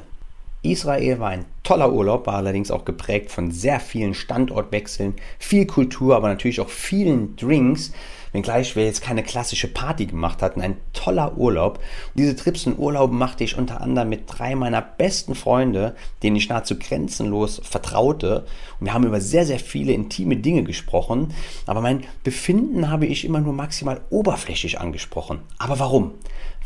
Israel 0.63 1.21
war 1.21 1.31
ein 1.31 1.45
toller 1.63 1.93
Urlaub, 1.93 2.27
war 2.27 2.35
allerdings 2.35 2.71
auch 2.71 2.85
geprägt 2.85 3.31
von 3.31 3.51
sehr 3.51 3.81
vielen 3.81 4.15
Standortwechseln, 4.15 5.15
viel 5.39 5.67
Kultur, 5.67 6.17
aber 6.17 6.29
natürlich 6.29 6.61
auch 6.61 6.69
vielen 6.69 7.37
Drinks, 7.37 7.93
wenngleich 8.33 8.77
wir 8.77 8.85
jetzt 8.85 9.03
keine 9.03 9.23
klassische 9.23 9.69
Party 9.69 10.07
gemacht 10.07 10.43
hatten, 10.43 10.61
ein 10.61 10.77
toller 10.93 11.37
Urlaub. 11.37 11.79
Und 11.79 12.21
diese 12.21 12.37
Trips 12.37 12.67
und 12.67 12.79
Urlaube 12.79 13.15
machte 13.15 13.45
ich 13.45 13.57
unter 13.57 13.81
anderem 13.81 14.09
mit 14.09 14.25
drei 14.27 14.55
meiner 14.55 14.83
besten 14.83 15.35
Freunde, 15.35 15.95
denen 16.23 16.37
ich 16.37 16.49
nahezu 16.49 16.79
grenzenlos 16.79 17.61
vertraute. 17.65 18.47
Und 18.81 18.87
wir 18.87 18.95
haben 18.95 19.07
über 19.07 19.21
sehr, 19.21 19.47
sehr 19.47 19.59
viele 19.59 19.93
intime 19.93 20.37
Dinge 20.37 20.63
gesprochen, 20.63 21.35
aber 21.67 21.81
mein 21.81 22.05
Befinden 22.25 22.91
habe 22.91 23.07
ich 23.07 23.25
immer 23.25 23.41
nur 23.41 23.53
maximal 23.53 24.01
oberflächlich 24.11 24.81
angesprochen. 24.81 25.41
Aber 25.59 25.79
warum? 25.79 26.13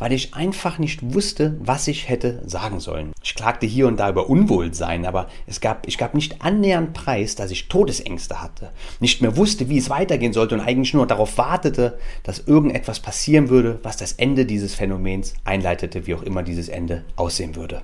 Weil 0.01 0.13
ich 0.13 0.33
einfach 0.33 0.79
nicht 0.79 1.13
wusste, 1.13 1.55
was 1.59 1.87
ich 1.87 2.09
hätte 2.09 2.41
sagen 2.47 2.79
sollen. 2.79 3.11
Ich 3.21 3.35
klagte 3.35 3.67
hier 3.67 3.85
und 3.85 3.99
da 3.99 4.09
über 4.09 4.31
Unwohlsein, 4.31 5.05
aber 5.05 5.29
es 5.45 5.61
gab, 5.61 5.87
ich 5.87 5.99
gab 5.99 6.15
nicht 6.15 6.41
annähernd 6.41 6.93
Preis, 6.93 7.35
dass 7.35 7.51
ich 7.51 7.67
Todesängste 7.67 8.41
hatte, 8.41 8.71
nicht 8.99 9.21
mehr 9.21 9.37
wusste, 9.37 9.69
wie 9.69 9.77
es 9.77 9.91
weitergehen 9.91 10.33
sollte 10.33 10.55
und 10.55 10.61
eigentlich 10.61 10.95
nur 10.95 11.05
darauf 11.05 11.37
wartete, 11.37 11.99
dass 12.23 12.39
irgendetwas 12.39 12.99
passieren 12.99 13.49
würde, 13.49 13.79
was 13.83 13.95
das 13.95 14.13
Ende 14.13 14.47
dieses 14.47 14.73
Phänomens 14.73 15.35
einleitete, 15.43 16.07
wie 16.07 16.15
auch 16.15 16.23
immer 16.23 16.41
dieses 16.41 16.67
Ende 16.67 17.03
aussehen 17.15 17.55
würde. 17.55 17.83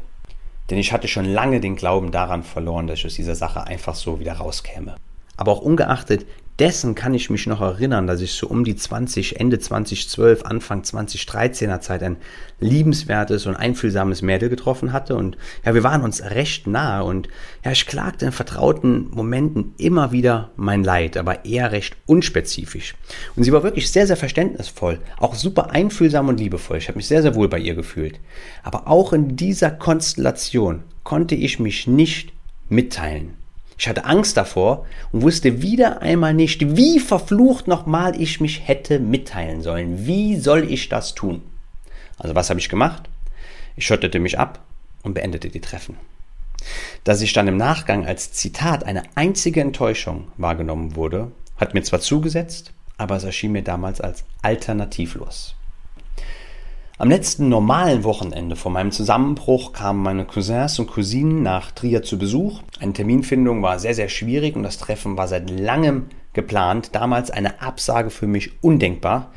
Denn 0.72 0.80
ich 0.80 0.94
hatte 0.94 1.08
schon 1.08 1.26
lange 1.26 1.60
den 1.60 1.76
Glauben 1.76 2.10
daran 2.10 2.42
verloren, 2.42 2.88
dass 2.88 2.98
ich 2.98 3.06
aus 3.06 3.14
dieser 3.14 3.36
Sache 3.36 3.68
einfach 3.68 3.94
so 3.94 4.20
wieder 4.20 4.34
rauskäme. 4.34 4.96
Aber 5.38 5.52
auch 5.52 5.62
ungeachtet 5.62 6.26
dessen 6.60 6.96
kann 6.96 7.14
ich 7.14 7.30
mich 7.30 7.46
noch 7.46 7.62
erinnern, 7.62 8.08
dass 8.08 8.22
ich 8.22 8.34
so 8.34 8.48
um 8.48 8.64
die 8.64 8.76
20, 8.76 9.40
Ende 9.40 9.60
2012, 9.60 10.44
Anfang 10.44 10.82
2013er 10.82 11.80
Zeit 11.82 12.02
ein 12.02 12.18
liebenswertes 12.60 13.46
und 13.46 13.56
einfühlsames 13.56 14.22
Mädel 14.24 14.50
getroffen 14.50 14.92
hatte 14.92 15.16
und 15.16 15.38
ja, 15.64 15.74
wir 15.76 15.84
waren 15.84 16.02
uns 16.02 16.24
recht 16.24 16.66
nahe 16.66 17.04
und 17.04 17.28
ja, 17.64 17.72
ich 17.72 17.86
klagte 17.86 18.26
in 18.26 18.32
vertrauten 18.32 19.10
Momenten 19.12 19.76
immer 19.78 20.12
wieder 20.12 20.52
mein 20.56 20.84
Leid, 20.84 21.18
aber 21.18 21.46
eher 21.46 21.72
recht 21.72 21.96
unspezifisch. 22.08 22.96
Und 23.36 23.44
sie 23.44 23.54
war 23.54 23.64
wirklich 23.64 23.92
sehr, 23.92 24.08
sehr 24.08 24.18
verständnisvoll, 24.18 25.00
auch 25.18 25.36
super 25.36 25.72
einfühlsam 25.72 26.30
und 26.30 26.40
liebevoll. 26.40 26.78
Ich 26.78 26.88
habe 26.88 26.98
mich 26.98 27.08
sehr, 27.08 27.22
sehr 27.22 27.36
wohl 27.36 27.50
bei 27.50 27.60
ihr 27.60 27.76
gefühlt. 27.76 28.20
Aber 28.64 28.88
auch 28.88 29.14
in 29.14 29.36
dieser 29.36 29.70
Konstellation 29.70 30.84
konnte 31.04 31.36
ich 31.36 31.60
mich 31.60 31.88
nicht 31.88 32.34
mitteilen. 32.70 33.36
Ich 33.78 33.88
hatte 33.88 34.06
Angst 34.06 34.38
davor 34.38 34.86
und 35.12 35.22
wusste 35.22 35.62
wieder 35.62 36.02
einmal 36.02 36.34
nicht, 36.34 36.76
wie 36.76 37.00
verflucht 37.00 37.68
nochmal 37.68 38.20
ich 38.20 38.42
mich 38.42 38.68
hätte 38.68 39.00
mitteilen 39.00 39.62
sollen. 39.62 40.08
Wie 40.08 40.38
soll 40.38 40.70
ich 40.70 40.90
das 40.90 41.14
tun? 41.14 41.44
Also 42.18 42.34
was 42.34 42.50
habe 42.50 42.60
ich 42.60 42.70
gemacht? 42.70 43.04
Ich 43.76 43.86
schottete 43.86 44.20
mich 44.20 44.40
ab 44.40 44.60
und 45.04 45.14
beendete 45.14 45.50
die 45.50 45.62
Treffen. 45.62 45.98
Dass 47.04 47.22
ich 47.22 47.34
dann 47.34 47.48
im 47.48 47.58
Nachgang 47.58 48.08
als 48.08 48.32
Zitat 48.32 48.84
eine 48.84 49.04
einzige 49.14 49.62
Enttäuschung 49.62 50.30
wahrgenommen 50.38 50.96
wurde, 50.96 51.32
hat 51.58 51.76
mir 51.76 51.84
zwar 51.84 52.00
zugesetzt, 52.00 52.74
aber 52.98 53.16
es 53.16 53.24
erschien 53.24 53.52
mir 53.52 53.64
damals 53.64 54.02
als 54.02 54.24
alternativlos. 54.42 55.57
Am 57.00 57.12
letzten 57.12 57.48
normalen 57.48 58.04
Wochenende 58.04 58.56
vor 58.56 58.72
meinem 58.72 58.92
Zusammenbruch 58.92 59.72
kamen 59.72 60.02
meine 60.02 60.26
Cousins 60.26 60.80
und 60.80 60.88
Cousinen 60.88 61.44
nach 61.44 61.70
Trier 61.70 62.02
zu 62.02 62.18
Besuch. 62.18 62.64
Eine 62.80 62.94
Terminfindung 62.94 63.62
war 63.62 63.78
sehr, 63.78 63.94
sehr 63.94 64.10
schwierig 64.10 64.56
und 64.56 64.64
das 64.64 64.80
Treffen 64.80 65.16
war 65.16 65.28
seit 65.28 65.48
langem 65.52 66.08
geplant. 66.34 66.96
Damals 66.96 67.30
eine 67.30 67.62
Absage 67.62 68.10
für 68.10 68.26
mich 68.26 68.64
undenkbar. 68.64 69.30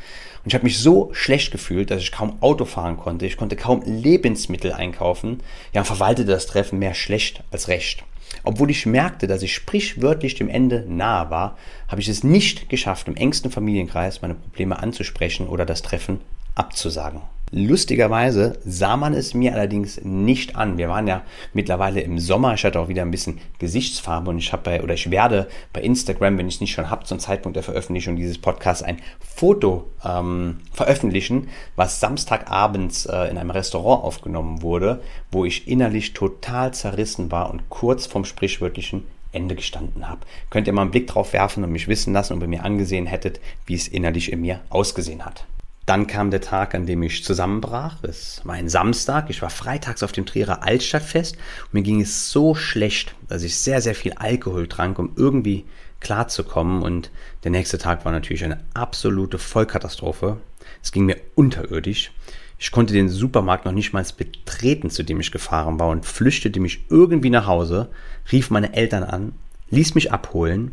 Und 0.43 0.47
ich 0.47 0.55
habe 0.55 0.65
mich 0.65 0.79
so 0.79 1.11
schlecht 1.13 1.53
gefühlt, 1.53 1.91
dass 1.91 2.01
ich 2.01 2.13
kaum 2.13 2.43
Auto 2.43 2.65
fahren 2.65 2.97
konnte. 2.97 3.27
Ich 3.27 3.37
konnte 3.37 3.57
kaum 3.57 3.83
Lebensmittel 3.85 4.73
einkaufen. 4.73 5.43
Ja, 5.75 5.83
und 5.83 5.87
verwaltete 5.87 6.31
das 6.31 6.47
Treffen 6.47 6.79
mehr 6.79 6.95
schlecht 6.95 7.45
als 7.51 7.69
recht. 7.69 8.05
Obwohl 8.43 8.71
ich 8.71 8.87
merkte, 8.87 9.27
dass 9.27 9.43
ich 9.43 9.55
sprichwörtlich 9.55 10.35
dem 10.35 10.49
Ende 10.49 10.87
nahe 10.89 11.29
war, 11.29 11.59
habe 11.89 12.01
ich 12.01 12.09
es 12.09 12.25
nicht 12.25 12.71
geschafft, 12.71 13.07
im 13.07 13.17
engsten 13.17 13.51
Familienkreis 13.51 14.23
meine 14.23 14.37
Probleme 14.37 14.79
anzusprechen 14.79 15.47
oder 15.47 15.67
das 15.67 15.83
Treffen 15.83 16.21
abzusagen. 16.55 17.21
Lustigerweise 17.53 18.59
sah 18.65 18.97
man 18.97 19.13
es 19.13 19.35
mir 19.35 19.55
allerdings 19.55 20.01
nicht 20.05 20.55
an. 20.55 20.79
Wir 20.79 20.89
waren 20.89 21.09
ja 21.09 21.23
mittlerweile 21.53 22.01
im 22.01 22.21
Sommer. 22.21 22.55
Ich 22.55 22.65
hatte 22.65 22.79
auch 22.79 22.87
wieder 22.87 23.03
ein 23.03 23.11
bisschen 23.11 23.39
Gesichtsfarbe 23.59 24.31
und 24.31 24.39
ich 24.39 24.53
habe 24.53 24.63
bei, 24.63 24.83
oder 24.83 24.95
ich 24.95 25.11
werde 25.11 25.49
bei 25.73 25.81
Instagram, 25.81 26.39
wenn 26.39 26.47
ich 26.47 26.57
es 26.57 26.61
nicht 26.61 26.73
schon 26.73 26.91
habe, 26.91 27.05
zum 27.05 27.19
Zeitpunkt 27.19 27.57
der 27.57 27.65
Veröffentlichung 27.65 28.15
dieses 28.15 28.39
Podcasts 28.39 28.85
ein 28.85 29.01
Foto 29.19 29.89
ähm, 30.05 30.59
veröffentlichen, 30.73 31.49
was 31.75 31.99
Samstagabends 31.99 33.07
äh, 33.07 33.25
in 33.31 33.37
einem 33.37 33.51
Restaurant 33.51 34.05
aufgenommen 34.05 34.63
wurde, 34.63 35.03
wo 35.33 35.45
ich 35.45 35.67
innerlich 35.67 36.13
total 36.13 36.73
zerrissen 36.73 37.33
war 37.33 37.51
und 37.51 37.69
kurz 37.69 38.07
vorm 38.07 38.25
sprichwörtlichen 38.25 39.03
Ende 39.33 39.57
gestanden 39.57 40.09
habe. 40.09 40.21
Könnt 40.51 40.69
ihr 40.69 40.73
mal 40.73 40.83
einen 40.83 40.93
Blick 40.93 41.09
drauf 41.09 41.33
werfen 41.33 41.65
und 41.65 41.73
mich 41.73 41.89
wissen 41.89 42.13
lassen 42.13 42.35
und 42.35 42.39
bei 42.41 42.47
mir 42.47 42.65
angesehen 42.65 43.07
hättet, 43.07 43.41
wie 43.67 43.75
es 43.75 43.89
innerlich 43.89 44.31
in 44.31 44.41
mir 44.41 44.61
ausgesehen 44.71 45.25
hat. 45.25 45.47
Dann 45.91 46.07
kam 46.07 46.31
der 46.31 46.41
Tag, 46.41 46.77
an 46.77 46.87
dem 46.87 47.03
ich 47.03 47.25
zusammenbrach. 47.25 48.05
Es 48.05 48.43
war 48.45 48.55
ein 48.55 48.69
Samstag. 48.69 49.29
Ich 49.29 49.43
war 49.43 49.51
freitags 49.51 50.05
auf 50.05 50.13
dem 50.13 50.25
Trierer 50.25 50.63
Altstadtfest. 50.63 51.35
Und 51.35 51.75
mir 51.75 51.83
ging 51.83 52.01
es 52.01 52.31
so 52.31 52.55
schlecht, 52.55 53.17
dass 53.27 53.43
ich 53.43 53.57
sehr, 53.57 53.81
sehr 53.81 53.97
viel 53.97 54.13
Alkohol 54.13 54.69
trank, 54.69 55.01
um 55.01 55.11
irgendwie 55.17 55.65
klarzukommen. 55.99 56.83
Und 56.83 57.11
der 57.43 57.51
nächste 57.51 57.77
Tag 57.77 58.05
war 58.05 58.13
natürlich 58.13 58.45
eine 58.45 58.61
absolute 58.73 59.41
Vollkatastrophe. 59.41 60.37
Es 60.81 60.93
ging 60.93 61.07
mir 61.07 61.17
unterirdisch. 61.35 62.13
Ich 62.57 62.71
konnte 62.71 62.95
den 62.95 63.09
Supermarkt 63.09 63.65
noch 63.65 63.73
nicht 63.73 63.93
mal 63.93 64.07
betreten, 64.17 64.91
zu 64.91 65.03
dem 65.03 65.19
ich 65.19 65.33
gefahren 65.33 65.81
war 65.81 65.89
und 65.89 66.07
flüchtete 66.07 66.61
mich 66.61 66.85
irgendwie 66.89 67.31
nach 67.31 67.49
Hause, 67.49 67.89
rief 68.31 68.51
meine 68.51 68.75
Eltern 68.75 69.03
an, 69.03 69.33
ließ 69.71 69.97
mich 69.97 70.13
abholen, 70.13 70.73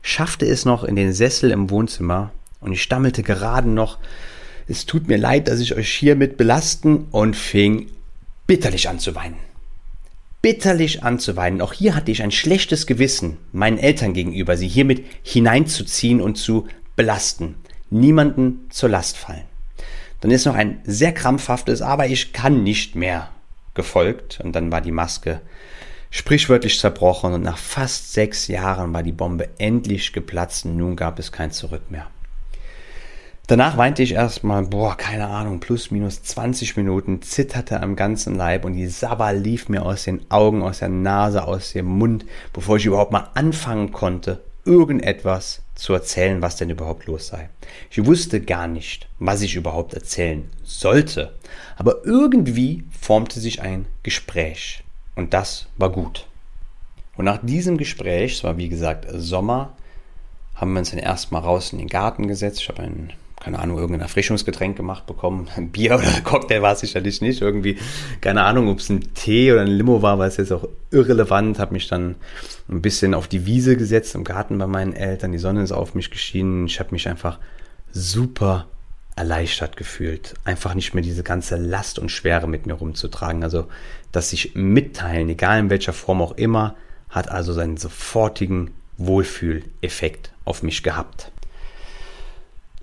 schaffte 0.00 0.46
es 0.46 0.64
noch 0.64 0.82
in 0.82 0.96
den 0.96 1.12
Sessel 1.12 1.50
im 1.50 1.68
Wohnzimmer 1.68 2.30
und 2.60 2.72
ich 2.72 2.82
stammelte 2.82 3.22
gerade 3.22 3.68
noch, 3.68 3.98
es 4.68 4.86
tut 4.86 5.08
mir 5.08 5.16
leid, 5.16 5.48
dass 5.48 5.60
ich 5.60 5.74
euch 5.74 5.90
hiermit 5.90 6.36
belasten 6.36 7.06
und 7.10 7.36
fing 7.36 7.86
bitterlich 8.46 8.88
an 8.88 8.98
zu 8.98 9.14
weinen. 9.14 9.36
Bitterlich 10.42 11.02
an 11.02 11.18
zu 11.18 11.36
weinen. 11.36 11.60
Auch 11.60 11.72
hier 11.72 11.94
hatte 11.94 12.10
ich 12.10 12.22
ein 12.22 12.30
schlechtes 12.30 12.86
Gewissen 12.86 13.36
meinen 13.52 13.78
Eltern 13.78 14.12
gegenüber, 14.12 14.56
sie 14.56 14.68
hiermit 14.68 15.04
hineinzuziehen 15.22 16.20
und 16.20 16.36
zu 16.36 16.66
belasten. 16.96 17.56
niemanden 17.88 18.66
zur 18.70 18.88
Last 18.88 19.16
fallen. 19.16 19.44
Dann 20.20 20.32
ist 20.32 20.44
noch 20.44 20.56
ein 20.56 20.80
sehr 20.84 21.12
krampfhaftes, 21.12 21.82
aber 21.82 22.08
ich 22.08 22.32
kann 22.32 22.64
nicht 22.64 22.96
mehr 22.96 23.30
gefolgt 23.74 24.40
und 24.42 24.52
dann 24.52 24.72
war 24.72 24.80
die 24.80 24.90
Maske 24.90 25.40
sprichwörtlich 26.10 26.80
zerbrochen 26.80 27.32
und 27.32 27.42
nach 27.42 27.58
fast 27.58 28.12
sechs 28.12 28.48
Jahren 28.48 28.92
war 28.92 29.04
die 29.04 29.12
Bombe 29.12 29.50
endlich 29.58 30.12
geplatzt 30.12 30.64
und 30.64 30.76
nun 30.76 30.96
gab 30.96 31.20
es 31.20 31.30
kein 31.30 31.52
Zurück 31.52 31.90
mehr. 31.90 32.08
Danach 33.48 33.76
weinte 33.76 34.02
ich 34.02 34.14
erstmal, 34.14 34.64
boah, 34.64 34.96
keine 34.96 35.28
Ahnung, 35.28 35.60
plus 35.60 35.92
minus 35.92 36.20
20 36.20 36.76
Minuten, 36.76 37.22
zitterte 37.22 37.80
am 37.80 37.94
ganzen 37.94 38.34
Leib 38.34 38.64
und 38.64 38.72
die 38.72 38.88
Sabber 38.88 39.32
lief 39.32 39.68
mir 39.68 39.84
aus 39.84 40.02
den 40.02 40.28
Augen, 40.32 40.64
aus 40.64 40.80
der 40.80 40.88
Nase, 40.88 41.44
aus 41.44 41.72
dem 41.72 41.86
Mund, 41.86 42.24
bevor 42.52 42.76
ich 42.76 42.86
überhaupt 42.86 43.12
mal 43.12 43.30
anfangen 43.34 43.92
konnte, 43.92 44.42
irgendetwas 44.64 45.62
zu 45.76 45.92
erzählen, 45.92 46.42
was 46.42 46.56
denn 46.56 46.70
überhaupt 46.70 47.06
los 47.06 47.28
sei. 47.28 47.48
Ich 47.88 48.04
wusste 48.04 48.40
gar 48.40 48.66
nicht, 48.66 49.06
was 49.20 49.42
ich 49.42 49.54
überhaupt 49.54 49.94
erzählen 49.94 50.50
sollte, 50.64 51.32
aber 51.76 52.04
irgendwie 52.04 52.82
formte 53.00 53.38
sich 53.38 53.62
ein 53.62 53.86
Gespräch 54.02 54.82
und 55.14 55.34
das 55.34 55.68
war 55.76 55.92
gut. 55.92 56.26
Und 57.16 57.26
nach 57.26 57.38
diesem 57.40 57.76
Gespräch, 57.76 58.38
es 58.38 58.44
war 58.44 58.56
wie 58.56 58.68
gesagt 58.68 59.06
Sommer, 59.12 59.76
haben 60.56 60.72
wir 60.72 60.80
uns 60.80 60.90
dann 60.90 60.98
erstmal 60.98 61.42
raus 61.42 61.72
in 61.72 61.78
den 61.78 61.86
Garten 61.86 62.26
gesetzt. 62.26 62.60
Ich 62.60 62.68
habe 62.68 62.82
ein 62.82 63.12
keine 63.40 63.58
Ahnung, 63.58 63.78
irgendein 63.78 64.00
Erfrischungsgetränk 64.00 64.76
gemacht 64.76 65.06
bekommen. 65.06 65.48
Ein 65.56 65.70
Bier 65.70 65.96
oder 65.96 66.20
Cocktail 66.24 66.62
war 66.62 66.72
es 66.72 66.80
sicherlich 66.80 67.20
nicht. 67.20 67.42
Irgendwie, 67.42 67.78
keine 68.20 68.44
Ahnung, 68.44 68.68
ob 68.68 68.78
es 68.78 68.88
ein 68.88 69.14
Tee 69.14 69.52
oder 69.52 69.62
ein 69.62 69.68
Limo 69.68 70.02
war, 70.02 70.18
war 70.18 70.26
es 70.26 70.36
jetzt 70.36 70.52
auch 70.52 70.68
irrelevant. 70.90 71.58
Habe 71.58 71.74
mich 71.74 71.88
dann 71.88 72.16
ein 72.68 72.82
bisschen 72.82 73.14
auf 73.14 73.28
die 73.28 73.46
Wiese 73.46 73.76
gesetzt 73.76 74.14
im 74.14 74.24
Garten 74.24 74.58
bei 74.58 74.66
meinen 74.66 74.92
Eltern. 74.92 75.32
Die 75.32 75.38
Sonne 75.38 75.62
ist 75.62 75.72
auf 75.72 75.94
mich 75.94 76.10
geschienen. 76.10 76.66
Ich 76.66 76.80
habe 76.80 76.92
mich 76.92 77.08
einfach 77.08 77.38
super 77.92 78.66
erleichtert 79.16 79.76
gefühlt. 79.76 80.34
Einfach 80.44 80.74
nicht 80.74 80.94
mehr 80.94 81.02
diese 81.02 81.22
ganze 81.22 81.56
Last 81.56 81.98
und 81.98 82.10
Schwere 82.10 82.46
mit 82.46 82.66
mir 82.66 82.74
rumzutragen. 82.74 83.42
Also, 83.42 83.66
dass 84.12 84.30
sich 84.30 84.54
mitteilen, 84.54 85.28
egal 85.28 85.60
in 85.60 85.70
welcher 85.70 85.92
Form 85.92 86.20
auch 86.20 86.36
immer, 86.36 86.76
hat 87.08 87.30
also 87.30 87.52
seinen 87.52 87.76
sofortigen 87.76 88.72
Wohlfühleffekt 88.98 90.32
auf 90.44 90.62
mich 90.62 90.82
gehabt. 90.82 91.32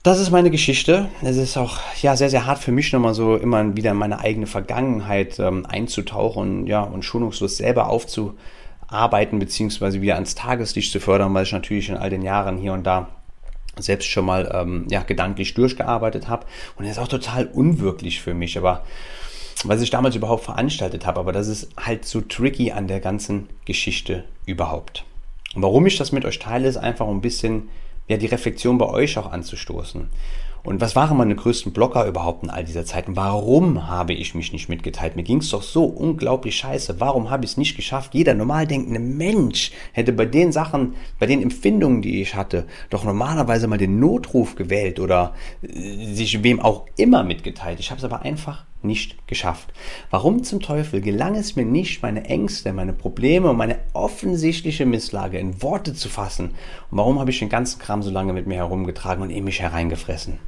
Das 0.04 0.20
ist 0.20 0.32
meine 0.32 0.52
Geschichte. 0.52 1.08
Es 1.22 1.38
ist 1.38 1.56
auch 1.56 1.80
ja 2.02 2.18
sehr, 2.18 2.30
sehr 2.30 2.46
hart 2.46 2.60
für 2.60 2.74
mich 2.74 2.92
nochmal 2.92 3.14
so 3.14 3.38
immer 3.38 3.78
wieder 3.78 3.92
in 3.92 3.98
meine 3.98 4.20
eigene 4.20 4.48
Vergangenheit 4.48 5.40
ähm, 5.40 5.66
einzutauchen 5.66 6.68
ja, 6.68 6.82
und 6.82 7.06
schonungslos 7.06 7.56
selber 7.56 7.88
aufzuarbeiten, 7.88 9.40
beziehungsweise 9.40 10.02
wieder 10.02 10.16
ans 10.16 10.36
Tageslicht 10.36 10.92
zu 10.92 11.00
fördern, 11.00 11.34
weil 11.34 11.44
ich 11.46 11.54
natürlich 11.54 11.88
in 11.88 11.96
all 11.96 12.10
den 12.10 12.22
Jahren 12.22 12.58
hier 12.58 12.74
und 12.74 12.84
da 12.84 13.08
selbst 13.80 14.10
schon 14.10 14.26
mal 14.26 14.52
ähm, 14.54 14.88
ja, 14.90 15.04
gedanklich 15.04 15.54
durchgearbeitet 15.54 16.28
habe. 16.28 16.48
Und 16.76 16.84
es 16.84 16.92
ist 16.92 17.00
auch 17.00 17.08
total 17.08 17.46
unwirklich 17.46 18.22
für 18.22 18.34
mich, 18.34 18.58
aber 18.58 18.84
was 19.64 19.82
ich 19.82 19.90
damals 19.90 20.18
überhaupt 20.18 20.44
veranstaltet 20.44 21.06
habe, 21.06 21.22
aber 21.22 21.32
das 21.32 21.48
ist 21.48 21.70
halt 21.78 22.04
so 22.04 22.20
tricky 22.20 22.74
an 22.74 22.90
der 22.90 23.00
ganzen 23.00 23.48
Geschichte 23.64 24.26
überhaupt. 24.46 25.06
Und 25.56 25.62
warum 25.62 25.86
ich 25.86 25.96
das 25.96 26.12
mit 26.12 26.26
euch 26.26 26.40
teile, 26.40 26.68
ist 26.68 26.76
einfach 26.76 27.08
ein 27.08 27.22
bisschen 27.22 27.70
ja, 28.08 28.18
die 28.18 28.28
Reflexion 28.28 28.78
bei 28.78 28.88
euch 28.88 29.18
auch 29.18 29.32
anzustoßen. 29.32 30.10
Und 30.64 30.80
was 30.80 30.96
waren 30.96 31.18
meine 31.18 31.36
größten 31.36 31.74
Blocker 31.74 32.08
überhaupt 32.08 32.44
in 32.44 32.50
all 32.50 32.64
dieser 32.64 32.86
Zeit? 32.86 33.10
Und 33.10 33.18
warum 33.18 33.88
habe 33.88 34.14
ich 34.14 34.34
mich 34.34 34.54
nicht 34.54 34.70
mitgeteilt? 34.70 35.18
Mir 35.18 35.24
ging 35.24 35.40
es 35.40 35.50
doch 35.50 35.62
so 35.62 35.84
unglaublich 35.84 36.56
scheiße. 36.56 37.02
Warum 37.02 37.30
habe 37.30 37.44
ich 37.44 37.52
es 37.52 37.58
nicht 37.58 37.76
geschafft? 37.76 38.14
Jeder 38.14 38.34
normal 38.34 38.66
denkende 38.66 39.02
Mensch 39.02 39.74
hätte 39.92 40.14
bei 40.14 40.26
den 40.26 40.54
Sachen, 40.54 40.96
bei 41.20 41.26
den 41.26 41.42
Empfindungen, 41.42 42.02
die 42.02 42.22
ich 42.22 42.36
hatte, 42.36 42.66
doch 42.90 43.04
normalerweise 43.04 43.68
mal 43.68 43.78
den 43.78 44.00
Notruf 44.00 44.56
gewählt 44.56 45.02
oder 45.02 45.34
äh, 45.64 46.14
sich 46.14 46.44
wem 46.44 46.62
auch 46.62 46.86
immer 46.96 47.26
mitgeteilt. 47.26 47.82
Ich 47.82 47.92
habe 47.92 48.00
es 48.00 48.06
aber 48.06 48.22
einfach 48.22 48.64
nicht 48.84 49.28
geschafft. 49.28 49.74
Warum 50.10 50.44
zum 50.44 50.60
Teufel 50.60 51.02
gelang 51.02 51.36
es 51.36 51.56
mir 51.56 51.66
nicht, 51.66 52.02
meine 52.02 52.26
Ängste, 52.26 52.74
meine 52.74 52.94
Probleme 52.94 53.50
und 53.50 53.58
meine 53.58 53.80
offensichtliche 53.94 54.86
Misslage 54.86 55.38
in 55.38 55.62
Worte 55.62 55.94
zu 55.94 56.10
fassen? 56.10 56.52
Und 56.92 56.98
warum 56.98 57.20
habe 57.20 57.32
ich 57.32 57.40
den 57.40 57.50
ganzen 57.50 57.80
Kram 57.80 58.04
so 58.04 58.12
lange 58.12 58.34
mit 58.34 58.48
mir 58.48 58.56
herumgetragen 58.56 59.24
und 59.24 59.30
in 59.30 59.44
mich 59.44 59.62
hereingefressen? 59.62 60.40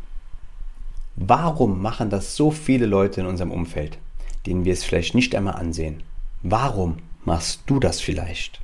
Warum 1.16 1.82
machen 1.82 2.10
das 2.10 2.36
so 2.36 2.52
viele 2.52 2.86
Leute 2.86 3.22
in 3.22 3.28
unserem 3.28 3.52
Umfeld, 3.52 3.98
denen 4.46 4.66
wir 4.66 4.74
es 4.74 4.84
vielleicht 4.84 5.16
nicht 5.16 5.34
einmal 5.34 5.56
ansehen? 5.56 6.04
Warum 6.44 6.98
machst 7.24 7.62
du 7.68 7.80
das 7.80 8.02
vielleicht? 8.02 8.60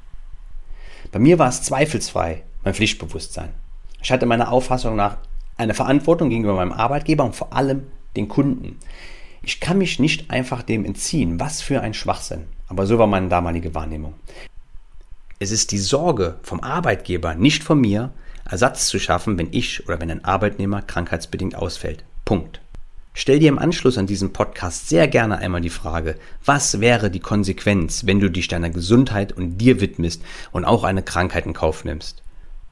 Bei 1.12 1.19
mir 1.19 1.39
war 1.39 1.49
es 1.49 1.63
zweifelsfrei 1.63 2.43
mein 2.63 2.73
Pflichtbewusstsein. 2.73 3.49
Ich 4.01 4.12
hatte 4.12 4.25
meiner 4.25 4.51
Auffassung 4.51 4.95
nach 4.95 5.17
eine 5.57 5.73
Verantwortung 5.73 6.29
gegenüber 6.29 6.55
meinem 6.55 6.71
Arbeitgeber 6.71 7.23
und 7.23 7.36
vor 7.36 7.53
allem 7.53 7.88
den 8.15 8.27
Kunden. 8.27 8.77
Ich 9.43 9.60
kann 9.60 9.80
mich 9.80 9.99
nicht 9.99 10.30
einfach 10.30 10.62
dem 10.62 10.86
entziehen. 10.86 11.39
Was 11.39 11.62
für 11.62 11.82
ein 11.82 11.93
Schwachsinn. 11.93 12.43
Aber 12.67 12.86
so 12.86 12.99
war 12.99 13.08
meine 13.08 13.27
damalige 13.27 13.73
Wahrnehmung. 13.73 14.13
Es 15.39 15.49
ist 15.51 15.71
die 15.71 15.80
Sorge 15.80 16.38
vom 16.43 16.60
Arbeitgeber, 16.60 17.34
nicht 17.34 17.63
von 17.63 17.82
mir, 17.82 18.13
Ersatz 18.45 18.88
zu 18.88 18.99
schaffen, 18.99 19.39
wenn 19.39 19.49
ich 19.51 19.88
oder 19.88 19.99
wenn 19.99 20.12
ein 20.12 20.23
Arbeitnehmer 20.23 20.84
krankheitsbedingt 20.84 21.56
ausfällt. 21.56 22.04
Punkt. 22.25 22.62
Stell 23.13 23.39
dir 23.39 23.49
im 23.49 23.60
Anschluss 23.60 23.97
an 23.97 24.08
diesen 24.08 24.32
Podcast 24.32 24.88
sehr 24.88 25.08
gerne 25.08 25.39
einmal 25.39 25.60
die 25.60 25.69
Frage, 25.69 26.15
was 26.45 26.80
wäre 26.80 27.10
die 27.10 27.19
Konsequenz, 27.19 28.06
wenn 28.06 28.19
du 28.19 28.30
dich 28.30 28.47
deiner 28.47 28.69
Gesundheit 28.69 29.34
und 29.34 29.58
dir 29.58 29.82
widmest 29.82 30.23
und 30.51 30.63
auch 30.63 30.84
eine 30.84 31.04
Krankheit 31.04 31.45
in 31.45 31.54
Kauf 31.54 31.84
nimmst? 31.84 32.23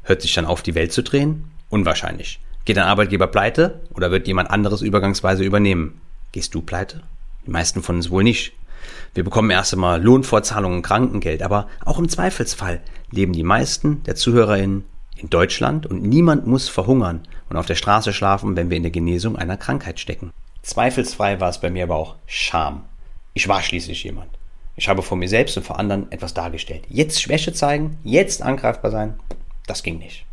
Hört 0.03 0.21
sich 0.21 0.33
dann 0.33 0.45
auf, 0.45 0.61
die 0.61 0.75
Welt 0.75 0.93
zu 0.93 1.01
drehen? 1.01 1.45
Unwahrscheinlich. 1.69 2.39
Geht 2.63 2.77
dein 2.77 2.85
Arbeitgeber 2.85 3.27
pleite 3.27 3.81
oder 3.93 4.11
wird 4.11 4.27
jemand 4.27 4.49
anderes 4.49 4.81
übergangsweise 4.81 5.43
übernehmen? 5.43 5.99
Gehst 6.31 6.53
du 6.53 6.61
pleite? 6.61 7.01
Die 7.45 7.51
meisten 7.51 7.81
von 7.81 7.95
uns 7.95 8.09
wohl 8.09 8.23
nicht. 8.23 8.53
Wir 9.13 9.23
bekommen 9.23 9.49
erst 9.49 9.73
einmal 9.73 10.01
Lohnfortzahlungen 10.01 10.77
und 10.77 10.83
Krankengeld, 10.83 11.41
aber 11.41 11.67
auch 11.83 11.99
im 11.99 12.07
Zweifelsfall 12.07 12.81
leben 13.11 13.33
die 13.33 13.43
meisten 13.43 14.03
der 14.03 14.15
ZuhörerInnen 14.15 14.85
in 15.15 15.29
Deutschland 15.29 15.85
und 15.85 16.03
niemand 16.03 16.47
muss 16.47 16.69
verhungern 16.69 17.27
und 17.49 17.57
auf 17.57 17.65
der 17.65 17.75
Straße 17.75 18.13
schlafen, 18.13 18.55
wenn 18.55 18.69
wir 18.69 18.77
in 18.77 18.83
der 18.83 18.91
Genesung 18.91 19.35
einer 19.35 19.57
Krankheit 19.57 19.99
stecken. 19.99 20.31
Zweifelsfrei 20.61 21.39
war 21.39 21.49
es 21.49 21.59
bei 21.59 21.69
mir 21.69 21.83
aber 21.83 21.95
auch 21.95 22.15
Scham. 22.25 22.85
Ich 23.33 23.47
war 23.47 23.61
schließlich 23.61 24.03
jemand. 24.03 24.29
Ich 24.75 24.87
habe 24.87 25.01
vor 25.01 25.17
mir 25.17 25.27
selbst 25.27 25.57
und 25.57 25.63
vor 25.63 25.79
anderen 25.79 26.11
etwas 26.11 26.33
dargestellt. 26.33 26.85
Jetzt 26.87 27.21
Schwäche 27.21 27.53
zeigen, 27.53 27.97
jetzt 28.03 28.41
angreifbar 28.41 28.91
sein, 28.91 29.19
das 29.67 29.83
ging 29.83 29.97
nicht. 29.97 30.25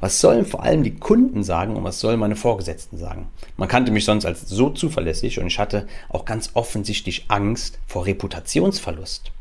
Was 0.00 0.20
sollen 0.20 0.44
vor 0.44 0.62
allem 0.62 0.82
die 0.82 0.96
Kunden 0.96 1.42
sagen 1.42 1.76
und 1.76 1.84
was 1.84 2.00
sollen 2.00 2.20
meine 2.20 2.36
Vorgesetzten 2.36 2.98
sagen? 2.98 3.28
Man 3.56 3.68
kannte 3.68 3.92
mich 3.92 4.04
sonst 4.04 4.24
als 4.24 4.48
so 4.48 4.70
zuverlässig 4.70 5.38
und 5.38 5.46
ich 5.46 5.58
hatte 5.58 5.86
auch 6.08 6.24
ganz 6.24 6.50
offensichtlich 6.54 7.26
Angst 7.28 7.78
vor 7.86 8.06
Reputationsverlust. 8.06 9.32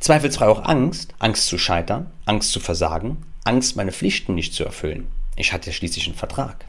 Zweifelsfrei 0.00 0.46
auch 0.46 0.64
Angst, 0.64 1.14
Angst 1.18 1.46
zu 1.46 1.58
scheitern, 1.58 2.10
Angst 2.24 2.52
zu 2.52 2.60
versagen, 2.60 3.18
Angst, 3.44 3.76
meine 3.76 3.92
Pflichten 3.92 4.34
nicht 4.34 4.54
zu 4.54 4.64
erfüllen. 4.64 5.08
Ich 5.36 5.52
hatte 5.52 5.72
schließlich 5.72 6.06
einen 6.06 6.16
Vertrag. 6.16 6.64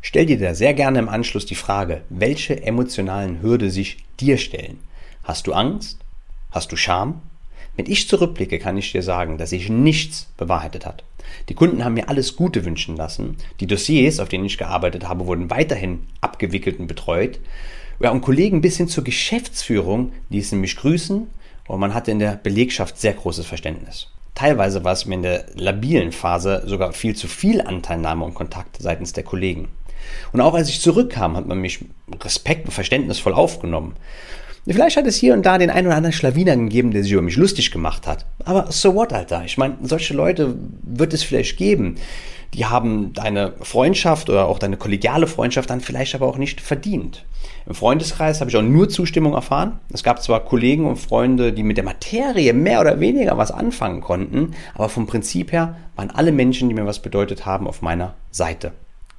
Stell 0.00 0.26
dir 0.26 0.38
da 0.38 0.54
sehr 0.54 0.74
gerne 0.74 0.98
im 0.98 1.08
Anschluss 1.08 1.46
die 1.46 1.54
Frage, 1.54 2.02
welche 2.10 2.62
emotionalen 2.62 3.40
Hürde 3.40 3.70
sich 3.70 4.04
dir 4.20 4.38
stellen. 4.38 4.78
Hast 5.22 5.46
du 5.46 5.52
Angst? 5.52 5.98
Hast 6.50 6.70
du 6.70 6.76
Scham? 6.76 7.22
Wenn 7.76 7.86
ich 7.86 8.08
zurückblicke, 8.08 8.58
kann 8.58 8.76
ich 8.76 8.92
dir 8.92 9.02
sagen, 9.02 9.38
dass 9.38 9.50
sich 9.50 9.68
nichts 9.68 10.28
bewahrheitet 10.36 10.86
hat. 10.86 11.04
Die 11.48 11.54
Kunden 11.54 11.84
haben 11.84 11.94
mir 11.94 12.08
alles 12.08 12.36
Gute 12.36 12.64
wünschen 12.64 12.96
lassen. 12.96 13.36
Die 13.60 13.66
Dossiers, 13.66 14.20
auf 14.20 14.28
denen 14.28 14.44
ich 14.44 14.58
gearbeitet 14.58 15.08
habe, 15.08 15.26
wurden 15.26 15.50
weiterhin 15.50 16.00
abgewickelt 16.20 16.78
und 16.78 16.86
betreut. 16.86 17.40
Ja, 18.00 18.10
und 18.10 18.22
Kollegen 18.22 18.60
bis 18.60 18.76
hin 18.76 18.88
zur 18.88 19.04
Geschäftsführung 19.04 20.12
ließen 20.30 20.60
mich 20.60 20.76
grüßen 20.76 21.28
und 21.68 21.80
man 21.80 21.94
hatte 21.94 22.10
in 22.10 22.18
der 22.18 22.36
Belegschaft 22.36 22.98
sehr 22.98 23.14
großes 23.14 23.46
Verständnis. 23.46 24.08
Teilweise 24.34 24.82
war 24.82 24.92
es 24.92 25.06
mir 25.06 25.14
in 25.14 25.22
der 25.22 25.46
labilen 25.54 26.10
Phase 26.10 26.62
sogar 26.66 26.92
viel 26.92 27.14
zu 27.14 27.28
viel 27.28 27.60
Anteilnahme 27.60 28.24
und 28.24 28.34
Kontakt 28.34 28.78
seitens 28.80 29.12
der 29.12 29.22
Kollegen. 29.22 29.68
Und 30.32 30.40
auch 30.40 30.54
als 30.54 30.68
ich 30.68 30.80
zurückkam, 30.80 31.36
hat 31.36 31.46
man 31.46 31.58
mich 31.58 31.84
respekt 32.20 32.66
und 32.66 32.72
verständnisvoll 32.72 33.32
aufgenommen. 33.32 33.94
Vielleicht 34.66 34.96
hat 34.96 35.06
es 35.06 35.16
hier 35.16 35.34
und 35.34 35.44
da 35.44 35.58
den 35.58 35.70
einen 35.70 35.88
oder 35.88 35.96
anderen 35.96 36.12
Schlawiner 36.12 36.56
gegeben, 36.56 36.90
der 36.90 37.02
sich 37.02 37.12
über 37.12 37.20
mich 37.20 37.36
lustig 37.36 37.70
gemacht 37.70 38.06
hat. 38.06 38.24
Aber 38.44 38.72
so 38.72 38.94
what, 38.94 39.12
Alter? 39.12 39.42
Ich 39.44 39.58
meine, 39.58 39.76
solche 39.82 40.14
Leute 40.14 40.54
wird 40.82 41.12
es 41.12 41.22
vielleicht 41.22 41.58
geben. 41.58 41.96
Die 42.54 42.64
haben 42.64 43.12
deine 43.12 43.52
Freundschaft 43.60 44.30
oder 44.30 44.46
auch 44.46 44.58
deine 44.58 44.76
kollegiale 44.76 45.26
Freundschaft 45.26 45.68
dann 45.68 45.80
vielleicht 45.80 46.14
aber 46.14 46.26
auch 46.26 46.38
nicht 46.38 46.60
verdient. 46.60 47.24
Im 47.66 47.74
Freundeskreis 47.74 48.40
habe 48.40 48.50
ich 48.50 48.56
auch 48.56 48.62
nur 48.62 48.88
Zustimmung 48.88 49.34
erfahren. 49.34 49.80
Es 49.92 50.02
gab 50.02 50.22
zwar 50.22 50.44
Kollegen 50.44 50.86
und 50.86 50.96
Freunde, 50.96 51.52
die 51.52 51.62
mit 51.62 51.76
der 51.76 51.84
Materie 51.84 52.52
mehr 52.52 52.80
oder 52.80 53.00
weniger 53.00 53.36
was 53.36 53.50
anfangen 53.50 54.00
konnten, 54.00 54.54
aber 54.74 54.88
vom 54.88 55.06
Prinzip 55.06 55.50
her 55.52 55.76
waren 55.96 56.10
alle 56.10 56.30
Menschen, 56.30 56.68
die 56.68 56.74
mir 56.74 56.86
was 56.86 57.02
bedeutet 57.02 57.44
haben, 57.44 57.66
auf 57.66 57.82
meiner 57.82 58.14
Seite. 58.30 58.72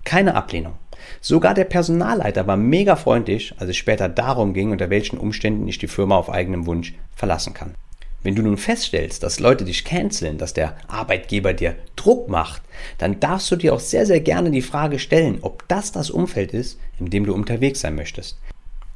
Keine 0.05 0.35
Ablehnung. 0.35 0.73
Sogar 1.21 1.53
der 1.53 1.65
Personalleiter 1.65 2.47
war 2.47 2.57
mega 2.57 2.95
freundlich, 2.95 3.53
als 3.57 3.69
es 3.69 3.77
später 3.77 4.09
darum 4.09 4.53
ging, 4.53 4.71
unter 4.71 4.89
welchen 4.89 5.17
Umständen 5.17 5.67
ich 5.67 5.77
die 5.77 5.87
Firma 5.87 6.17
auf 6.17 6.29
eigenem 6.29 6.65
Wunsch 6.65 6.93
verlassen 7.15 7.53
kann. 7.53 7.75
Wenn 8.25 8.33
du 8.33 8.41
nun 8.41 8.57
feststellst, 8.57 9.21
dass 9.21 9.39
Leute 9.39 9.65
dich 9.65 9.85
canceln, 9.85 10.39
dass 10.39 10.53
der 10.53 10.75
Arbeitgeber 10.87 11.53
dir 11.53 11.75
Druck 11.95 12.27
macht, 12.27 12.63
dann 12.97 13.19
darfst 13.19 13.51
du 13.51 13.55
dir 13.55 13.71
auch 13.71 13.79
sehr, 13.79 14.07
sehr 14.07 14.19
gerne 14.19 14.49
die 14.49 14.63
Frage 14.63 14.97
stellen, 14.97 15.37
ob 15.41 15.67
das 15.67 15.91
das 15.91 16.09
Umfeld 16.09 16.51
ist, 16.51 16.79
in 16.99 17.11
dem 17.11 17.25
du 17.27 17.35
unterwegs 17.35 17.81
sein 17.81 17.93
möchtest. 17.93 18.39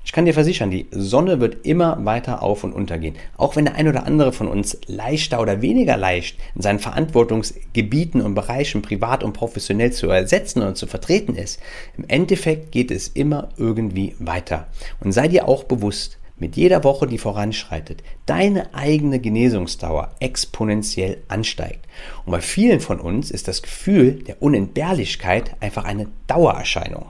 Ich 0.09 0.13
kann 0.13 0.25
dir 0.25 0.33
versichern, 0.33 0.71
die 0.71 0.87
Sonne 0.89 1.39
wird 1.39 1.67
immer 1.67 2.03
weiter 2.03 2.41
auf 2.41 2.63
und 2.63 2.73
untergehen. 2.73 3.13
Auch 3.37 3.55
wenn 3.55 3.65
der 3.65 3.75
ein 3.75 3.87
oder 3.87 4.07
andere 4.07 4.33
von 4.33 4.47
uns 4.47 4.75
leichter 4.87 5.39
oder 5.39 5.61
weniger 5.61 5.97
leicht 5.97 6.39
in 6.55 6.63
seinen 6.63 6.79
Verantwortungsgebieten 6.79 8.19
und 8.19 8.33
Bereichen 8.33 8.81
privat 8.81 9.23
und 9.23 9.33
professionell 9.33 9.93
zu 9.93 10.09
ersetzen 10.09 10.63
und 10.63 10.77
zu 10.77 10.87
vertreten 10.87 11.35
ist, 11.35 11.59
im 11.95 12.05
Endeffekt 12.07 12.71
geht 12.71 12.89
es 12.89 13.07
immer 13.09 13.49
irgendwie 13.57 14.15
weiter. 14.17 14.65
Und 14.99 15.11
sei 15.11 15.27
dir 15.27 15.47
auch 15.47 15.65
bewusst, 15.65 16.17
mit 16.39 16.55
jeder 16.55 16.83
Woche, 16.83 17.05
die 17.05 17.19
voranschreitet, 17.19 18.01
deine 18.25 18.73
eigene 18.73 19.19
Genesungsdauer 19.19 20.15
exponentiell 20.19 21.17
ansteigt. 21.27 21.85
Und 22.25 22.31
bei 22.31 22.41
vielen 22.41 22.79
von 22.79 22.99
uns 22.99 23.29
ist 23.29 23.47
das 23.47 23.61
Gefühl 23.61 24.23
der 24.23 24.41
Unentbehrlichkeit 24.41 25.55
einfach 25.59 25.83
eine 25.83 26.07
Dauererscheinung. 26.25 27.05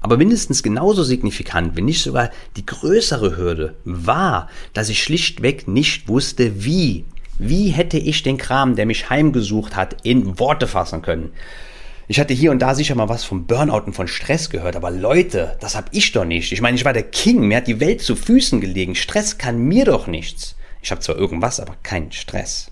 Aber 0.00 0.16
mindestens 0.16 0.62
genauso 0.62 1.02
signifikant, 1.02 1.76
wenn 1.76 1.84
nicht 1.84 2.02
sogar 2.02 2.30
die 2.56 2.64
größere 2.64 3.36
Hürde, 3.36 3.74
war, 3.84 4.48
dass 4.72 4.88
ich 4.88 5.02
schlichtweg 5.02 5.68
nicht 5.68 6.08
wusste, 6.08 6.64
wie. 6.64 7.04
Wie 7.38 7.68
hätte 7.68 7.98
ich 7.98 8.22
den 8.22 8.38
Kram, 8.38 8.76
der 8.76 8.86
mich 8.86 9.10
heimgesucht 9.10 9.76
hat, 9.76 9.96
in 10.02 10.38
Worte 10.38 10.66
fassen 10.66 11.02
können? 11.02 11.30
Ich 12.08 12.18
hatte 12.18 12.34
hier 12.34 12.50
und 12.50 12.60
da 12.60 12.74
sicher 12.74 12.96
mal 12.96 13.08
was 13.08 13.24
vom 13.24 13.46
Burnout 13.46 13.84
und 13.86 13.92
von 13.92 14.08
Stress 14.08 14.50
gehört, 14.50 14.74
aber 14.74 14.90
Leute, 14.90 15.56
das 15.60 15.76
hab 15.76 15.90
ich 15.92 16.10
doch 16.12 16.24
nicht. 16.24 16.50
Ich 16.50 16.60
meine, 16.60 16.76
ich 16.76 16.84
war 16.84 16.92
der 16.92 17.04
King, 17.04 17.46
mir 17.46 17.58
hat 17.58 17.68
die 17.68 17.78
Welt 17.78 18.00
zu 18.00 18.16
Füßen 18.16 18.60
gelegen. 18.60 18.94
Stress 18.94 19.38
kann 19.38 19.58
mir 19.58 19.84
doch 19.84 20.06
nichts. 20.06 20.56
Ich 20.82 20.90
habe 20.90 21.00
zwar 21.00 21.16
irgendwas, 21.16 21.60
aber 21.60 21.76
keinen 21.82 22.10
Stress. 22.10 22.70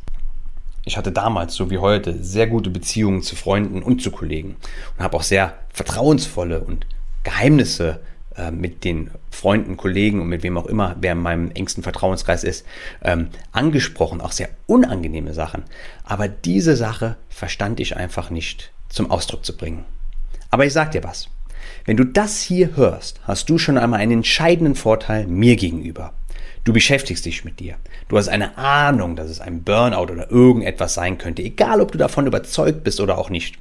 Ich 0.84 0.96
hatte 0.96 1.12
damals, 1.12 1.54
so 1.54 1.70
wie 1.70 1.78
heute, 1.78 2.22
sehr 2.22 2.46
gute 2.46 2.70
Beziehungen 2.70 3.22
zu 3.22 3.36
Freunden 3.36 3.82
und 3.82 4.02
zu 4.02 4.10
Kollegen 4.10 4.56
und 4.96 5.04
habe 5.04 5.16
auch 5.16 5.22
sehr 5.22 5.54
vertrauensvolle 5.72 6.60
und 6.60 6.86
Geheimnisse 7.28 8.00
äh, 8.36 8.50
mit 8.50 8.84
den 8.84 9.10
Freunden, 9.30 9.76
Kollegen 9.76 10.22
und 10.22 10.28
mit 10.28 10.42
wem 10.42 10.56
auch 10.56 10.64
immer, 10.64 10.96
wer 10.98 11.12
in 11.12 11.18
meinem 11.18 11.50
engsten 11.50 11.82
Vertrauenskreis 11.82 12.42
ist, 12.42 12.64
ähm, 13.02 13.28
angesprochen, 13.52 14.22
auch 14.22 14.32
sehr 14.32 14.48
unangenehme 14.66 15.34
Sachen. 15.34 15.64
Aber 16.04 16.26
diese 16.26 16.74
Sache 16.74 17.16
verstand 17.28 17.80
ich 17.80 17.96
einfach 17.96 18.30
nicht 18.30 18.72
zum 18.88 19.10
Ausdruck 19.10 19.44
zu 19.44 19.54
bringen. 19.54 19.84
Aber 20.50 20.64
ich 20.64 20.72
sag 20.72 20.92
dir 20.92 21.04
was. 21.04 21.28
Wenn 21.84 21.98
du 21.98 22.04
das 22.04 22.40
hier 22.40 22.76
hörst, 22.76 23.20
hast 23.24 23.50
du 23.50 23.58
schon 23.58 23.76
einmal 23.76 24.00
einen 24.00 24.12
entscheidenden 24.12 24.74
Vorteil 24.74 25.26
mir 25.26 25.56
gegenüber. 25.56 26.14
Du 26.64 26.72
beschäftigst 26.72 27.26
dich 27.26 27.44
mit 27.44 27.60
dir. 27.60 27.76
Du 28.08 28.16
hast 28.16 28.28
eine 28.28 28.56
Ahnung, 28.56 29.16
dass 29.16 29.28
es 29.28 29.40
ein 29.40 29.64
Burnout 29.64 30.12
oder 30.12 30.30
irgendetwas 30.30 30.94
sein 30.94 31.18
könnte, 31.18 31.42
egal 31.42 31.82
ob 31.82 31.92
du 31.92 31.98
davon 31.98 32.26
überzeugt 32.26 32.84
bist 32.84 33.00
oder 33.00 33.18
auch 33.18 33.28
nicht. 33.28 33.58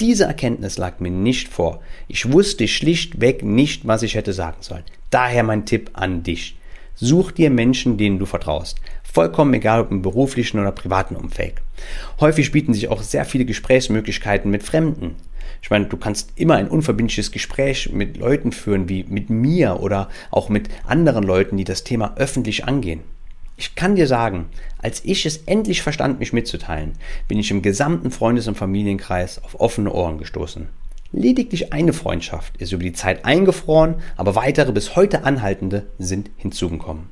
Diese 0.00 0.24
Erkenntnis 0.24 0.78
lag 0.78 1.00
mir 1.00 1.10
nicht 1.10 1.48
vor. 1.48 1.80
Ich 2.08 2.32
wusste 2.32 2.66
schlichtweg 2.66 3.44
nicht, 3.44 3.86
was 3.86 4.02
ich 4.02 4.14
hätte 4.14 4.32
sagen 4.32 4.58
sollen. 4.60 4.84
Daher 5.10 5.42
mein 5.42 5.66
Tipp 5.66 5.90
an 5.92 6.22
dich. 6.22 6.56
Such 6.94 7.32
dir 7.32 7.50
Menschen, 7.50 7.96
denen 7.96 8.18
du 8.18 8.26
vertraust. 8.26 8.78
Vollkommen 9.02 9.54
egal, 9.54 9.80
ob 9.80 9.90
im 9.90 10.02
beruflichen 10.02 10.58
oder 10.58 10.72
privaten 10.72 11.16
Umfeld. 11.16 11.54
Häufig 12.20 12.52
bieten 12.52 12.74
sich 12.74 12.88
auch 12.88 13.02
sehr 13.02 13.24
viele 13.24 13.44
Gesprächsmöglichkeiten 13.44 14.50
mit 14.50 14.62
Fremden. 14.62 15.16
Ich 15.62 15.70
meine, 15.70 15.86
du 15.86 15.96
kannst 15.96 16.32
immer 16.36 16.56
ein 16.56 16.68
unverbindliches 16.68 17.30
Gespräch 17.30 17.90
mit 17.92 18.16
Leuten 18.16 18.52
führen, 18.52 18.88
wie 18.88 19.04
mit 19.04 19.30
mir 19.30 19.80
oder 19.80 20.08
auch 20.30 20.48
mit 20.48 20.68
anderen 20.84 21.24
Leuten, 21.24 21.56
die 21.56 21.64
das 21.64 21.84
Thema 21.84 22.14
öffentlich 22.16 22.64
angehen. 22.64 23.00
Ich 23.62 23.76
kann 23.76 23.94
dir 23.94 24.08
sagen, 24.08 24.46
als 24.78 25.04
ich 25.04 25.24
es 25.24 25.36
endlich 25.36 25.82
verstand, 25.82 26.18
mich 26.18 26.32
mitzuteilen, 26.32 26.94
bin 27.28 27.38
ich 27.38 27.52
im 27.52 27.62
gesamten 27.62 28.10
Freundes- 28.10 28.48
und 28.48 28.56
Familienkreis 28.56 29.40
auf 29.44 29.60
offene 29.60 29.92
Ohren 29.92 30.18
gestoßen. 30.18 30.66
Lediglich 31.12 31.72
eine 31.72 31.92
Freundschaft 31.92 32.56
ist 32.56 32.72
über 32.72 32.82
die 32.82 32.92
Zeit 32.92 33.24
eingefroren, 33.24 34.02
aber 34.16 34.34
weitere 34.34 34.72
bis 34.72 34.96
heute 34.96 35.22
anhaltende 35.22 35.86
sind 35.96 36.28
hinzugekommen. 36.38 37.10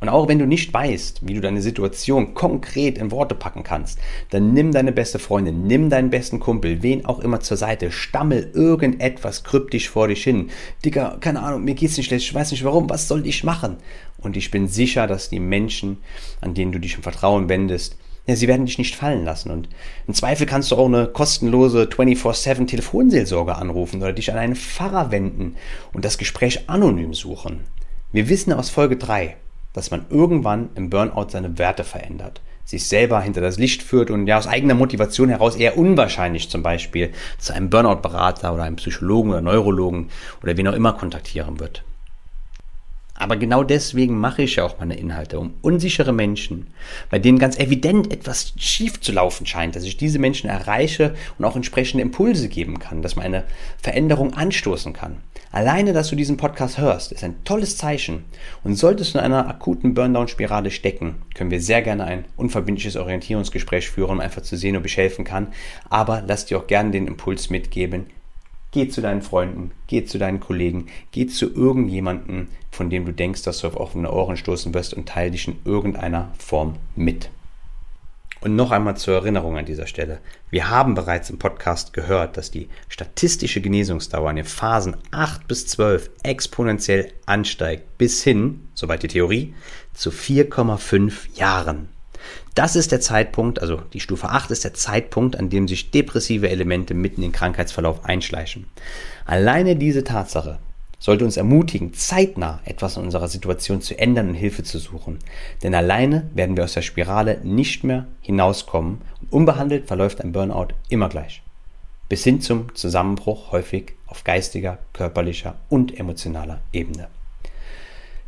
Und 0.00 0.08
auch 0.08 0.28
wenn 0.28 0.38
du 0.38 0.46
nicht 0.46 0.72
weißt, 0.72 1.28
wie 1.28 1.34
du 1.34 1.42
deine 1.42 1.60
Situation 1.60 2.32
konkret 2.32 2.96
in 2.96 3.10
Worte 3.10 3.34
packen 3.34 3.62
kannst, 3.62 3.98
dann 4.30 4.54
nimm 4.54 4.72
deine 4.72 4.92
beste 4.92 5.18
Freundin, 5.18 5.66
nimm 5.66 5.90
deinen 5.90 6.08
besten 6.08 6.40
Kumpel, 6.40 6.82
wen 6.82 7.04
auch 7.04 7.20
immer 7.20 7.40
zur 7.40 7.58
Seite, 7.58 7.92
stammel 7.92 8.50
irgendetwas 8.54 9.44
kryptisch 9.44 9.90
vor 9.90 10.08
dich 10.08 10.24
hin. 10.24 10.48
Dicker, 10.84 11.18
keine 11.20 11.42
Ahnung, 11.42 11.64
mir 11.64 11.74
geht's 11.74 11.98
nicht 11.98 12.06
schlecht, 12.06 12.24
ich 12.24 12.34
weiß 12.34 12.50
nicht 12.50 12.64
warum, 12.64 12.88
was 12.88 13.08
soll 13.08 13.26
ich 13.26 13.44
machen? 13.44 13.76
Und 14.16 14.38
ich 14.38 14.50
bin 14.50 14.68
sicher, 14.68 15.06
dass 15.06 15.28
die 15.28 15.40
Menschen, 15.40 15.98
an 16.40 16.54
denen 16.54 16.72
du 16.72 16.78
dich 16.78 16.96
im 16.96 17.02
Vertrauen 17.02 17.50
wendest, 17.50 17.96
ja, 18.26 18.36
sie 18.36 18.48
werden 18.48 18.66
dich 18.66 18.78
nicht 18.78 18.96
fallen 18.96 19.24
lassen. 19.24 19.50
Und 19.50 19.68
im 20.06 20.14
Zweifel 20.14 20.46
kannst 20.46 20.70
du 20.70 20.76
auch 20.76 20.86
eine 20.86 21.08
kostenlose 21.08 21.84
24-7 21.84 22.66
Telefonseelsorge 22.66 23.54
anrufen 23.56 24.00
oder 24.00 24.12
dich 24.12 24.30
an 24.32 24.38
einen 24.38 24.56
Pfarrer 24.56 25.10
wenden 25.10 25.56
und 25.92 26.04
das 26.04 26.16
Gespräch 26.16 26.68
anonym 26.68 27.12
suchen. 27.12 27.60
Wir 28.12 28.28
wissen 28.28 28.52
aus 28.52 28.70
Folge 28.70 28.96
3, 28.96 29.36
dass 29.72 29.90
man 29.90 30.06
irgendwann 30.10 30.70
im 30.74 30.90
Burnout 30.90 31.28
seine 31.30 31.58
Werte 31.58 31.84
verändert, 31.84 32.40
sich 32.64 32.86
selber 32.86 33.20
hinter 33.20 33.40
das 33.40 33.58
Licht 33.58 33.82
führt 33.82 34.10
und 34.10 34.26
ja 34.26 34.38
aus 34.38 34.46
eigener 34.46 34.74
Motivation 34.74 35.28
heraus 35.28 35.56
eher 35.56 35.76
unwahrscheinlich 35.76 36.48
zum 36.50 36.62
Beispiel 36.62 37.12
zu 37.38 37.52
einem 37.52 37.70
Burnout-Berater 37.70 38.52
oder 38.52 38.64
einem 38.64 38.76
Psychologen 38.76 39.30
oder 39.30 39.40
Neurologen 39.40 40.10
oder 40.42 40.56
wen 40.56 40.68
auch 40.68 40.74
immer 40.74 40.92
kontaktieren 40.92 41.60
wird. 41.60 41.84
Aber 43.20 43.36
genau 43.36 43.62
deswegen 43.62 44.18
mache 44.18 44.42
ich 44.42 44.56
ja 44.56 44.64
auch 44.64 44.78
meine 44.78 44.96
Inhalte, 44.96 45.38
um 45.38 45.52
unsichere 45.60 46.10
Menschen, 46.10 46.68
bei 47.10 47.18
denen 47.18 47.38
ganz 47.38 47.58
evident 47.58 48.10
etwas 48.10 48.54
schief 48.56 48.98
zu 49.02 49.12
laufen 49.12 49.44
scheint, 49.44 49.76
dass 49.76 49.84
ich 49.84 49.98
diese 49.98 50.18
Menschen 50.18 50.48
erreiche 50.48 51.14
und 51.36 51.44
auch 51.44 51.54
entsprechende 51.54 52.00
Impulse 52.00 52.48
geben 52.48 52.78
kann, 52.78 53.02
dass 53.02 53.16
man 53.16 53.26
eine 53.26 53.44
Veränderung 53.76 54.32
anstoßen 54.32 54.94
kann. 54.94 55.18
Alleine, 55.52 55.92
dass 55.92 56.08
du 56.08 56.16
diesen 56.16 56.38
Podcast 56.38 56.78
hörst, 56.78 57.12
ist 57.12 57.22
ein 57.22 57.44
tolles 57.44 57.76
Zeichen. 57.76 58.24
Und 58.64 58.76
solltest 58.76 59.14
du 59.14 59.18
in 59.18 59.24
einer 59.24 59.48
akuten 59.48 59.92
Burndown-Spirale 59.92 60.70
stecken, 60.70 61.16
können 61.34 61.50
wir 61.50 61.60
sehr 61.60 61.82
gerne 61.82 62.04
ein 62.04 62.24
unverbindliches 62.38 62.96
Orientierungsgespräch 62.96 63.90
führen, 63.90 64.12
um 64.12 64.20
einfach 64.20 64.40
zu 64.40 64.56
sehen, 64.56 64.78
ob 64.78 64.86
ich 64.86 64.96
helfen 64.96 65.26
kann. 65.26 65.48
Aber 65.90 66.22
lass 66.26 66.46
dir 66.46 66.56
auch 66.56 66.66
gerne 66.66 66.90
den 66.90 67.06
Impuls 67.06 67.50
mitgeben, 67.50 68.06
Geh 68.72 68.88
zu 68.88 69.00
deinen 69.00 69.22
Freunden, 69.22 69.72
geh 69.88 70.04
zu 70.04 70.18
deinen 70.18 70.38
Kollegen, 70.38 70.86
geh 71.10 71.26
zu 71.26 71.52
irgendjemandem, 71.52 72.48
von 72.70 72.88
dem 72.88 73.04
du 73.04 73.12
denkst, 73.12 73.42
dass 73.42 73.60
du 73.60 73.66
auf 73.66 73.76
offene 73.76 74.12
Ohren 74.12 74.36
stoßen 74.36 74.72
wirst 74.74 74.94
und 74.94 75.08
teile 75.08 75.32
dich 75.32 75.48
in 75.48 75.58
irgendeiner 75.64 76.32
Form 76.38 76.76
mit. 76.94 77.30
Und 78.42 78.56
noch 78.56 78.70
einmal 78.70 78.96
zur 78.96 79.14
Erinnerung 79.14 79.58
an 79.58 79.66
dieser 79.66 79.86
Stelle. 79.86 80.20
Wir 80.48 80.70
haben 80.70 80.94
bereits 80.94 81.28
im 81.28 81.38
Podcast 81.38 81.92
gehört, 81.92 82.36
dass 82.36 82.50
die 82.50 82.68
statistische 82.88 83.60
Genesungsdauer 83.60 84.30
in 84.30 84.36
den 84.36 84.44
Phasen 84.46 84.96
8 85.10 85.46
bis 85.46 85.66
12 85.66 86.10
exponentiell 86.22 87.12
ansteigt 87.26 87.98
bis 87.98 88.22
hin, 88.22 88.68
soweit 88.72 89.02
die 89.02 89.08
Theorie, 89.08 89.54
zu 89.92 90.10
4,5 90.10 91.36
Jahren. 91.38 91.88
Das 92.54 92.76
ist 92.76 92.92
der 92.92 93.00
Zeitpunkt, 93.00 93.60
also 93.60 93.80
die 93.92 94.00
Stufe 94.00 94.28
8 94.28 94.50
ist 94.50 94.64
der 94.64 94.74
Zeitpunkt, 94.74 95.36
an 95.36 95.50
dem 95.50 95.68
sich 95.68 95.90
depressive 95.90 96.48
Elemente 96.50 96.94
mitten 96.94 97.22
in 97.22 97.28
den 97.28 97.32
Krankheitsverlauf 97.32 98.04
einschleichen. 98.04 98.66
Alleine 99.24 99.76
diese 99.76 100.04
Tatsache 100.04 100.58
sollte 100.98 101.24
uns 101.24 101.36
ermutigen, 101.36 101.94
zeitnah 101.94 102.60
etwas 102.64 102.96
in 102.96 103.04
unserer 103.04 103.28
Situation 103.28 103.80
zu 103.80 103.98
ändern 103.98 104.28
und 104.28 104.34
Hilfe 104.34 104.62
zu 104.62 104.78
suchen. 104.78 105.18
Denn 105.62 105.74
alleine 105.74 106.30
werden 106.34 106.56
wir 106.56 106.64
aus 106.64 106.74
der 106.74 106.82
Spirale 106.82 107.40
nicht 107.42 107.82
mehr 107.82 108.06
hinauskommen 108.20 109.00
und 109.22 109.32
unbehandelt 109.32 109.86
verläuft 109.86 110.20
ein 110.20 110.32
Burnout 110.32 110.68
immer 110.88 111.08
gleich. 111.08 111.42
Bis 112.08 112.22
hin 112.24 112.40
zum 112.40 112.74
Zusammenbruch 112.74 113.52
häufig 113.52 113.94
auf 114.06 114.24
geistiger, 114.24 114.78
körperlicher 114.92 115.56
und 115.68 115.98
emotionaler 115.98 116.60
Ebene. 116.72 117.08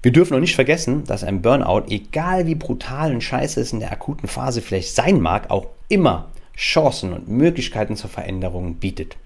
Wir 0.03 0.11
dürfen 0.11 0.35
auch 0.35 0.41
nicht 0.41 0.57
vergessen, 0.57 1.05
dass 1.05 1.23
ein 1.23 1.43
Burnout, 1.43 1.85
egal 1.89 2.47
wie 2.49 2.57
brutal 2.57 3.15
und 3.15 3.23
scheiße 3.23 3.61
es 3.61 3.73
in 3.73 3.79
der 3.79 3.93
akuten 3.93 4.27
Phase 4.27 4.61
vielleicht 4.61 4.97
sein 4.97 5.21
mag, 5.21 5.49
auch 5.51 5.69
immer 5.89 6.33
Chancen 6.57 7.13
und 7.13 7.29
Möglichkeiten 7.29 7.95
zur 7.95 8.11
Veränderung 8.11 8.75
bietet. 8.75 9.17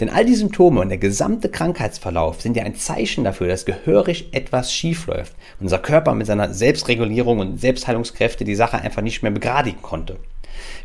Denn 0.00 0.10
all 0.10 0.24
die 0.24 0.34
Symptome 0.34 0.80
und 0.80 0.88
der 0.88 0.98
gesamte 0.98 1.48
Krankheitsverlauf 1.48 2.40
sind 2.40 2.56
ja 2.56 2.64
ein 2.64 2.74
Zeichen 2.74 3.22
dafür, 3.22 3.46
dass 3.46 3.64
gehörig 3.64 4.34
etwas 4.34 4.72
schiefläuft. 4.72 5.32
Unser 5.60 5.78
Körper 5.78 6.14
mit 6.14 6.26
seiner 6.26 6.52
Selbstregulierung 6.52 7.38
und 7.38 7.60
Selbstheilungskräfte 7.60 8.44
die 8.44 8.56
Sache 8.56 8.78
einfach 8.78 9.02
nicht 9.02 9.22
mehr 9.22 9.30
begradigen 9.30 9.80
konnte. 9.80 10.16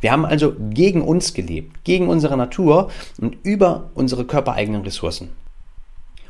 Wir 0.01 0.11
haben 0.11 0.25
also 0.25 0.53
gegen 0.69 1.01
uns 1.01 1.33
gelebt, 1.33 1.83
gegen 1.83 2.09
unsere 2.09 2.37
Natur 2.37 2.91
und 3.19 3.37
über 3.43 3.89
unsere 3.95 4.25
körpereigenen 4.25 4.83
Ressourcen. 4.83 5.29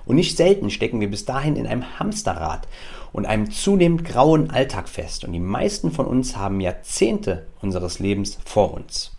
Und 0.06 0.16
nicht 0.16 0.38
selten 0.38 0.70
stecken 0.70 1.00
wir 1.00 1.10
bis 1.10 1.26
dahin 1.26 1.56
in 1.56 1.68
einem 1.68 2.00
Hamsterrad 2.00 2.68
und 3.12 3.26
einem 3.26 3.52
zunehmend 3.52 4.06
grauen 4.06 4.50
Alltag 4.52 4.90
fest. 4.90 5.24
Und 5.24 5.34
die 5.34 5.40
meisten 5.40 5.92
von 5.92 6.06
uns 6.06 6.38
haben 6.38 6.62
Jahrzehnte 6.62 7.48
unseres 7.62 8.00
Lebens 8.00 8.38
vor 8.46 8.74
uns. 8.74 9.12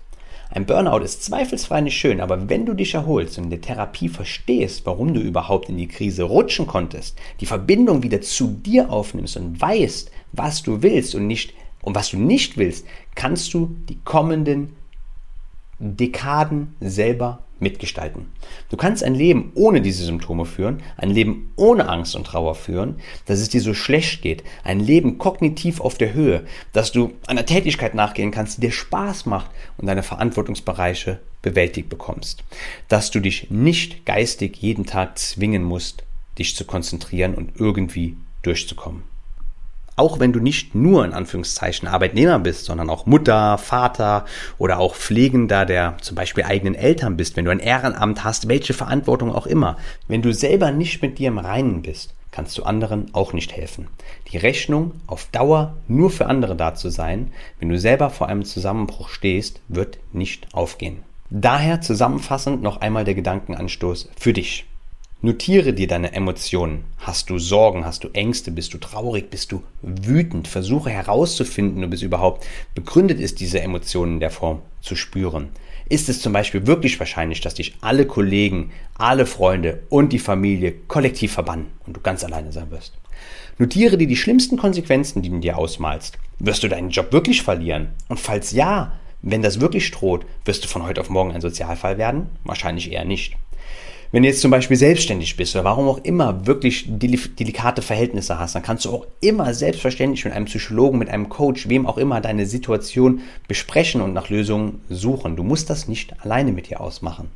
Ein 0.50 0.64
Burnout 0.64 1.02
ist 1.02 1.24
zweifelsfrei 1.24 1.80
nicht 1.80 1.96
schön, 1.96 2.20
aber 2.20 2.48
wenn 2.48 2.66
du 2.66 2.74
dich 2.74 2.94
erholst 2.94 3.36
und 3.36 3.44
in 3.44 3.50
der 3.50 3.60
Therapie 3.60 4.08
verstehst, 4.08 4.86
warum 4.86 5.12
du 5.12 5.20
überhaupt 5.20 5.68
in 5.68 5.76
die 5.76 5.88
Krise 5.88 6.22
rutschen 6.22 6.68
konntest, 6.68 7.18
die 7.40 7.46
Verbindung 7.46 8.04
wieder 8.04 8.20
zu 8.20 8.48
dir 8.48 8.90
aufnimmst 8.90 9.36
und 9.36 9.60
weißt, 9.60 10.10
was 10.32 10.62
du 10.62 10.82
willst 10.82 11.14
und 11.14 11.26
nicht 11.26 11.52
Und 11.86 11.94
was 11.94 12.10
du 12.10 12.18
nicht 12.18 12.58
willst, 12.58 12.84
kannst 13.14 13.54
du 13.54 13.76
die 13.88 14.00
kommenden 14.04 14.74
Dekaden 15.78 16.74
selber 16.80 17.44
mitgestalten. 17.58 18.26
Du 18.70 18.76
kannst 18.76 19.02
ein 19.02 19.14
Leben 19.14 19.52
ohne 19.54 19.80
diese 19.80 20.04
Symptome 20.04 20.44
führen, 20.44 20.82
ein 20.96 21.10
Leben 21.10 21.52
ohne 21.56 21.88
Angst 21.88 22.14
und 22.14 22.26
Trauer 22.26 22.54
führen, 22.54 22.96
dass 23.26 23.40
es 23.40 23.48
dir 23.48 23.60
so 23.60 23.74
schlecht 23.74 24.22
geht, 24.22 24.44
ein 24.64 24.80
Leben 24.80 25.18
kognitiv 25.18 25.80
auf 25.80 25.96
der 25.96 26.12
Höhe, 26.12 26.44
dass 26.72 26.92
du 26.92 27.12
einer 27.26 27.46
Tätigkeit 27.46 27.94
nachgehen 27.94 28.30
kannst, 28.30 28.58
die 28.58 28.62
dir 28.62 28.72
Spaß 28.72 29.26
macht 29.26 29.50
und 29.78 29.86
deine 29.86 30.02
Verantwortungsbereiche 30.02 31.20
bewältigt 31.42 31.88
bekommst, 31.88 32.44
dass 32.88 33.10
du 33.10 33.20
dich 33.20 33.50
nicht 33.50 34.04
geistig 34.04 34.56
jeden 34.58 34.84
Tag 34.84 35.18
zwingen 35.18 35.62
musst, 35.62 36.04
dich 36.38 36.56
zu 36.56 36.64
konzentrieren 36.64 37.34
und 37.34 37.52
irgendwie 37.58 38.16
durchzukommen. 38.42 39.15
Auch 39.96 40.20
wenn 40.20 40.32
du 40.32 40.40
nicht 40.40 40.74
nur 40.74 41.04
in 41.04 41.14
Anführungszeichen 41.14 41.88
Arbeitnehmer 41.88 42.38
bist, 42.38 42.66
sondern 42.66 42.90
auch 42.90 43.06
Mutter, 43.06 43.56
Vater 43.56 44.26
oder 44.58 44.78
auch 44.78 44.94
Pflegender 44.94 45.64
der 45.64 45.96
zum 46.02 46.14
Beispiel 46.14 46.44
eigenen 46.44 46.74
Eltern 46.74 47.16
bist, 47.16 47.36
wenn 47.36 47.46
du 47.46 47.50
ein 47.50 47.60
Ehrenamt 47.60 48.22
hast, 48.22 48.48
welche 48.48 48.74
Verantwortung 48.74 49.32
auch 49.32 49.46
immer. 49.46 49.78
Wenn 50.06 50.20
du 50.20 50.34
selber 50.34 50.70
nicht 50.70 51.00
mit 51.00 51.18
dir 51.18 51.28
im 51.28 51.38
Reinen 51.38 51.80
bist, 51.80 52.14
kannst 52.30 52.58
du 52.58 52.64
anderen 52.64 53.14
auch 53.14 53.32
nicht 53.32 53.56
helfen. 53.56 53.88
Die 54.30 54.36
Rechnung, 54.36 54.92
auf 55.06 55.28
Dauer 55.32 55.74
nur 55.88 56.10
für 56.10 56.26
andere 56.26 56.54
da 56.54 56.74
zu 56.74 56.90
sein, 56.90 57.32
wenn 57.58 57.70
du 57.70 57.78
selber 57.78 58.10
vor 58.10 58.28
einem 58.28 58.44
Zusammenbruch 58.44 59.08
stehst, 59.08 59.60
wird 59.68 59.98
nicht 60.12 60.48
aufgehen. 60.52 60.98
Daher 61.30 61.80
zusammenfassend 61.80 62.62
noch 62.62 62.82
einmal 62.82 63.04
der 63.04 63.14
Gedankenanstoß 63.14 64.10
für 64.18 64.34
dich. 64.34 64.66
Notiere 65.22 65.72
dir 65.72 65.86
deine 65.86 66.12
Emotionen. 66.12 66.84
Hast 66.98 67.30
du 67.30 67.38
Sorgen? 67.38 67.86
Hast 67.86 68.04
du 68.04 68.08
Ängste? 68.12 68.50
Bist 68.50 68.74
du 68.74 68.78
traurig? 68.78 69.30
Bist 69.30 69.50
du 69.50 69.62
wütend? 69.80 70.46
Versuche 70.46 70.90
herauszufinden, 70.90 71.82
ob 71.84 71.94
es 71.94 72.02
überhaupt 72.02 72.46
begründet 72.74 73.18
ist, 73.18 73.40
diese 73.40 73.62
Emotionen 73.62 74.14
in 74.14 74.20
der 74.20 74.30
Form 74.30 74.60
zu 74.82 74.94
spüren. 74.94 75.48
Ist 75.88 76.10
es 76.10 76.20
zum 76.20 76.34
Beispiel 76.34 76.66
wirklich 76.66 76.98
wahrscheinlich, 76.98 77.40
dass 77.40 77.54
dich 77.54 77.76
alle 77.80 78.06
Kollegen, 78.06 78.72
alle 78.98 79.24
Freunde 79.24 79.84
und 79.88 80.12
die 80.12 80.18
Familie 80.18 80.74
kollektiv 80.86 81.32
verbannen 81.32 81.68
und 81.86 81.96
du 81.96 82.00
ganz 82.02 82.22
alleine 82.22 82.52
sein 82.52 82.70
wirst? 82.70 82.92
Notiere 83.56 83.96
dir 83.96 84.06
die 84.06 84.16
schlimmsten 84.16 84.58
Konsequenzen, 84.58 85.22
die 85.22 85.30
du 85.30 85.38
dir 85.38 85.56
ausmalst. 85.56 86.18
Wirst 86.40 86.62
du 86.62 86.68
deinen 86.68 86.90
Job 86.90 87.10
wirklich 87.12 87.42
verlieren? 87.42 87.88
Und 88.08 88.20
falls 88.20 88.52
ja, 88.52 88.92
wenn 89.22 89.40
das 89.40 89.60
wirklich 89.60 89.90
droht, 89.92 90.26
wirst 90.44 90.64
du 90.64 90.68
von 90.68 90.82
heute 90.82 91.00
auf 91.00 91.08
morgen 91.08 91.32
ein 91.32 91.40
Sozialfall 91.40 91.96
werden? 91.96 92.26
Wahrscheinlich 92.44 92.92
eher 92.92 93.06
nicht. 93.06 93.34
Wenn 94.12 94.22
du 94.22 94.28
jetzt 94.28 94.40
zum 94.40 94.50
Beispiel 94.50 94.76
selbstständig 94.76 95.36
bist 95.36 95.54
oder 95.56 95.64
warum 95.64 95.88
auch 95.88 95.98
immer 96.04 96.46
wirklich 96.46 96.86
delikate 96.88 97.82
Verhältnisse 97.82 98.38
hast, 98.38 98.54
dann 98.54 98.62
kannst 98.62 98.84
du 98.84 98.90
auch 98.90 99.06
immer 99.20 99.52
selbstverständlich 99.52 100.24
mit 100.24 100.34
einem 100.34 100.46
Psychologen, 100.46 100.98
mit 100.98 101.08
einem 101.08 101.28
Coach, 101.28 101.68
wem 101.68 101.86
auch 101.86 101.98
immer 101.98 102.20
deine 102.20 102.46
Situation 102.46 103.20
besprechen 103.48 104.00
und 104.00 104.12
nach 104.12 104.28
Lösungen 104.28 104.80
suchen. 104.88 105.36
Du 105.36 105.42
musst 105.42 105.70
das 105.70 105.88
nicht 105.88 106.20
alleine 106.24 106.52
mit 106.52 106.70
dir 106.70 106.80
ausmachen. 106.80 107.30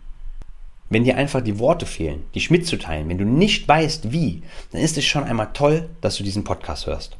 Wenn 0.89 1.05
dir 1.05 1.17
einfach 1.17 1.41
die 1.41 1.59
Worte 1.59 1.87
fehlen, 1.87 2.25
dich 2.35 2.51
mitzuteilen, 2.51 3.09
wenn 3.09 3.19
du 3.19 3.25
nicht 3.25 3.67
weißt 3.67 4.13
wie, 4.13 4.43
dann 4.73 4.81
ist 4.81 4.97
es 4.97 5.05
schon 5.05 5.25
einmal 5.25 5.51
toll, 5.53 5.89
dass 6.01 6.17
du 6.17 6.25
diesen 6.25 6.45
Podcast 6.45 6.87
hörst. 6.87 7.17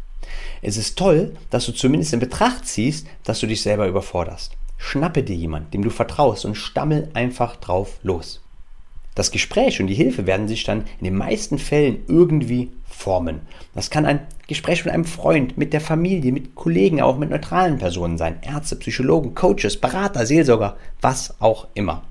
Es 0.63 0.77
ist 0.77 0.99
toll, 0.99 1.37
dass 1.51 1.67
du 1.67 1.73
zumindest 1.73 2.13
in 2.13 2.21
Betracht 2.21 2.67
ziehst, 2.67 3.07
dass 3.25 3.41
du 3.41 3.47
dich 3.47 3.63
selber 3.63 3.87
überforderst. 3.87 4.53
Schnappe 4.77 5.23
dir 5.23 5.37
jemand, 5.37 5.75
dem 5.75 5.83
du 5.83 5.91
vertraust 5.91 6.45
und 6.45 6.57
stammel 6.57 7.11
einfach 7.15 7.57
drauf 7.57 7.99
los. 8.03 8.41
Das 9.15 9.31
Gespräch 9.31 9.81
und 9.81 9.89
die 9.89 9.95
Hilfe 9.95 10.27
werden 10.27 10.49
sich 10.49 10.65
dann 10.65 10.85
in 10.99 11.05
den 11.05 11.17
meisten 11.17 11.59
Fällen 11.59 12.05
irgendwie 12.07 12.71
formen. 12.87 13.41
Das 13.75 13.91
kann 13.91 14.07
ein 14.07 14.21
Gespräch 14.47 14.85
mit 14.85 14.95
einem 14.95 15.05
Freund, 15.05 15.57
mit 15.57 15.73
der 15.73 15.81
Familie, 15.81 16.33
mit 16.33 16.55
Kollegen, 16.55 17.01
auch 17.01 17.19
mit 17.19 17.31
neutralen 17.31 17.79
Personen 17.79 18.19
sein. 18.19 18.39
Ärzte, 18.43 18.77
Psychologen, 18.77 19.35
Coaches, 19.35 19.81
Berater, 19.81 20.27
Seelsorger, 20.27 20.77
was 21.01 21.41
auch 21.41 21.67
immer. 21.75 22.03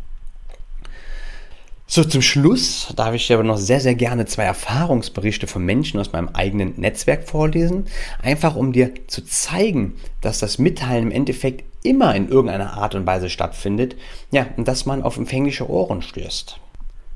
So, 1.91 2.03
zum 2.03 2.21
Schluss 2.21 2.93
darf 2.95 3.15
ich 3.15 3.25
dir 3.25 3.33
aber 3.33 3.43
noch 3.43 3.57
sehr, 3.57 3.79
sehr 3.79 3.95
gerne 3.95 4.27
zwei 4.27 4.43
Erfahrungsberichte 4.43 5.47
von 5.47 5.65
Menschen 5.65 5.99
aus 5.99 6.11
meinem 6.11 6.29
eigenen 6.29 6.79
Netzwerk 6.79 7.27
vorlesen. 7.27 7.85
Einfach 8.21 8.55
um 8.55 8.73
dir 8.73 8.91
zu 9.07 9.25
zeigen, 9.25 9.95
dass 10.21 10.37
das 10.37 10.59
Mitteilen 10.59 11.05
im 11.05 11.11
Endeffekt 11.11 11.63
immer 11.81 12.13
in 12.13 12.29
irgendeiner 12.29 12.73
Art 12.73 12.93
und 12.93 13.07
Weise 13.07 13.29
stattfindet. 13.29 13.95
Ja, 14.31 14.45
und 14.55 14.67
dass 14.67 14.85
man 14.85 15.01
auf 15.01 15.17
empfängliche 15.17 15.67
Ohren 15.67 16.03
stößt 16.03 16.59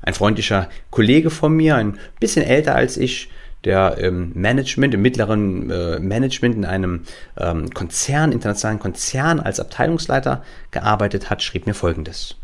ein 0.04 0.14
freundlicher 0.14 0.68
Kollege 0.90 1.30
von 1.30 1.54
mir, 1.54 1.76
ein 1.76 1.98
bisschen 2.20 2.44
älter 2.44 2.74
als 2.74 2.96
ich, 2.96 3.30
der 3.64 3.96
im 3.98 4.32
Management, 4.34 4.94
im 4.94 5.02
mittleren 5.02 5.70
äh, 5.70 5.98
Management 5.98 6.54
in 6.54 6.64
einem 6.66 7.04
ähm, 7.38 7.70
Konzern, 7.70 8.30
internationalen 8.30 8.78
Konzern 8.78 9.40
als 9.40 9.58
Abteilungsleiter 9.58 10.44
gearbeitet 10.70 11.30
hat, 11.30 11.42
schrieb 11.42 11.66
mir 11.66 11.74
folgendes. 11.74 12.36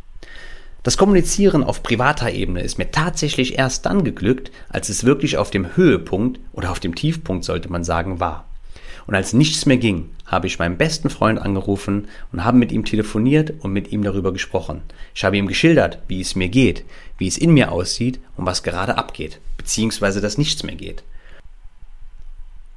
Das 0.82 0.96
Kommunizieren 0.96 1.62
auf 1.62 1.82
privater 1.82 2.30
Ebene 2.32 2.62
ist 2.62 2.78
mir 2.78 2.90
tatsächlich 2.90 3.58
erst 3.58 3.84
dann 3.84 4.02
geglückt, 4.02 4.50
als 4.70 4.88
es 4.88 5.04
wirklich 5.04 5.36
auf 5.36 5.50
dem 5.50 5.76
Höhepunkt 5.76 6.40
oder 6.52 6.70
auf 6.70 6.80
dem 6.80 6.94
Tiefpunkt, 6.94 7.44
sollte 7.44 7.70
man 7.70 7.84
sagen, 7.84 8.18
war. 8.18 8.46
Und 9.06 9.14
als 9.14 9.34
nichts 9.34 9.66
mehr 9.66 9.76
ging, 9.76 10.10
habe 10.24 10.46
ich 10.46 10.58
meinen 10.58 10.78
besten 10.78 11.10
Freund 11.10 11.38
angerufen 11.38 12.08
und 12.32 12.44
habe 12.44 12.56
mit 12.56 12.72
ihm 12.72 12.84
telefoniert 12.84 13.52
und 13.60 13.72
mit 13.72 13.92
ihm 13.92 14.04
darüber 14.04 14.32
gesprochen. 14.32 14.82
Ich 15.14 15.24
habe 15.24 15.36
ihm 15.36 15.48
geschildert, 15.48 15.98
wie 16.08 16.20
es 16.20 16.36
mir 16.36 16.48
geht, 16.48 16.84
wie 17.20 17.28
es 17.28 17.38
in 17.38 17.52
mir 17.52 17.70
aussieht 17.70 18.18
und 18.36 18.46
was 18.46 18.64
gerade 18.64 18.98
abgeht, 18.98 19.38
beziehungsweise 19.58 20.20
dass 20.20 20.38
nichts 20.38 20.64
mehr 20.64 20.74
geht. 20.74 21.04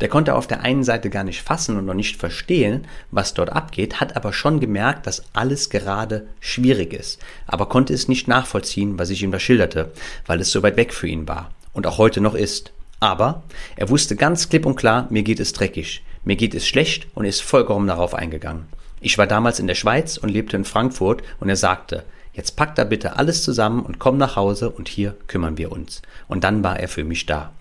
Der 0.02 0.10
konnte 0.10 0.36
auf 0.36 0.48
der 0.48 0.62
einen 0.62 0.84
Seite 0.84 1.10
gar 1.10 1.24
nicht 1.24 1.42
fassen 1.42 1.78
und 1.78 1.86
noch 1.86 1.94
nicht 1.94 2.18
verstehen, 2.18 2.86
was 3.10 3.34
dort 3.34 3.50
abgeht, 3.52 4.02
hat 4.02 4.18
aber 4.18 4.34
schon 4.34 4.60
gemerkt, 4.60 5.08
dass 5.08 5.24
alles 5.32 5.70
gerade 5.70 6.28
schwierig 6.42 6.92
ist, 6.92 7.22
aber 7.48 7.68
konnte 7.68 7.94
es 7.94 8.10
nicht 8.10 8.28
nachvollziehen, 8.28 9.00
was 9.00 9.12
ich 9.12 9.24
ihm 9.24 9.32
da 9.32 9.40
schilderte, 9.40 9.94
weil 10.26 10.42
es 10.42 10.52
so 10.52 10.62
weit 10.62 10.76
weg 10.76 10.94
für 10.94 11.08
ihn 11.08 11.28
war 11.28 11.52
und 11.72 11.88
auch 11.88 11.98
heute 11.98 12.20
noch 12.20 12.36
ist. 12.36 12.74
Aber 13.00 13.44
er 13.78 13.90
wusste 13.90 14.18
ganz 14.18 14.50
klipp 14.50 14.66
und 14.66 14.76
klar, 14.76 15.08
mir 15.10 15.24
geht 15.24 15.40
es 15.40 15.54
dreckig. 15.54 16.04
Mir 16.26 16.36
geht 16.36 16.54
es 16.54 16.68
schlecht 16.68 17.08
und 17.16 17.24
ist 17.24 17.42
vollkommen 17.42 17.88
darauf 17.88 18.14
eingegangen. 18.14 18.66
Ich 19.00 19.18
war 19.18 19.28
damals 19.28 19.60
in 19.60 19.68
der 19.68 19.76
Schweiz 19.76 20.18
und 20.18 20.30
lebte 20.30 20.58
in 20.58 20.66
Frankfurt 20.66 21.24
und 21.40 21.50
er 21.50 21.58
sagte, 21.58 22.04
jetzt 22.34 22.56
pack 22.56 22.76
da 22.76 22.84
bitte 22.84 23.18
alles 23.18 23.44
zusammen 23.44 23.82
und 23.82 24.00
komm 24.00 24.18
nach 24.18 24.36
Hause 24.36 24.70
und 24.70 24.90
hier 24.90 25.16
kümmern 25.28 25.58
wir 25.58 25.72
uns. 25.72 26.02
Und 26.28 26.44
dann 26.44 26.64
war 26.64 26.80
er 26.80 26.88
für 26.88 27.04
mich 27.04 27.26
da. 27.26 27.52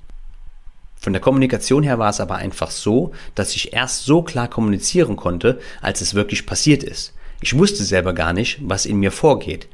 Von 0.97 1.13
der 1.13 1.23
Kommunikation 1.23 1.83
her 1.83 1.99
war 1.99 2.11
es 2.11 2.21
aber 2.21 2.37
einfach 2.37 2.71
so, 2.71 3.13
dass 3.35 3.57
ich 3.57 3.73
erst 3.73 4.05
so 4.05 4.23
klar 4.23 4.49
kommunizieren 4.49 5.17
konnte, 5.17 5.61
als 5.81 6.01
es 6.01 6.15
wirklich 6.15 6.47
passiert 6.47 6.85
ist. 6.85 7.13
Ich 7.41 7.59
wusste 7.59 7.83
selber 7.83 8.13
gar 8.13 8.33
nicht, 8.33 8.59
was 8.63 8.87
in 8.87 8.99
mir 8.99 9.11
vorgeht. 9.11 9.67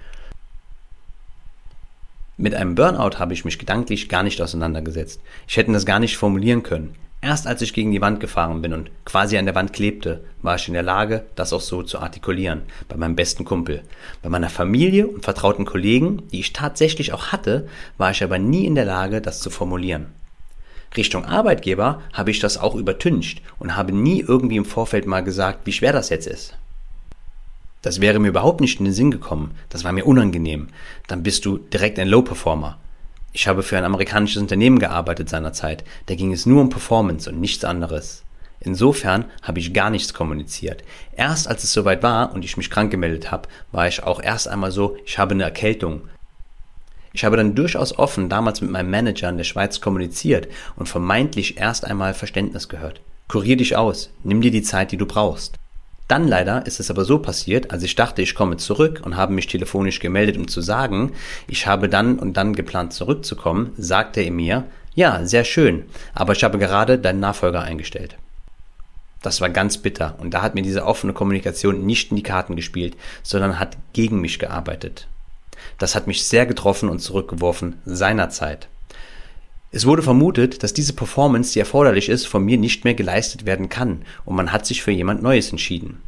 Mit 2.38 2.54
einem 2.54 2.74
Burnout 2.74 3.18
habe 3.18 3.34
ich 3.34 3.44
mich 3.44 3.58
gedanklich 3.58 4.08
gar 4.08 4.22
nicht 4.22 4.40
auseinandergesetzt. 4.40 5.20
Ich 5.46 5.56
hätte 5.56 5.72
das 5.72 5.84
gar 5.84 5.98
nicht 5.98 6.16
formulieren 6.16 6.62
können. 6.62 6.94
Erst 7.20 7.48
als 7.48 7.62
ich 7.62 7.72
gegen 7.72 7.90
die 7.90 8.00
Wand 8.00 8.20
gefahren 8.20 8.62
bin 8.62 8.72
und 8.72 8.90
quasi 9.04 9.36
an 9.38 9.44
der 9.44 9.56
Wand 9.56 9.72
klebte, 9.72 10.22
war 10.40 10.54
ich 10.54 10.68
in 10.68 10.74
der 10.74 10.84
Lage, 10.84 11.24
das 11.34 11.52
auch 11.52 11.60
so 11.60 11.82
zu 11.82 11.98
artikulieren. 11.98 12.62
Bei 12.86 12.96
meinem 12.96 13.16
besten 13.16 13.44
Kumpel. 13.44 13.82
Bei 14.22 14.28
meiner 14.28 14.50
Familie 14.50 15.08
und 15.08 15.24
vertrauten 15.24 15.64
Kollegen, 15.64 16.28
die 16.30 16.38
ich 16.38 16.52
tatsächlich 16.52 17.12
auch 17.12 17.32
hatte, 17.32 17.68
war 17.96 18.12
ich 18.12 18.22
aber 18.22 18.38
nie 18.38 18.66
in 18.66 18.76
der 18.76 18.84
Lage, 18.84 19.20
das 19.20 19.40
zu 19.40 19.50
formulieren. 19.50 20.06
Richtung 20.96 21.24
Arbeitgeber 21.24 22.02
habe 22.12 22.30
ich 22.30 22.38
das 22.38 22.56
auch 22.56 22.76
übertüncht 22.76 23.42
und 23.58 23.76
habe 23.76 23.92
nie 23.92 24.20
irgendwie 24.20 24.56
im 24.56 24.64
Vorfeld 24.64 25.06
mal 25.06 25.22
gesagt, 25.22 25.66
wie 25.66 25.72
schwer 25.72 25.92
das 25.92 26.10
jetzt 26.10 26.28
ist. 26.28 26.56
Das 27.82 28.00
wäre 28.00 28.20
mir 28.20 28.28
überhaupt 28.28 28.60
nicht 28.60 28.78
in 28.78 28.84
den 28.84 28.94
Sinn 28.94 29.10
gekommen. 29.10 29.52
Das 29.70 29.84
war 29.84 29.92
mir 29.92 30.06
unangenehm. 30.06 30.68
Dann 31.08 31.22
bist 31.22 31.44
du 31.44 31.58
direkt 31.58 31.98
ein 31.98 32.08
Low-Performer. 32.08 32.78
Ich 33.32 33.46
habe 33.46 33.62
für 33.62 33.76
ein 33.76 33.84
amerikanisches 33.84 34.40
Unternehmen 34.40 34.78
gearbeitet 34.78 35.28
seinerzeit. 35.28 35.84
Da 36.06 36.14
ging 36.14 36.32
es 36.32 36.46
nur 36.46 36.60
um 36.60 36.70
Performance 36.70 37.30
und 37.30 37.40
nichts 37.40 37.64
anderes. 37.64 38.24
Insofern 38.60 39.26
habe 39.42 39.60
ich 39.60 39.72
gar 39.72 39.90
nichts 39.90 40.14
kommuniziert. 40.14 40.82
Erst 41.16 41.46
als 41.46 41.62
es 41.62 41.72
soweit 41.72 42.02
war 42.02 42.32
und 42.32 42.44
ich 42.44 42.56
mich 42.56 42.70
krank 42.70 42.90
gemeldet 42.90 43.30
habe, 43.30 43.48
war 43.70 43.86
ich 43.86 44.02
auch 44.02 44.20
erst 44.20 44.48
einmal 44.48 44.72
so, 44.72 44.96
ich 45.04 45.18
habe 45.18 45.34
eine 45.34 45.44
Erkältung. 45.44 46.08
Ich 47.12 47.24
habe 47.24 47.36
dann 47.36 47.54
durchaus 47.54 47.96
offen 47.98 48.28
damals 48.28 48.60
mit 48.60 48.70
meinem 48.70 48.90
Manager 48.90 49.28
in 49.28 49.36
der 49.36 49.44
Schweiz 49.44 49.80
kommuniziert 49.80 50.48
und 50.76 50.88
vermeintlich 50.88 51.56
erst 51.58 51.84
einmal 51.84 52.14
Verständnis 52.14 52.68
gehört. 52.68 53.00
Kurier 53.28 53.56
dich 53.56 53.76
aus, 53.76 54.10
nimm 54.24 54.40
dir 54.40 54.50
die 54.50 54.62
Zeit, 54.62 54.90
die 54.90 54.96
du 54.96 55.06
brauchst. 55.06 55.54
Dann 56.08 56.26
leider 56.26 56.66
ist 56.66 56.80
es 56.80 56.90
aber 56.90 57.04
so 57.04 57.18
passiert, 57.18 57.70
als 57.70 57.82
ich 57.82 57.94
dachte, 57.94 58.22
ich 58.22 58.34
komme 58.34 58.56
zurück 58.56 59.02
und 59.04 59.16
habe 59.16 59.34
mich 59.34 59.46
telefonisch 59.46 60.00
gemeldet, 60.00 60.38
um 60.38 60.48
zu 60.48 60.62
sagen, 60.62 61.12
ich 61.46 61.66
habe 61.66 61.90
dann 61.90 62.18
und 62.18 62.38
dann 62.38 62.54
geplant 62.54 62.94
zurückzukommen, 62.94 63.72
sagte 63.76 64.22
er 64.22 64.30
mir, 64.30 64.64
ja, 64.94 65.24
sehr 65.26 65.44
schön, 65.44 65.84
aber 66.14 66.32
ich 66.32 66.42
habe 66.42 66.58
gerade 66.58 66.98
deinen 66.98 67.20
Nachfolger 67.20 67.62
eingestellt. 67.62 68.16
Das 69.20 69.40
war 69.40 69.50
ganz 69.50 69.78
bitter 69.78 70.16
und 70.18 70.32
da 70.32 70.40
hat 70.40 70.54
mir 70.54 70.62
diese 70.62 70.86
offene 70.86 71.12
Kommunikation 71.12 71.84
nicht 71.84 72.10
in 72.10 72.16
die 72.16 72.22
Karten 72.22 72.56
gespielt, 72.56 72.96
sondern 73.22 73.58
hat 73.58 73.76
gegen 73.92 74.20
mich 74.20 74.38
gearbeitet. 74.38 75.08
Das 75.76 75.94
hat 75.94 76.06
mich 76.06 76.26
sehr 76.26 76.46
getroffen 76.46 76.88
und 76.88 77.00
zurückgeworfen 77.00 77.74
seinerzeit. 77.84 78.68
Es 79.70 79.84
wurde 79.84 80.02
vermutet, 80.02 80.62
dass 80.62 80.72
diese 80.72 80.94
Performance, 80.94 81.52
die 81.52 81.58
erforderlich 81.58 82.08
ist, 82.08 82.26
von 82.26 82.42
mir 82.42 82.56
nicht 82.56 82.84
mehr 82.84 82.94
geleistet 82.94 83.44
werden 83.44 83.68
kann 83.68 84.02
und 84.24 84.34
man 84.34 84.50
hat 84.50 84.64
sich 84.64 84.82
für 84.82 84.92
jemand 84.92 85.22
Neues 85.22 85.50
entschieden. 85.50 86.02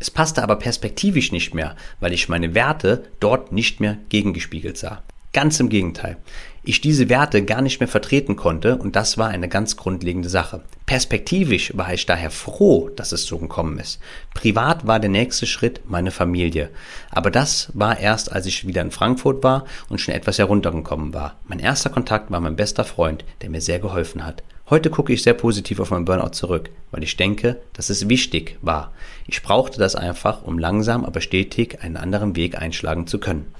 Es 0.00 0.10
passte 0.10 0.42
aber 0.42 0.56
perspektivisch 0.56 1.30
nicht 1.30 1.54
mehr, 1.54 1.76
weil 2.00 2.14
ich 2.14 2.30
meine 2.30 2.54
Werte 2.54 3.04
dort 3.20 3.52
nicht 3.52 3.80
mehr 3.80 3.98
gegengespiegelt 4.08 4.78
sah. 4.78 5.02
Ganz 5.34 5.60
im 5.60 5.68
Gegenteil. 5.68 6.16
Ich 6.62 6.80
diese 6.80 7.08
Werte 7.08 7.44
gar 7.44 7.62
nicht 7.62 7.80
mehr 7.80 7.88
vertreten 7.88 8.34
konnte 8.34 8.76
und 8.76 8.96
das 8.96 9.16
war 9.16 9.28
eine 9.28 9.48
ganz 9.48 9.76
grundlegende 9.76 10.28
Sache. 10.28 10.62
Perspektivisch 10.86 11.76
war 11.76 11.92
ich 11.92 12.06
daher 12.06 12.30
froh, 12.30 12.88
dass 12.88 13.12
es 13.12 13.26
so 13.26 13.38
gekommen 13.38 13.78
ist. 13.78 14.00
Privat 14.34 14.86
war 14.86 15.00
der 15.00 15.10
nächste 15.10 15.46
Schritt 15.46 15.82
meine 15.86 16.10
Familie. 16.10 16.70
Aber 17.10 17.30
das 17.30 17.70
war 17.74 17.98
erst, 17.98 18.32
als 18.32 18.46
ich 18.46 18.66
wieder 18.66 18.82
in 18.82 18.90
Frankfurt 18.90 19.44
war 19.44 19.66
und 19.88 20.00
schon 20.00 20.14
etwas 20.14 20.38
heruntergekommen 20.38 21.14
war. 21.14 21.36
Mein 21.46 21.60
erster 21.60 21.90
Kontakt 21.90 22.30
war 22.30 22.40
mein 22.40 22.56
bester 22.56 22.84
Freund, 22.84 23.24
der 23.42 23.50
mir 23.50 23.60
sehr 23.60 23.78
geholfen 23.78 24.24
hat. 24.26 24.42
Heute 24.70 24.88
gucke 24.88 25.12
ich 25.12 25.24
sehr 25.24 25.34
positiv 25.34 25.80
auf 25.80 25.90
meinen 25.90 26.04
Burnout 26.04 26.28
zurück, 26.28 26.70
weil 26.92 27.02
ich 27.02 27.16
denke, 27.16 27.60
dass 27.72 27.90
es 27.90 28.08
wichtig 28.08 28.56
war. 28.62 28.92
Ich 29.26 29.42
brauchte 29.42 29.80
das 29.80 29.96
einfach, 29.96 30.44
um 30.44 30.60
langsam 30.60 31.04
aber 31.04 31.20
stetig 31.20 31.82
einen 31.82 31.96
anderen 31.96 32.36
Weg 32.36 32.56
einschlagen 32.56 33.08
zu 33.08 33.18
können. 33.18 33.52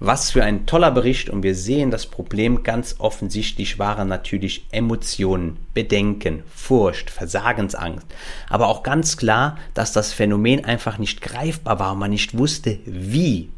Was 0.00 0.30
für 0.30 0.44
ein 0.44 0.66
toller 0.66 0.90
Bericht 0.90 1.30
und 1.30 1.42
wir 1.42 1.54
sehen, 1.54 1.90
das 1.90 2.04
Problem 2.04 2.62
ganz 2.62 2.96
offensichtlich 2.98 3.78
waren 3.78 4.08
natürlich 4.08 4.66
Emotionen, 4.70 5.56
Bedenken, 5.72 6.42
Furcht, 6.54 7.08
Versagensangst, 7.08 8.06
aber 8.50 8.68
auch 8.68 8.82
ganz 8.82 9.16
klar, 9.16 9.56
dass 9.72 9.94
das 9.94 10.12
Phänomen 10.12 10.66
einfach 10.66 10.98
nicht 10.98 11.22
greifbar 11.22 11.78
war 11.78 11.92
und 11.92 12.00
man 12.00 12.10
nicht 12.10 12.36
wusste, 12.36 12.80
wie. 12.84 13.48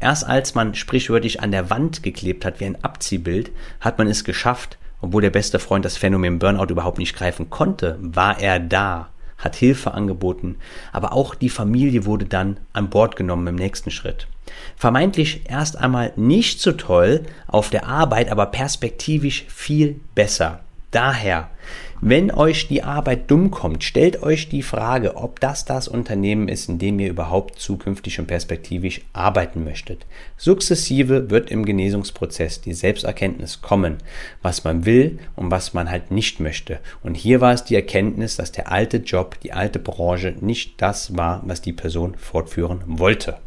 Erst 0.00 0.26
als 0.26 0.54
man 0.54 0.74
sprichwörtlich 0.74 1.40
an 1.42 1.50
der 1.50 1.68
Wand 1.68 2.02
geklebt 2.02 2.46
hat 2.46 2.60
wie 2.60 2.64
ein 2.64 2.82
Abziehbild, 2.82 3.50
hat 3.80 3.98
man 3.98 4.08
es 4.08 4.24
geschafft, 4.24 4.78
obwohl 5.00 5.22
der 5.22 5.30
beste 5.30 5.58
Freund 5.58 5.84
das 5.84 5.96
Phänomen 5.96 6.38
Burnout 6.38 6.72
überhaupt 6.72 6.98
nicht 6.98 7.14
greifen 7.14 7.50
konnte, 7.50 7.98
war 8.00 8.40
er 8.40 8.60
da 8.60 9.08
hat 9.38 9.56
Hilfe 9.56 9.92
angeboten, 9.92 10.56
aber 10.92 11.12
auch 11.12 11.34
die 11.34 11.50
Familie 11.50 12.04
wurde 12.06 12.24
dann 12.24 12.58
an 12.72 12.90
Bord 12.90 13.16
genommen 13.16 13.46
im 13.48 13.54
nächsten 13.56 13.90
Schritt. 13.90 14.28
Vermeintlich 14.76 15.42
erst 15.48 15.76
einmal 15.76 16.12
nicht 16.16 16.60
so 16.60 16.72
toll 16.72 17.24
auf 17.46 17.70
der 17.70 17.86
Arbeit, 17.86 18.30
aber 18.30 18.46
perspektivisch 18.46 19.44
viel 19.48 20.00
besser. 20.14 20.60
Daher, 20.90 21.50
wenn 22.00 22.30
euch 22.30 22.68
die 22.68 22.82
Arbeit 22.82 23.30
dumm 23.30 23.50
kommt, 23.50 23.82
stellt 23.82 24.22
euch 24.22 24.48
die 24.48 24.62
Frage, 24.62 25.16
ob 25.16 25.40
das 25.40 25.64
das 25.64 25.88
Unternehmen 25.88 26.48
ist, 26.48 26.68
in 26.68 26.78
dem 26.78 26.98
ihr 27.00 27.08
überhaupt 27.08 27.58
zukünftig 27.58 28.18
und 28.18 28.26
perspektivisch 28.26 29.00
arbeiten 29.12 29.64
möchtet. 29.64 30.06
Sukzessive 30.36 31.30
wird 31.30 31.50
im 31.50 31.64
Genesungsprozess 31.64 32.60
die 32.60 32.74
Selbsterkenntnis 32.74 33.62
kommen, 33.62 33.98
was 34.42 34.64
man 34.64 34.84
will 34.84 35.18
und 35.34 35.50
was 35.50 35.74
man 35.74 35.90
halt 35.90 36.10
nicht 36.10 36.40
möchte. 36.40 36.80
Und 37.02 37.16
hier 37.16 37.40
war 37.40 37.54
es 37.54 37.64
die 37.64 37.74
Erkenntnis, 37.74 38.36
dass 38.36 38.52
der 38.52 38.70
alte 38.70 38.98
Job, 38.98 39.40
die 39.40 39.52
alte 39.52 39.78
Branche 39.78 40.34
nicht 40.40 40.80
das 40.82 41.16
war, 41.16 41.42
was 41.46 41.62
die 41.62 41.72
Person 41.72 42.14
fortführen 42.16 42.82
wollte. 42.86 43.38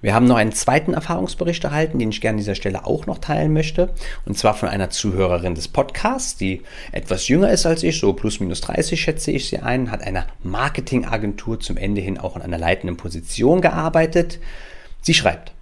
Wir 0.00 0.14
haben 0.14 0.26
noch 0.26 0.36
einen 0.36 0.52
zweiten 0.52 0.94
Erfahrungsbericht 0.94 1.64
erhalten, 1.64 1.98
den 1.98 2.10
ich 2.10 2.20
gerne 2.20 2.34
an 2.34 2.38
dieser 2.38 2.54
Stelle 2.54 2.86
auch 2.86 3.06
noch 3.06 3.18
teilen 3.18 3.52
möchte. 3.52 3.90
Und 4.26 4.38
zwar 4.38 4.54
von 4.54 4.68
einer 4.68 4.90
Zuhörerin 4.90 5.56
des 5.56 5.66
Podcasts, 5.66 6.36
die 6.36 6.62
etwas 6.92 7.26
jünger 7.26 7.50
ist 7.50 7.66
als 7.66 7.82
ich, 7.82 7.98
so 7.98 8.12
plus 8.12 8.38
minus 8.38 8.60
30 8.60 9.00
schätze 9.00 9.32
ich 9.32 9.48
sie 9.48 9.58
ein, 9.58 9.90
hat 9.90 10.02
einer 10.02 10.26
Marketingagentur 10.44 11.58
zum 11.58 11.76
Ende 11.76 12.00
hin 12.00 12.16
auch 12.16 12.36
in 12.36 12.42
einer 12.42 12.58
leitenden 12.58 12.96
Position 12.96 13.60
gearbeitet. 13.60 14.38
Sie 15.00 15.14
schreibt, 15.14 15.52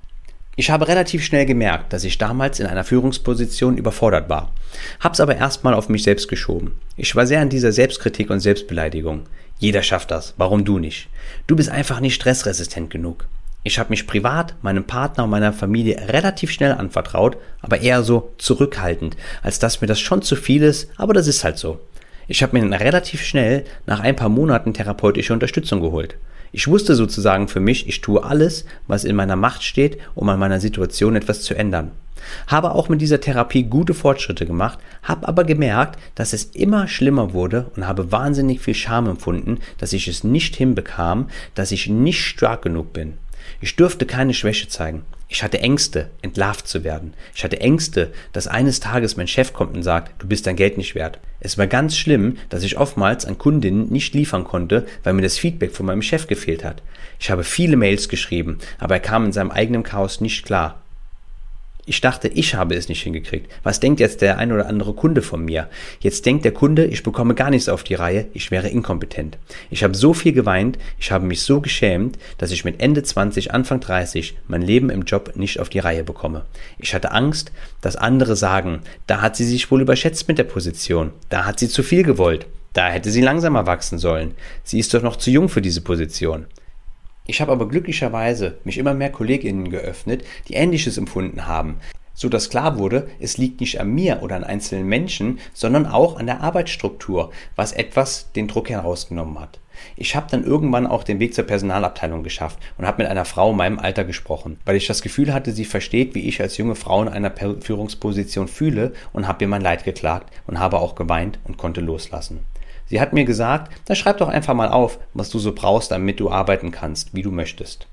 ich 0.55 0.71
habe 0.71 0.89
relativ 0.89 1.25
schnell 1.25 1.47
gemerkt, 1.47 1.95
dass 1.95 2.05
ich 2.05 2.19
damals 2.19 2.61
in 2.61 2.67
einer 2.67 2.85
Führungsposition 2.85 3.79
überfordert 3.79 4.29
war, 4.29 4.53
hab's 5.01 5.21
aber 5.21 5.37
erstmal 5.37 5.75
auf 5.75 5.89
mich 5.89 6.03
selbst 6.03 6.29
geschoben. 6.29 6.79
Ich 6.97 7.15
war 7.17 7.27
sehr 7.27 7.41
an 7.41 7.51
dieser 7.51 7.73
Selbstkritik 7.73 8.29
und 8.29 8.41
Selbstbeleidigung. 8.41 9.23
Jeder 9.59 9.83
schafft 9.83 10.11
das, 10.11 10.35
warum 10.37 10.67
du 10.67 10.79
nicht? 10.79 11.09
Du 11.47 11.57
bist 11.57 11.71
einfach 11.71 12.01
nicht 12.01 12.15
stressresistent 12.15 12.91
genug. 12.91 13.27
Ich 13.67 13.81
habe 13.81 13.91
mich 13.91 14.07
privat 14.07 14.55
meinem 14.63 14.85
Partner 14.85 15.25
und 15.25 15.31
meiner 15.31 15.53
Familie 15.53 15.97
relativ 16.07 16.53
schnell 16.53 16.71
anvertraut, 16.71 17.37
aber 17.63 17.81
eher 17.81 18.05
so 18.05 18.31
zurückhaltend, 18.39 19.17
als 19.43 19.59
dass 19.59 19.81
mir 19.81 19.89
das 19.89 19.99
schon 19.99 20.23
zu 20.23 20.37
viel 20.37 20.63
ist, 20.63 20.89
aber 20.97 21.13
das 21.15 21.27
ist 21.27 21.43
halt 21.43 21.59
so. 21.59 21.81
Ich 22.29 22.45
habe 22.45 22.57
mir 22.57 22.79
relativ 22.79 23.25
schnell 23.25 23.65
nach 23.85 23.99
ein 23.99 24.15
paar 24.15 24.29
Monaten 24.29 24.73
therapeutische 24.73 25.33
Unterstützung 25.33 25.81
geholt. 25.81 26.15
Ich 26.53 26.69
wusste 26.69 26.95
sozusagen 26.95 27.49
für 27.49 27.59
mich, 27.59 27.89
ich 27.89 28.03
tue 28.03 28.23
alles, 28.23 28.67
was 28.87 29.03
in 29.03 29.17
meiner 29.17 29.35
Macht 29.35 29.65
steht, 29.65 29.99
um 30.15 30.29
an 30.29 30.39
meiner 30.39 30.61
Situation 30.61 31.17
etwas 31.17 31.43
zu 31.43 31.57
ändern. 31.57 31.91
Habe 32.47 32.73
auch 32.73 32.89
mit 32.89 33.01
dieser 33.01 33.21
Therapie 33.21 33.65
gute 33.65 33.95
Fortschritte 33.95 34.47
gemacht, 34.47 34.79
habe 35.03 35.27
aber 35.27 35.43
gemerkt, 35.43 35.99
dass 36.15 36.33
es 36.33 36.45
immer 36.45 36.87
schlimmer 36.87 37.33
wurde 37.33 37.73
und 37.75 37.89
habe 37.89 38.13
wahnsinnig 38.13 38.61
viel 38.61 38.75
Scham 38.75 39.09
empfunden, 39.09 39.59
dass 39.79 39.93
ich 39.93 40.07
es 40.07 40.23
nicht 40.23 40.55
hinbekam, 40.55 41.31
dass 41.57 41.73
ich 41.73 41.89
nicht 41.89 42.23
stark 42.23 42.63
genug 42.63 42.93
bin. 42.93 43.15
Ich 43.67 43.75
durfte 43.75 44.07
keine 44.07 44.33
Schwäche 44.33 44.69
zeigen. 44.69 45.03
Ich 45.27 45.43
hatte 45.43 45.59
Ängste, 45.59 46.11
entlarvt 46.23 46.69
zu 46.69 46.85
werden. 46.85 47.15
Ich 47.35 47.43
hatte 47.43 47.61
Ängste, 47.61 48.13
dass 48.33 48.47
eines 48.47 48.79
Tages 48.79 49.17
mein 49.17 49.27
Chef 49.27 49.53
kommt 49.53 49.75
und 49.75 49.83
sagt, 49.83 50.23
du 50.23 50.29
bist 50.29 50.47
dein 50.47 50.55
Geld 50.55 50.79
nicht 50.79 50.95
wert. 50.95 51.19
Es 51.41 51.59
war 51.59 51.67
ganz 51.67 51.97
schlimm, 51.97 52.37
dass 52.49 52.63
ich 52.63 52.79
oftmals 52.79 53.25
an 53.25 53.39
Kundinnen 53.39 53.89
nicht 53.89 54.15
liefern 54.15 54.45
konnte, 54.45 54.87
weil 55.03 55.15
mir 55.15 55.23
das 55.23 55.37
Feedback 55.37 55.73
von 55.73 55.85
meinem 55.85 56.03
Chef 56.03 56.29
gefehlt 56.29 56.63
hat. 56.63 56.81
Ich 57.19 57.29
habe 57.29 57.43
viele 57.43 57.77
Mails 57.77 58.09
geschrieben, 58.09 58.59
aber 58.79 58.95
er 58.95 59.01
kam 59.01 59.25
in 59.25 59.33
seinem 59.33 59.51
eigenen 59.51 59.83
Chaos 59.83 60.21
nicht 60.21 60.47
klar. 60.47 60.81
Ich 61.89 62.01
dachte, 62.01 62.27
ich 62.27 62.57
habe 62.57 62.75
es 62.75 62.89
nicht 62.89 63.05
hingekriegt. 63.05 63.49
Was 63.63 63.79
denkt 63.79 64.01
jetzt 64.01 64.21
der 64.21 64.39
ein 64.39 64.51
oder 64.51 64.67
andere 64.67 64.93
Kunde 64.93 65.23
von 65.23 65.45
mir? 65.45 65.69
Jetzt 66.01 66.27
denkt 66.27 66.45
der 66.45 66.51
Kunde, 66.51 66.85
ich 66.85 67.05
bekomme 67.05 67.37
gar 67.37 67.49
nichts 67.49 67.69
auf 67.69 67.85
die 67.85 67.95
Reihe, 67.95 68.27
ich 68.33 68.51
wäre 68.51 68.69
inkompetent. 68.69 69.39
Ich 69.71 69.85
habe 69.85 69.95
so 69.95 70.13
viel 70.13 70.33
geweint, 70.33 70.79
ich 70.99 71.13
habe 71.13 71.25
mich 71.25 71.43
so 71.43 71.61
geschämt, 71.61 72.19
dass 72.39 72.51
ich 72.51 72.65
mit 72.65 72.81
Ende 72.83 73.05
20, 73.05 73.55
Anfang 73.55 73.79
30 73.79 74.37
mein 74.49 74.63
Leben 74.63 74.91
im 74.91 75.03
Job 75.03 75.37
nicht 75.37 75.61
auf 75.61 75.69
die 75.69 75.79
Reihe 75.79 76.03
bekomme. 76.03 76.45
Ich 76.79 76.93
hatte 76.93 77.13
Angst, 77.13 77.53
dass 77.83 77.95
andere 77.95 78.35
sagen, 78.35 78.81
da 79.07 79.21
hat 79.21 79.37
sie 79.37 79.45
sich 79.45 79.71
wohl 79.71 79.81
überschätzt 79.81 80.27
mit 80.27 80.39
der 80.39 80.45
Position, 80.45 81.13
da 81.29 81.45
hat 81.45 81.61
sie 81.61 81.69
zu 81.69 81.85
viel 81.85 82.03
gewollt, 82.03 82.47
da 82.73 82.89
hätte 82.89 83.13
sie 83.13 83.23
langsamer 83.23 83.67
wachsen 83.67 83.99
sollen. 83.99 84.35
Sie 84.65 84.81
ist 84.81 84.93
doch 84.93 85.03
noch 85.03 85.17
zu 85.17 85.31
jung 85.31 85.49
für 85.49 85.63
diese 85.63 85.83
Position. 85.83 86.47
Ich 87.27 87.41
habe 87.41 87.53
aber 87.53 87.69
glücklicherweise 87.69 88.59
mich 88.65 88.79
immer 88.79 88.95
mehr 88.95 89.11
KollegInnen 89.11 89.71
geöffnet, 89.71 90.25
die 90.49 90.55
Ähnliches 90.55 90.97
empfunden 90.97 91.47
haben, 91.47 91.81
so 92.15 92.29
dass 92.29 92.51
klar 92.51 92.79
wurde, 92.79 93.09
es 93.21 93.37
liegt 93.37 93.61
nicht 93.61 93.81
an 93.81 93.95
mir 93.95 94.23
oder 94.23 94.37
an 94.37 94.45
einzelnen 94.45 94.87
Menschen, 94.87 95.39
sondern 95.53 95.87
auch 95.87 96.19
an 96.19 96.27
der 96.27 96.41
Arbeitsstruktur, 96.41 97.31
was 97.57 97.73
etwas 97.73 98.33
den 98.33 98.49
Druck 98.49 98.71
herausgenommen 98.71 99.41
hat. 99.41 99.59
Ich 99.97 100.17
habe 100.17 100.29
dann 100.31 100.45
irgendwann 100.45 100.87
auch 100.87 101.05
den 101.05 101.21
Weg 101.21 101.35
zur 101.35 101.45
Personalabteilung 101.45 102.23
geschafft 102.23 102.59
und 102.79 102.87
habe 102.87 103.03
mit 103.03 103.11
einer 103.11 103.27
Frau 103.27 103.51
in 103.51 103.57
meinem 103.57 103.79
Alter 103.79 104.05
gesprochen, 104.05 104.59
weil 104.65 104.77
ich 104.77 104.87
das 104.87 105.03
Gefühl 105.03 105.35
hatte, 105.35 105.53
sie 105.53 105.67
versteht, 105.67 106.15
wie 106.15 106.29
ich 106.29 106.41
als 106.41 106.57
junge 106.57 106.77
Frau 106.77 107.03
in 107.03 107.09
einer 107.09 107.33
Führungsposition 107.61 108.49
fühle 108.49 108.93
und 109.13 109.29
habe 109.29 109.45
ihr 109.45 109.49
mein 109.49 109.61
Leid 109.61 109.85
geklagt 109.85 110.33
und 110.47 110.59
habe 110.59 110.79
auch 110.79 110.95
geweint 110.95 111.39
und 111.45 111.59
konnte 111.59 111.83
loslassen. 111.83 112.41
Sie 112.87 113.01
hat 113.01 113.13
mir 113.13 113.25
gesagt, 113.25 113.73
da 113.87 113.95
schreib 113.95 114.19
doch 114.19 114.29
einfach 114.29 114.55
mal 114.55 114.69
auf, 114.69 114.99
was 115.15 115.31
du 115.31 115.39
so 115.39 115.53
brauchst, 115.53 115.91
damit 115.91 116.21
du 116.21 116.31
arbeiten 116.31 116.71
kannst, 116.71 117.15
wie 117.15 117.23
du 117.23 117.31
möchtest. 117.31 117.87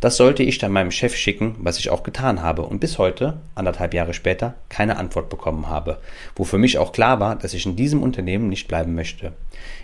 Das 0.00 0.16
sollte 0.16 0.42
ich 0.42 0.58
dann 0.58 0.72
meinem 0.72 0.90
Chef 0.90 1.14
schicken, 1.16 1.54
was 1.58 1.78
ich 1.78 1.90
auch 1.90 2.02
getan 2.02 2.42
habe 2.42 2.62
und 2.62 2.80
bis 2.80 2.98
heute, 2.98 3.40
anderthalb 3.54 3.94
Jahre 3.94 4.14
später, 4.14 4.54
keine 4.68 4.96
Antwort 4.96 5.28
bekommen 5.28 5.68
habe, 5.68 5.98
wo 6.34 6.44
für 6.44 6.58
mich 6.58 6.78
auch 6.78 6.92
klar 6.92 7.20
war, 7.20 7.36
dass 7.36 7.54
ich 7.54 7.66
in 7.66 7.76
diesem 7.76 8.02
Unternehmen 8.02 8.48
nicht 8.48 8.68
bleiben 8.68 8.94
möchte. 8.94 9.32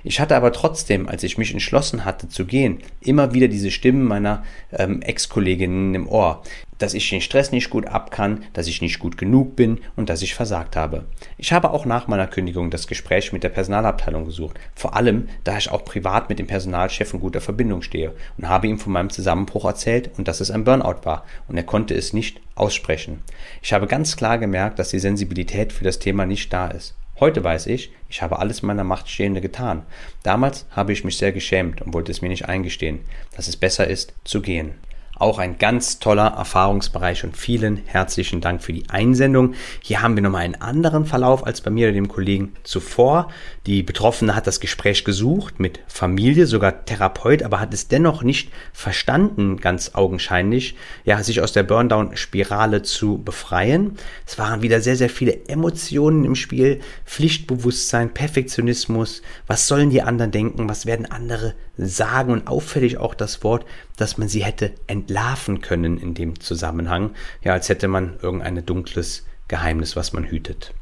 Ich 0.05 0.21
hatte 0.21 0.37
aber 0.37 0.53
trotzdem, 0.53 1.09
als 1.09 1.23
ich 1.23 1.39
mich 1.39 1.53
entschlossen 1.53 2.05
hatte 2.05 2.29
zu 2.29 2.45
gehen, 2.45 2.79
immer 3.01 3.33
wieder 3.33 3.49
diese 3.49 3.71
Stimmen 3.71 4.05
meiner 4.05 4.45
ähm, 4.73 5.03
Ex-Kolleginnen 5.03 5.95
im 5.95 6.09
Ohr, 6.09 6.43
dass 6.83 6.95
ich 6.95 7.09
den 7.09 7.21
Stress 7.21 7.53
nicht 7.53 7.71
gut 7.71 7.87
ab 7.87 8.11
kann, 8.11 8.45
dass 8.53 8.67
ich 8.67 8.83
nicht 8.83 8.99
gut 8.99 9.17
genug 9.17 9.55
bin 9.55 9.79
und 9.95 10.09
dass 10.09 10.23
ich 10.23 10.35
versagt 10.35 10.75
habe. 10.75 11.05
Ich 11.39 11.53
habe 11.53 11.71
auch 11.71 11.87
nach 11.87 12.09
meiner 12.09 12.27
Kündigung 12.27 12.71
das 12.71 12.89
Gespräch 12.89 13.33
mit 13.33 13.45
der 13.45 13.51
Personalabteilung 13.51 14.25
gesucht, 14.25 14.59
vor 14.75 14.97
allem 14.97 15.29
da 15.45 15.57
ich 15.57 15.71
auch 15.71 15.85
privat 15.85 16.29
mit 16.29 16.39
dem 16.39 16.49
Personalchef 16.49 17.15
in 17.15 17.21
guter 17.21 17.41
Verbindung 17.41 17.83
stehe 17.83 18.13
und 18.37 18.49
habe 18.49 18.67
ihm 18.67 18.79
von 18.79 18.93
meinem 18.93 19.11
Zusammenbruch 19.11 19.65
erzählt 19.65 20.11
und 20.19 20.27
dass 20.27 20.41
es 20.41 20.51
ein 20.51 20.65
Burnout 20.65 21.05
war 21.05 21.25
und 21.47 21.57
er 21.57 21.63
konnte 21.63 21.95
es 21.95 22.13
nicht 22.13 22.41
aussprechen. 22.57 23.23
Ich 23.63 23.73
habe 23.73 23.87
ganz 23.87 24.17
klar 24.17 24.39
gemerkt, 24.39 24.79
dass 24.79 24.91
die 24.91 24.99
Sensibilität 24.99 25.73
für 25.73 25.85
das 25.85 26.01
Thema 26.01 26.27
nicht 26.27 26.53
da 26.53 26.67
ist. 26.67 26.95
Heute 27.21 27.45
weiß 27.45 27.67
ich, 27.69 27.93
ich 28.09 28.23
habe 28.23 28.41
alles 28.41 28.63
meiner 28.63 28.83
Macht 28.83 29.09
Stehende 29.09 29.41
getan. 29.41 29.85
Damals 30.25 30.67
habe 30.71 30.93
ich 30.93 31.05
mich 31.05 31.17
sehr 31.17 31.31
geschämt 31.31 31.81
und 31.81 31.95
wollte 31.95 32.11
es 32.11 32.23
mir 32.23 32.29
nicht 32.29 32.49
eingestehen, 32.49 32.99
dass 33.37 33.47
es 33.47 33.57
besser 33.57 33.87
ist, 33.87 34.15
zu 34.25 34.43
gehen. 34.43 34.75
Auch 35.23 35.39
ein 35.39 35.57
ganz 35.57 36.01
toller 36.01 36.35
Erfahrungsbereich 36.37 37.23
und 37.23 37.37
vielen 37.37 37.77
herzlichen 37.87 38.41
Dank 38.41 38.61
für 38.61 38.73
die 38.73 38.91
Einsendung. 38.91 39.55
Hier 39.81 40.03
haben 40.03 40.17
wir 40.17 40.23
nochmal 40.23 40.43
einen 40.43 40.61
anderen 40.61 41.07
Verlauf 41.07 41.47
als 41.47 41.61
bei 41.61 41.71
mir 41.71 41.87
oder 41.87 41.95
dem 41.95 42.09
Kollegen 42.09 42.55
zuvor. 42.65 43.31
Die 43.65 43.85
Betroffene 43.85 44.35
hat 44.35 44.49
das 44.49 44.59
Gespräch 44.59 45.05
gesucht 45.05 45.61
mit 45.61 45.79
Familie, 45.87 46.49
sogar 46.49 46.85
Therapeut, 46.85 47.45
aber 47.45 47.61
hat 47.61 47.73
es 47.73 47.87
dennoch 47.87 48.25
nicht 48.25 48.51
verstanden, 48.73 49.59
ganz 49.59 49.93
augenscheinlich, 49.95 50.75
ja, 51.05 51.23
sich 51.23 51.41
aus 51.41 51.53
der 51.53 51.63
Burndown-Spirale 51.63 52.83
zu 52.83 53.19
befreien. 53.19 53.99
Es 54.27 54.41
waren 54.41 54.63
wieder 54.63 54.81
sehr, 54.81 54.97
sehr 54.97 55.09
viele 55.09 55.47
Emotionen 55.47 56.25
im 56.25 56.35
Spiel, 56.35 56.81
Pflichtbewusstsein, 57.07 58.13
Perfektionismus, 58.13 59.23
was 59.47 59.69
sollen 59.69 59.91
die 59.91 60.03
anderen 60.03 60.33
denken, 60.33 60.69
was 60.69 60.85
werden 60.85 61.09
andere 61.09 61.55
sagen 61.87 62.33
und 62.33 62.47
auffällig 62.47 62.99
auch 62.99 63.15
das 63.15 63.43
Wort, 63.45 63.65
dass 63.97 64.19
man 64.19 64.29
sie 64.29 64.45
hätte 64.45 64.73
entlarven 64.87 65.61
können 65.61 65.99
in 65.99 66.15
dem 66.15 66.41
Zusammenhang, 66.41 67.15
ja, 67.43 67.53
als 67.53 67.69
hätte 67.69 67.89
man 67.89 68.19
irgendein 68.23 68.65
dunkles 68.65 69.25
Geheimnis, 69.49 69.97
was 69.97 70.13
man 70.13 70.25
hütet. 70.25 70.73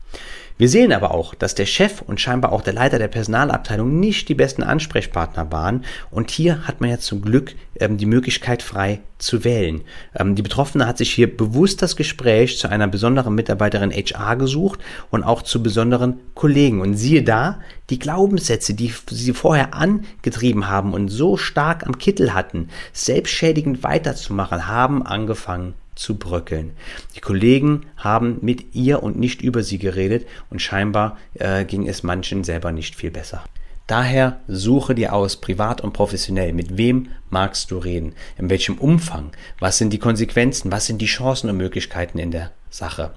Wir 0.60 0.68
sehen 0.68 0.92
aber 0.92 1.14
auch, 1.14 1.34
dass 1.34 1.54
der 1.54 1.64
Chef 1.64 2.02
und 2.02 2.20
scheinbar 2.20 2.52
auch 2.52 2.60
der 2.60 2.74
Leiter 2.74 2.98
der 2.98 3.08
Personalabteilung 3.08 3.98
nicht 3.98 4.28
die 4.28 4.34
besten 4.34 4.62
Ansprechpartner 4.62 5.50
waren. 5.50 5.86
Und 6.10 6.30
hier 6.30 6.68
hat 6.68 6.82
man 6.82 6.90
ja 6.90 6.98
zum 6.98 7.22
Glück 7.22 7.54
ähm, 7.78 7.96
die 7.96 8.04
Möglichkeit 8.04 8.62
frei 8.62 9.00
zu 9.16 9.42
wählen. 9.42 9.80
Ähm, 10.14 10.34
die 10.34 10.42
Betroffene 10.42 10.86
hat 10.86 10.98
sich 10.98 11.12
hier 11.12 11.34
bewusst 11.34 11.80
das 11.80 11.96
Gespräch 11.96 12.58
zu 12.58 12.68
einer 12.68 12.88
besonderen 12.88 13.34
Mitarbeiterin 13.34 13.90
HR 13.90 14.36
gesucht 14.36 14.80
und 15.08 15.24
auch 15.24 15.40
zu 15.40 15.62
besonderen 15.62 16.20
Kollegen. 16.34 16.82
Und 16.82 16.94
siehe 16.94 17.22
da, 17.22 17.60
die 17.88 17.98
Glaubenssätze, 17.98 18.74
die 18.74 18.92
sie 19.10 19.32
vorher 19.32 19.72
angetrieben 19.72 20.68
haben 20.68 20.92
und 20.92 21.08
so 21.08 21.38
stark 21.38 21.86
am 21.86 21.96
Kittel 21.96 22.34
hatten, 22.34 22.68
selbstschädigend 22.92 23.82
weiterzumachen, 23.82 24.68
haben 24.68 25.06
angefangen 25.06 25.72
zu 26.00 26.16
bröckeln. 26.16 26.72
Die 27.14 27.20
Kollegen 27.20 27.86
haben 27.96 28.38
mit 28.40 28.74
ihr 28.74 29.02
und 29.02 29.18
nicht 29.18 29.42
über 29.42 29.62
sie 29.62 29.78
geredet 29.78 30.26
und 30.48 30.62
scheinbar 30.62 31.18
äh, 31.34 31.64
ging 31.64 31.86
es 31.86 32.02
manchen 32.02 32.42
selber 32.42 32.72
nicht 32.72 32.96
viel 32.96 33.10
besser. 33.10 33.44
Daher 33.86 34.40
suche 34.46 34.94
dir 34.94 35.12
aus, 35.12 35.36
privat 35.36 35.80
und 35.80 35.92
professionell, 35.92 36.52
mit 36.52 36.78
wem 36.78 37.08
magst 37.28 37.70
du 37.70 37.78
reden, 37.78 38.14
in 38.38 38.48
welchem 38.48 38.78
Umfang, 38.78 39.32
was 39.58 39.78
sind 39.78 39.92
die 39.92 39.98
Konsequenzen, 39.98 40.70
was 40.70 40.86
sind 40.86 41.02
die 41.02 41.06
Chancen 41.06 41.50
und 41.50 41.56
Möglichkeiten 41.56 42.18
in 42.18 42.30
der 42.30 42.52
Sache. 42.70 43.10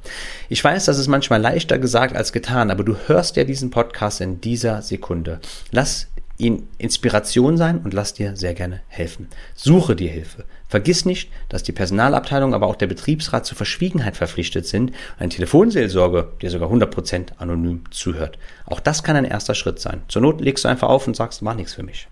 Ich 0.50 0.64
weiß, 0.64 0.86
das 0.86 0.98
ist 0.98 1.08
manchmal 1.08 1.40
leichter 1.40 1.78
gesagt 1.78 2.16
als 2.16 2.34
getan, 2.34 2.72
aber 2.72 2.84
du 2.84 2.98
hörst 3.06 3.36
ja 3.36 3.44
diesen 3.44 3.70
Podcast 3.70 4.20
in 4.20 4.42
dieser 4.42 4.82
Sekunde. 4.82 5.40
Lass 5.72 6.08
ihn 6.38 6.68
Inspiration 6.78 7.58
sein 7.58 7.80
und 7.84 7.94
lass 7.94 8.14
dir 8.14 8.36
sehr 8.36 8.54
gerne 8.54 8.82
helfen. 8.88 9.28
Suche 9.56 9.96
dir 9.96 10.10
Hilfe. 10.10 10.46
Vergiss 10.68 11.06
nicht, 11.06 11.30
dass 11.50 11.62
die 11.64 11.72
Personalabteilung, 11.72 12.54
aber 12.54 12.68
auch 12.68 12.76
der 12.76 12.88
Betriebsrat 12.88 13.46
zur 13.46 13.58
Verschwiegenheit 13.58 14.18
verpflichtet 14.18 14.66
sind 14.66 14.90
und 14.90 14.98
eine 15.20 15.30
Telefonseelsorge 15.30 16.30
dir 16.42 16.50
sogar 16.50 16.72
100% 16.72 17.38
anonym 17.38 17.84
zuhört. 17.92 18.40
Auch 18.66 18.80
das 18.80 19.04
kann 19.04 19.16
ein 19.16 19.26
erster 19.26 19.54
Schritt 19.54 19.80
sein. 19.80 20.02
Zur 20.08 20.24
Not 20.24 20.42
legst 20.42 20.66
du 20.66 20.70
einfach 20.70 20.90
auf 20.90 21.06
und 21.06 21.16
sagst, 21.16 21.44
mach 21.44 21.56
nichts 21.56 21.76
für 21.76 21.84
mich. 21.84 22.08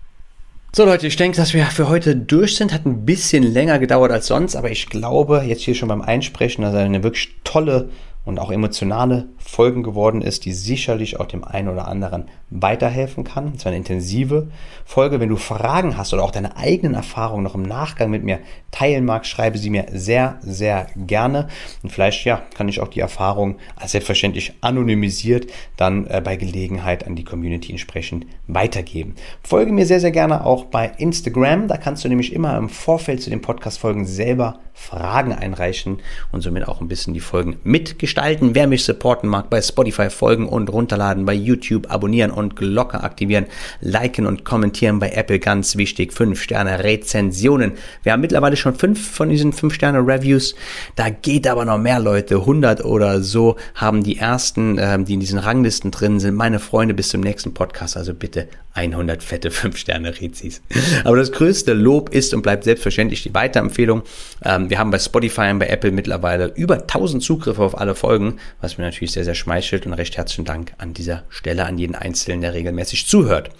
So 0.74 0.86
Leute, 0.86 1.06
ich 1.06 1.16
denke, 1.16 1.36
dass 1.36 1.52
wir 1.52 1.66
für 1.66 1.88
heute 1.88 2.16
durch 2.16 2.56
sind. 2.56 2.72
Hat 2.72 2.86
ein 2.86 3.04
bisschen 3.04 3.42
länger 3.42 3.78
gedauert 3.78 4.10
als 4.10 4.28
sonst, 4.28 4.56
aber 4.56 4.70
ich 4.70 4.88
glaube, 4.88 5.42
jetzt 5.44 5.60
hier 5.60 5.74
schon 5.74 5.88
beim 5.88 6.00
Einsprechen, 6.00 6.62
dass 6.62 6.74
eine 6.74 7.02
wirklich 7.02 7.34
tolle 7.44 7.90
und 8.24 8.38
auch 8.38 8.50
emotionale 8.52 9.28
Folgen 9.38 9.82
geworden 9.82 10.22
ist, 10.22 10.44
die 10.44 10.52
sicherlich 10.52 11.18
auch 11.18 11.26
dem 11.26 11.42
einen 11.42 11.68
oder 11.68 11.88
anderen 11.88 12.26
weiterhelfen 12.50 13.24
kann. 13.24 13.52
Es 13.56 13.64
war 13.64 13.70
eine 13.70 13.78
intensive 13.78 14.48
Folge. 14.84 15.18
Wenn 15.18 15.28
du 15.28 15.36
Fragen 15.36 15.96
hast 15.96 16.12
oder 16.14 16.22
auch 16.22 16.30
deine 16.30 16.56
eigenen 16.56 16.94
Erfahrungen 16.94 17.42
noch 17.42 17.54
im 17.54 17.62
Nachgang 17.62 18.10
mit 18.10 18.22
mir 18.22 18.38
teilen 18.70 19.04
magst, 19.04 19.30
schreibe 19.30 19.58
sie 19.58 19.70
mir 19.70 19.86
sehr, 19.92 20.38
sehr 20.42 20.86
gerne. 20.96 21.48
Und 21.82 21.90
vielleicht, 21.90 22.24
ja, 22.24 22.42
kann 22.54 22.68
ich 22.68 22.80
auch 22.80 22.88
die 22.88 23.00
Erfahrung 23.00 23.56
als 23.74 23.92
selbstverständlich 23.92 24.54
anonymisiert 24.60 25.50
dann 25.76 26.06
äh, 26.06 26.20
bei 26.22 26.36
Gelegenheit 26.36 27.06
an 27.06 27.16
die 27.16 27.24
Community 27.24 27.72
entsprechend 27.72 28.26
weitergeben. 28.46 29.16
Folge 29.42 29.72
mir 29.72 29.86
sehr, 29.86 30.00
sehr 30.00 30.12
gerne 30.12 30.46
auch 30.46 30.66
bei 30.66 30.92
Instagram. 30.98 31.66
Da 31.68 31.76
kannst 31.76 32.04
du 32.04 32.08
nämlich 32.08 32.32
immer 32.32 32.56
im 32.56 32.68
Vorfeld 32.68 33.20
zu 33.22 33.30
den 33.30 33.42
Podcast-Folgen 33.42 34.04
selber 34.04 34.60
Fragen 34.74 35.32
einreichen 35.32 35.98
und 36.30 36.42
somit 36.42 36.68
auch 36.68 36.80
ein 36.80 36.88
bisschen 36.88 37.14
die 37.14 37.20
Folgen 37.20 37.56
mitgestalten. 37.64 38.11
Wer 38.16 38.66
mich 38.66 38.84
supporten 38.84 39.28
mag, 39.28 39.50
bei 39.50 39.60
Spotify 39.62 40.10
folgen 40.10 40.48
und 40.48 40.70
runterladen, 40.70 41.24
bei 41.24 41.34
YouTube 41.34 41.90
abonnieren 41.90 42.30
und 42.30 42.56
Glocke 42.56 43.02
aktivieren, 43.02 43.46
liken 43.80 44.26
und 44.26 44.44
kommentieren 44.44 44.98
bei 44.98 45.10
Apple 45.10 45.38
ganz 45.38 45.76
wichtig. 45.76 46.12
5 46.12 46.40
Sterne 46.40 46.82
Rezensionen. 46.84 47.72
Wir 48.02 48.12
haben 48.12 48.20
mittlerweile 48.20 48.56
schon 48.56 48.74
5 48.74 49.10
von 49.10 49.28
diesen 49.28 49.52
5 49.52 49.74
Sterne 49.74 49.98
Reviews. 49.98 50.54
Da 50.96 51.10
geht 51.10 51.46
aber 51.46 51.64
noch 51.64 51.78
mehr 51.78 52.00
Leute. 52.00 52.36
100 52.36 52.84
oder 52.84 53.22
so 53.22 53.56
haben 53.74 54.02
die 54.02 54.18
ersten, 54.18 54.78
äh, 54.78 55.02
die 55.02 55.14
in 55.14 55.20
diesen 55.20 55.38
Ranglisten 55.38 55.90
drin 55.90 56.20
sind, 56.20 56.34
meine 56.34 56.58
Freunde 56.58 56.94
bis 56.94 57.08
zum 57.08 57.20
nächsten 57.20 57.54
Podcast. 57.54 57.96
Also 57.96 58.14
bitte 58.14 58.48
100 58.74 59.22
fette 59.22 59.50
5 59.52 59.76
Sterne 59.76 60.20
Rezis. 60.20 60.62
Aber 61.04 61.16
das 61.16 61.32
größte 61.32 61.72
Lob 61.72 62.10
ist 62.10 62.34
und 62.34 62.42
bleibt 62.42 62.64
selbstverständlich 62.64 63.22
die 63.22 63.34
Weiterempfehlung. 63.34 64.02
Ähm, 64.44 64.70
wir 64.70 64.78
haben 64.78 64.90
bei 64.90 64.98
Spotify 64.98 65.50
und 65.50 65.58
bei 65.58 65.68
Apple 65.68 65.92
mittlerweile 65.92 66.52
über 66.54 66.80
1000 66.82 67.22
Zugriffe 67.22 67.62
auf 67.62 67.78
alle 67.78 67.94
Folgen, 68.02 68.40
was 68.60 68.78
mir 68.78 68.84
natürlich 68.84 69.12
sehr, 69.12 69.22
sehr 69.22 69.36
schmeichelt 69.36 69.86
und 69.86 69.92
recht 69.92 70.16
herzlichen 70.16 70.44
Dank 70.44 70.72
an 70.78 70.92
dieser 70.92 71.22
Stelle 71.28 71.66
an 71.66 71.78
jeden 71.78 71.94
Einzelnen, 71.94 72.40
der 72.40 72.52
regelmäßig 72.52 73.06
zuhört. 73.06 73.50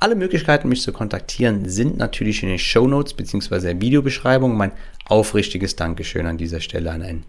Alle 0.00 0.14
Möglichkeiten, 0.14 0.70
mich 0.70 0.80
zu 0.80 0.94
kontaktieren, 0.94 1.68
sind 1.68 1.98
natürlich 1.98 2.42
in 2.42 2.48
den 2.48 2.58
Show 2.58 2.88
Notes 2.88 3.12
bzw. 3.12 3.60
der 3.60 3.80
Videobeschreibung. 3.82 4.56
Mein 4.56 4.72
aufrichtiges 5.04 5.76
Dankeschön 5.76 6.24
an 6.24 6.38
dieser 6.38 6.60
Stelle 6.60 6.90
an 6.90 7.02
einen 7.02 7.24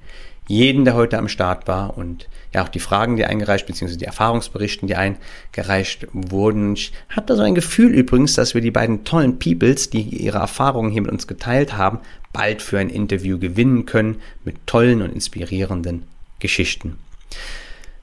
jeden, 0.47 0.85
der 0.85 0.95
heute 0.95 1.17
am 1.17 1.27
Start 1.27 1.67
war 1.67 1.97
und 1.97 2.29
ja 2.53 2.63
auch 2.63 2.69
die 2.69 2.79
Fragen, 2.79 3.17
die 3.17 3.25
eingereicht, 3.25 3.67
beziehungsweise 3.67 3.99
die 3.99 4.05
Erfahrungsberichten, 4.05 4.87
die 4.87 4.95
eingereicht 4.95 6.07
wurden. 6.13 6.75
Ich 6.75 6.93
habe 7.09 7.25
da 7.25 7.35
so 7.35 7.41
ein 7.41 7.55
Gefühl 7.55 7.91
übrigens, 7.93 8.35
dass 8.35 8.53
wir 8.53 8.61
die 8.61 8.71
beiden 8.71 9.03
tollen 9.03 9.37
Peoples, 9.37 9.89
die 9.89 10.01
ihre 10.01 10.37
Erfahrungen 10.37 10.91
hier 10.91 11.01
mit 11.01 11.11
uns 11.11 11.27
geteilt 11.27 11.75
haben, 11.75 11.99
bald 12.31 12.61
für 12.61 12.79
ein 12.79 12.89
Interview 12.89 13.37
gewinnen 13.37 13.85
können 13.85 14.21
mit 14.45 14.65
tollen 14.65 15.01
und 15.01 15.11
inspirierenden 15.11 16.03
Geschichten. 16.39 16.97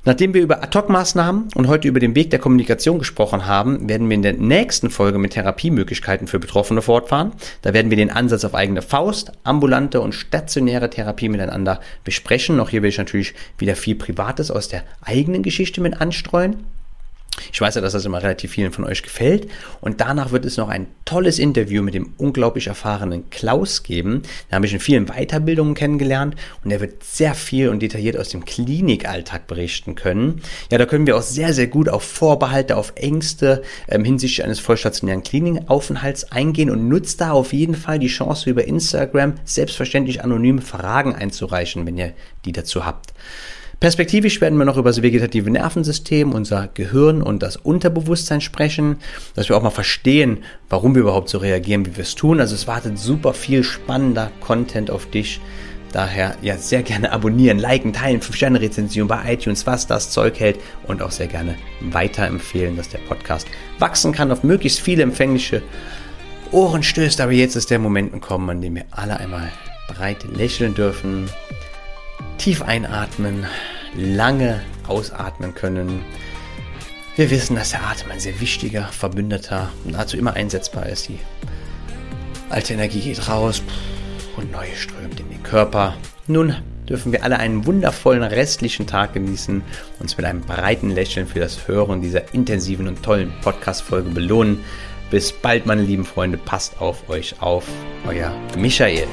Nachdem 0.03 0.33
wir 0.33 0.41
über 0.41 0.63
Ad-Hoc-Maßnahmen 0.63 1.49
und 1.55 1.69
heute 1.69 1.87
über 1.87 2.01
den 2.01 2.15
Weg 2.15 2.31
der 2.31 2.39
Kommunikation 2.39 2.99
gesprochen 2.99 3.45
haben, 3.45 3.87
werden 3.87 4.09
wir 4.09 4.15
in 4.15 4.23
der 4.23 4.33
nächsten 4.33 4.89
Folge 4.89 5.19
mit 5.19 5.35
Therapiemöglichkeiten 5.35 6.27
für 6.27 6.39
Betroffene 6.39 6.81
fortfahren. 6.81 7.33
Da 7.61 7.75
werden 7.75 7.91
wir 7.91 7.99
den 7.99 8.11
Ansatz 8.11 8.47
auf 8.47 8.55
eigene 8.55 8.81
Faust, 8.81 9.33
ambulante 9.45 10.01
und 10.01 10.15
stationäre 10.15 10.89
Therapie 10.89 11.29
miteinander 11.29 11.81
besprechen. 12.03 12.61
Auch 12.61 12.71
hier 12.71 12.81
will 12.81 12.89
ich 12.89 12.97
natürlich 12.97 13.35
wieder 13.59 13.77
viel 13.77 13.95
Privates 13.95 14.51
aus 14.51 14.69
der 14.69 14.85
eigenen 15.03 15.43
Geschichte 15.43 15.83
mit 15.83 16.01
anstreuen. 16.01 16.65
Ich 17.53 17.61
weiß 17.61 17.75
ja, 17.75 17.81
dass 17.81 17.93
das 17.93 18.05
immer 18.05 18.23
relativ 18.23 18.53
vielen 18.53 18.73
von 18.73 18.85
euch 18.85 19.03
gefällt. 19.03 19.49
Und 19.81 20.01
danach 20.01 20.33
wird 20.33 20.45
es 20.45 20.57
noch 20.57 20.69
ein 20.69 20.87
tolles 21.05 21.39
Interview 21.39 21.83
mit 21.83 21.95
dem 21.95 22.15
unglaublich 22.19 22.67
erfahrenen 22.67 23.31
Klaus 23.31 23.83
geben. 23.83 24.23
Da 24.49 24.57
habe 24.57 24.67
ich 24.67 24.73
in 24.73 24.81
vielen 24.81 25.07
Weiterbildungen 25.07 25.75
kennengelernt 25.75 26.37
und 26.65 26.71
er 26.71 26.81
wird 26.81 27.03
sehr 27.03 27.35
viel 27.35 27.69
und 27.69 27.81
detailliert 27.81 28.17
aus 28.17 28.29
dem 28.29 28.45
Klinikalltag 28.45 29.47
berichten 29.47 29.95
können. 29.95 30.43
Ja, 30.71 30.79
da 30.79 30.87
können 30.87 31.07
wir 31.07 31.17
auch 31.17 31.23
sehr, 31.23 31.53
sehr 31.53 31.67
gut 31.67 31.89
auf 31.89 32.03
Vorbehalte, 32.03 32.77
auf 32.77 32.93
Ängste 32.97 33.63
ähm, 33.89 34.05
hinsichtlich 34.05 34.45
eines 34.45 34.61
vollstationären 34.61 35.23
Klinikaufenthalts 35.23 36.33
eingehen 36.33 36.71
und 36.71 36.89
nutzt 36.89 37.21
da 37.21 37.33
auf 37.33 37.53
jeden 37.53 37.75
Fall 37.75 37.99
die 37.99 38.09
Chance 38.09 38.51
über 38.51 38.65
Instagram 38.65 39.35
selbstverständlich 39.45 40.23
anonyme 40.23 40.63
Fragen 40.63 41.15
einzureichen, 41.15 41.87
wenn 41.87 41.97
ihr 41.97 42.13
die 42.45 42.53
dazu 42.53 42.85
habt. 42.85 43.13
Perspektivisch 43.81 44.43
werden 44.43 44.59
wir 44.59 44.67
noch 44.67 44.77
über 44.77 44.91
das 44.91 45.01
vegetative 45.01 45.51
Nervensystem, 45.51 46.33
unser 46.33 46.69
Gehirn 46.69 47.23
und 47.23 47.43
das 47.43 47.57
Unterbewusstsein 47.57 48.43
sprechen, 48.43 48.97
dass 49.35 49.49
wir 49.49 49.57
auch 49.57 49.63
mal 49.63 49.71
verstehen, 49.71 50.45
warum 50.69 50.95
wir 50.95 51.01
überhaupt 51.01 51.31
so 51.31 51.39
reagieren, 51.39 51.87
wie 51.87 51.97
wir 51.97 52.03
es 52.03 52.15
tun. 52.15 52.41
Also 52.41 52.55
es 52.55 52.67
wartet 52.67 52.99
super 52.99 53.33
viel 53.33 53.65
spannender 53.65 54.31
Content 54.41 54.91
auf 54.91 55.07
dich. 55.07 55.41
Daher 55.93 56.37
ja 56.43 56.59
sehr 56.59 56.83
gerne 56.83 57.11
abonnieren, 57.11 57.59
liken, 57.59 57.95
teilen, 57.95 58.21
5-Sterne-Rezension 58.21 59.09
bei 59.09 59.33
iTunes, 59.33 59.67
was 59.67 59.87
das 59.87 60.11
Zeug 60.11 60.39
hält 60.39 60.59
und 60.87 61.01
auch 61.01 61.11
sehr 61.11 61.27
gerne 61.27 61.57
weiterempfehlen, 61.81 62.77
dass 62.77 62.91
der 62.91 62.99
Podcast 62.99 63.49
wachsen 63.79 64.13
kann, 64.13 64.31
auf 64.31 64.45
möglichst 64.45 64.81
viele 64.81 65.03
empfängliche 65.03 65.63
Ohren 66.53 66.83
stößt. 66.83 67.23
Aber 67.23 67.33
jetzt 67.33 67.57
ist 67.57 67.71
der 67.71 67.79
Moment 67.79 68.13
gekommen, 68.13 68.51
an 68.51 68.61
dem 68.61 68.75
wir 68.75 68.85
alle 68.91 69.17
einmal 69.17 69.51
breit 69.89 70.23
lächeln 70.37 70.75
dürfen 70.75 71.31
tief 72.41 72.63
einatmen, 72.63 73.47
lange 73.95 74.63
ausatmen 74.89 75.55
können. 75.55 76.01
Wir 77.15 77.31
wissen, 77.31 77.55
dass 77.55 77.71
der 77.71 77.85
Atem 77.85 78.11
ein 78.11 78.19
sehr 78.19 78.41
wichtiger 78.41 78.85
Verbündeter 78.85 79.69
und 79.85 79.93
nahezu 79.93 80.17
immer 80.17 80.33
einsetzbar 80.33 80.87
ist. 80.87 81.11
Die 81.11 81.19
alte 82.49 82.73
Energie 82.73 83.01
geht 83.01 83.29
raus 83.29 83.63
und 84.39 84.51
neue 84.53 84.75
strömt 84.75 85.21
in 85.21 85.29
den 85.29 85.43
Körper. 85.43 85.97
Nun 86.29 86.57
dürfen 86.89 87.13
wir 87.13 87.25
alle 87.25 87.39
einen 87.39 87.67
wundervollen 87.67 88.23
restlichen 88.23 88.87
Tag 88.87 89.13
genießen, 89.13 89.63
uns 89.99 90.17
mit 90.17 90.25
einem 90.25 90.41
breiten 90.41 90.89
Lächeln 90.89 91.27
für 91.27 91.41
das 91.41 91.69
Hören 91.69 92.01
dieser 92.01 92.33
intensiven 92.33 92.89
und 92.89 93.03
tollen 93.03 93.35
Podcast-Folge 93.43 94.11
belohnen. 94.11 94.61
Bis 95.11 95.31
bald, 95.31 95.67
meine 95.67 95.83
lieben 95.83 96.07
Freunde, 96.07 96.39
passt 96.39 96.81
auf 96.81 97.07
euch 97.11 97.35
auf. 97.43 97.67
Euer 98.07 98.33
Michael. 98.57 99.09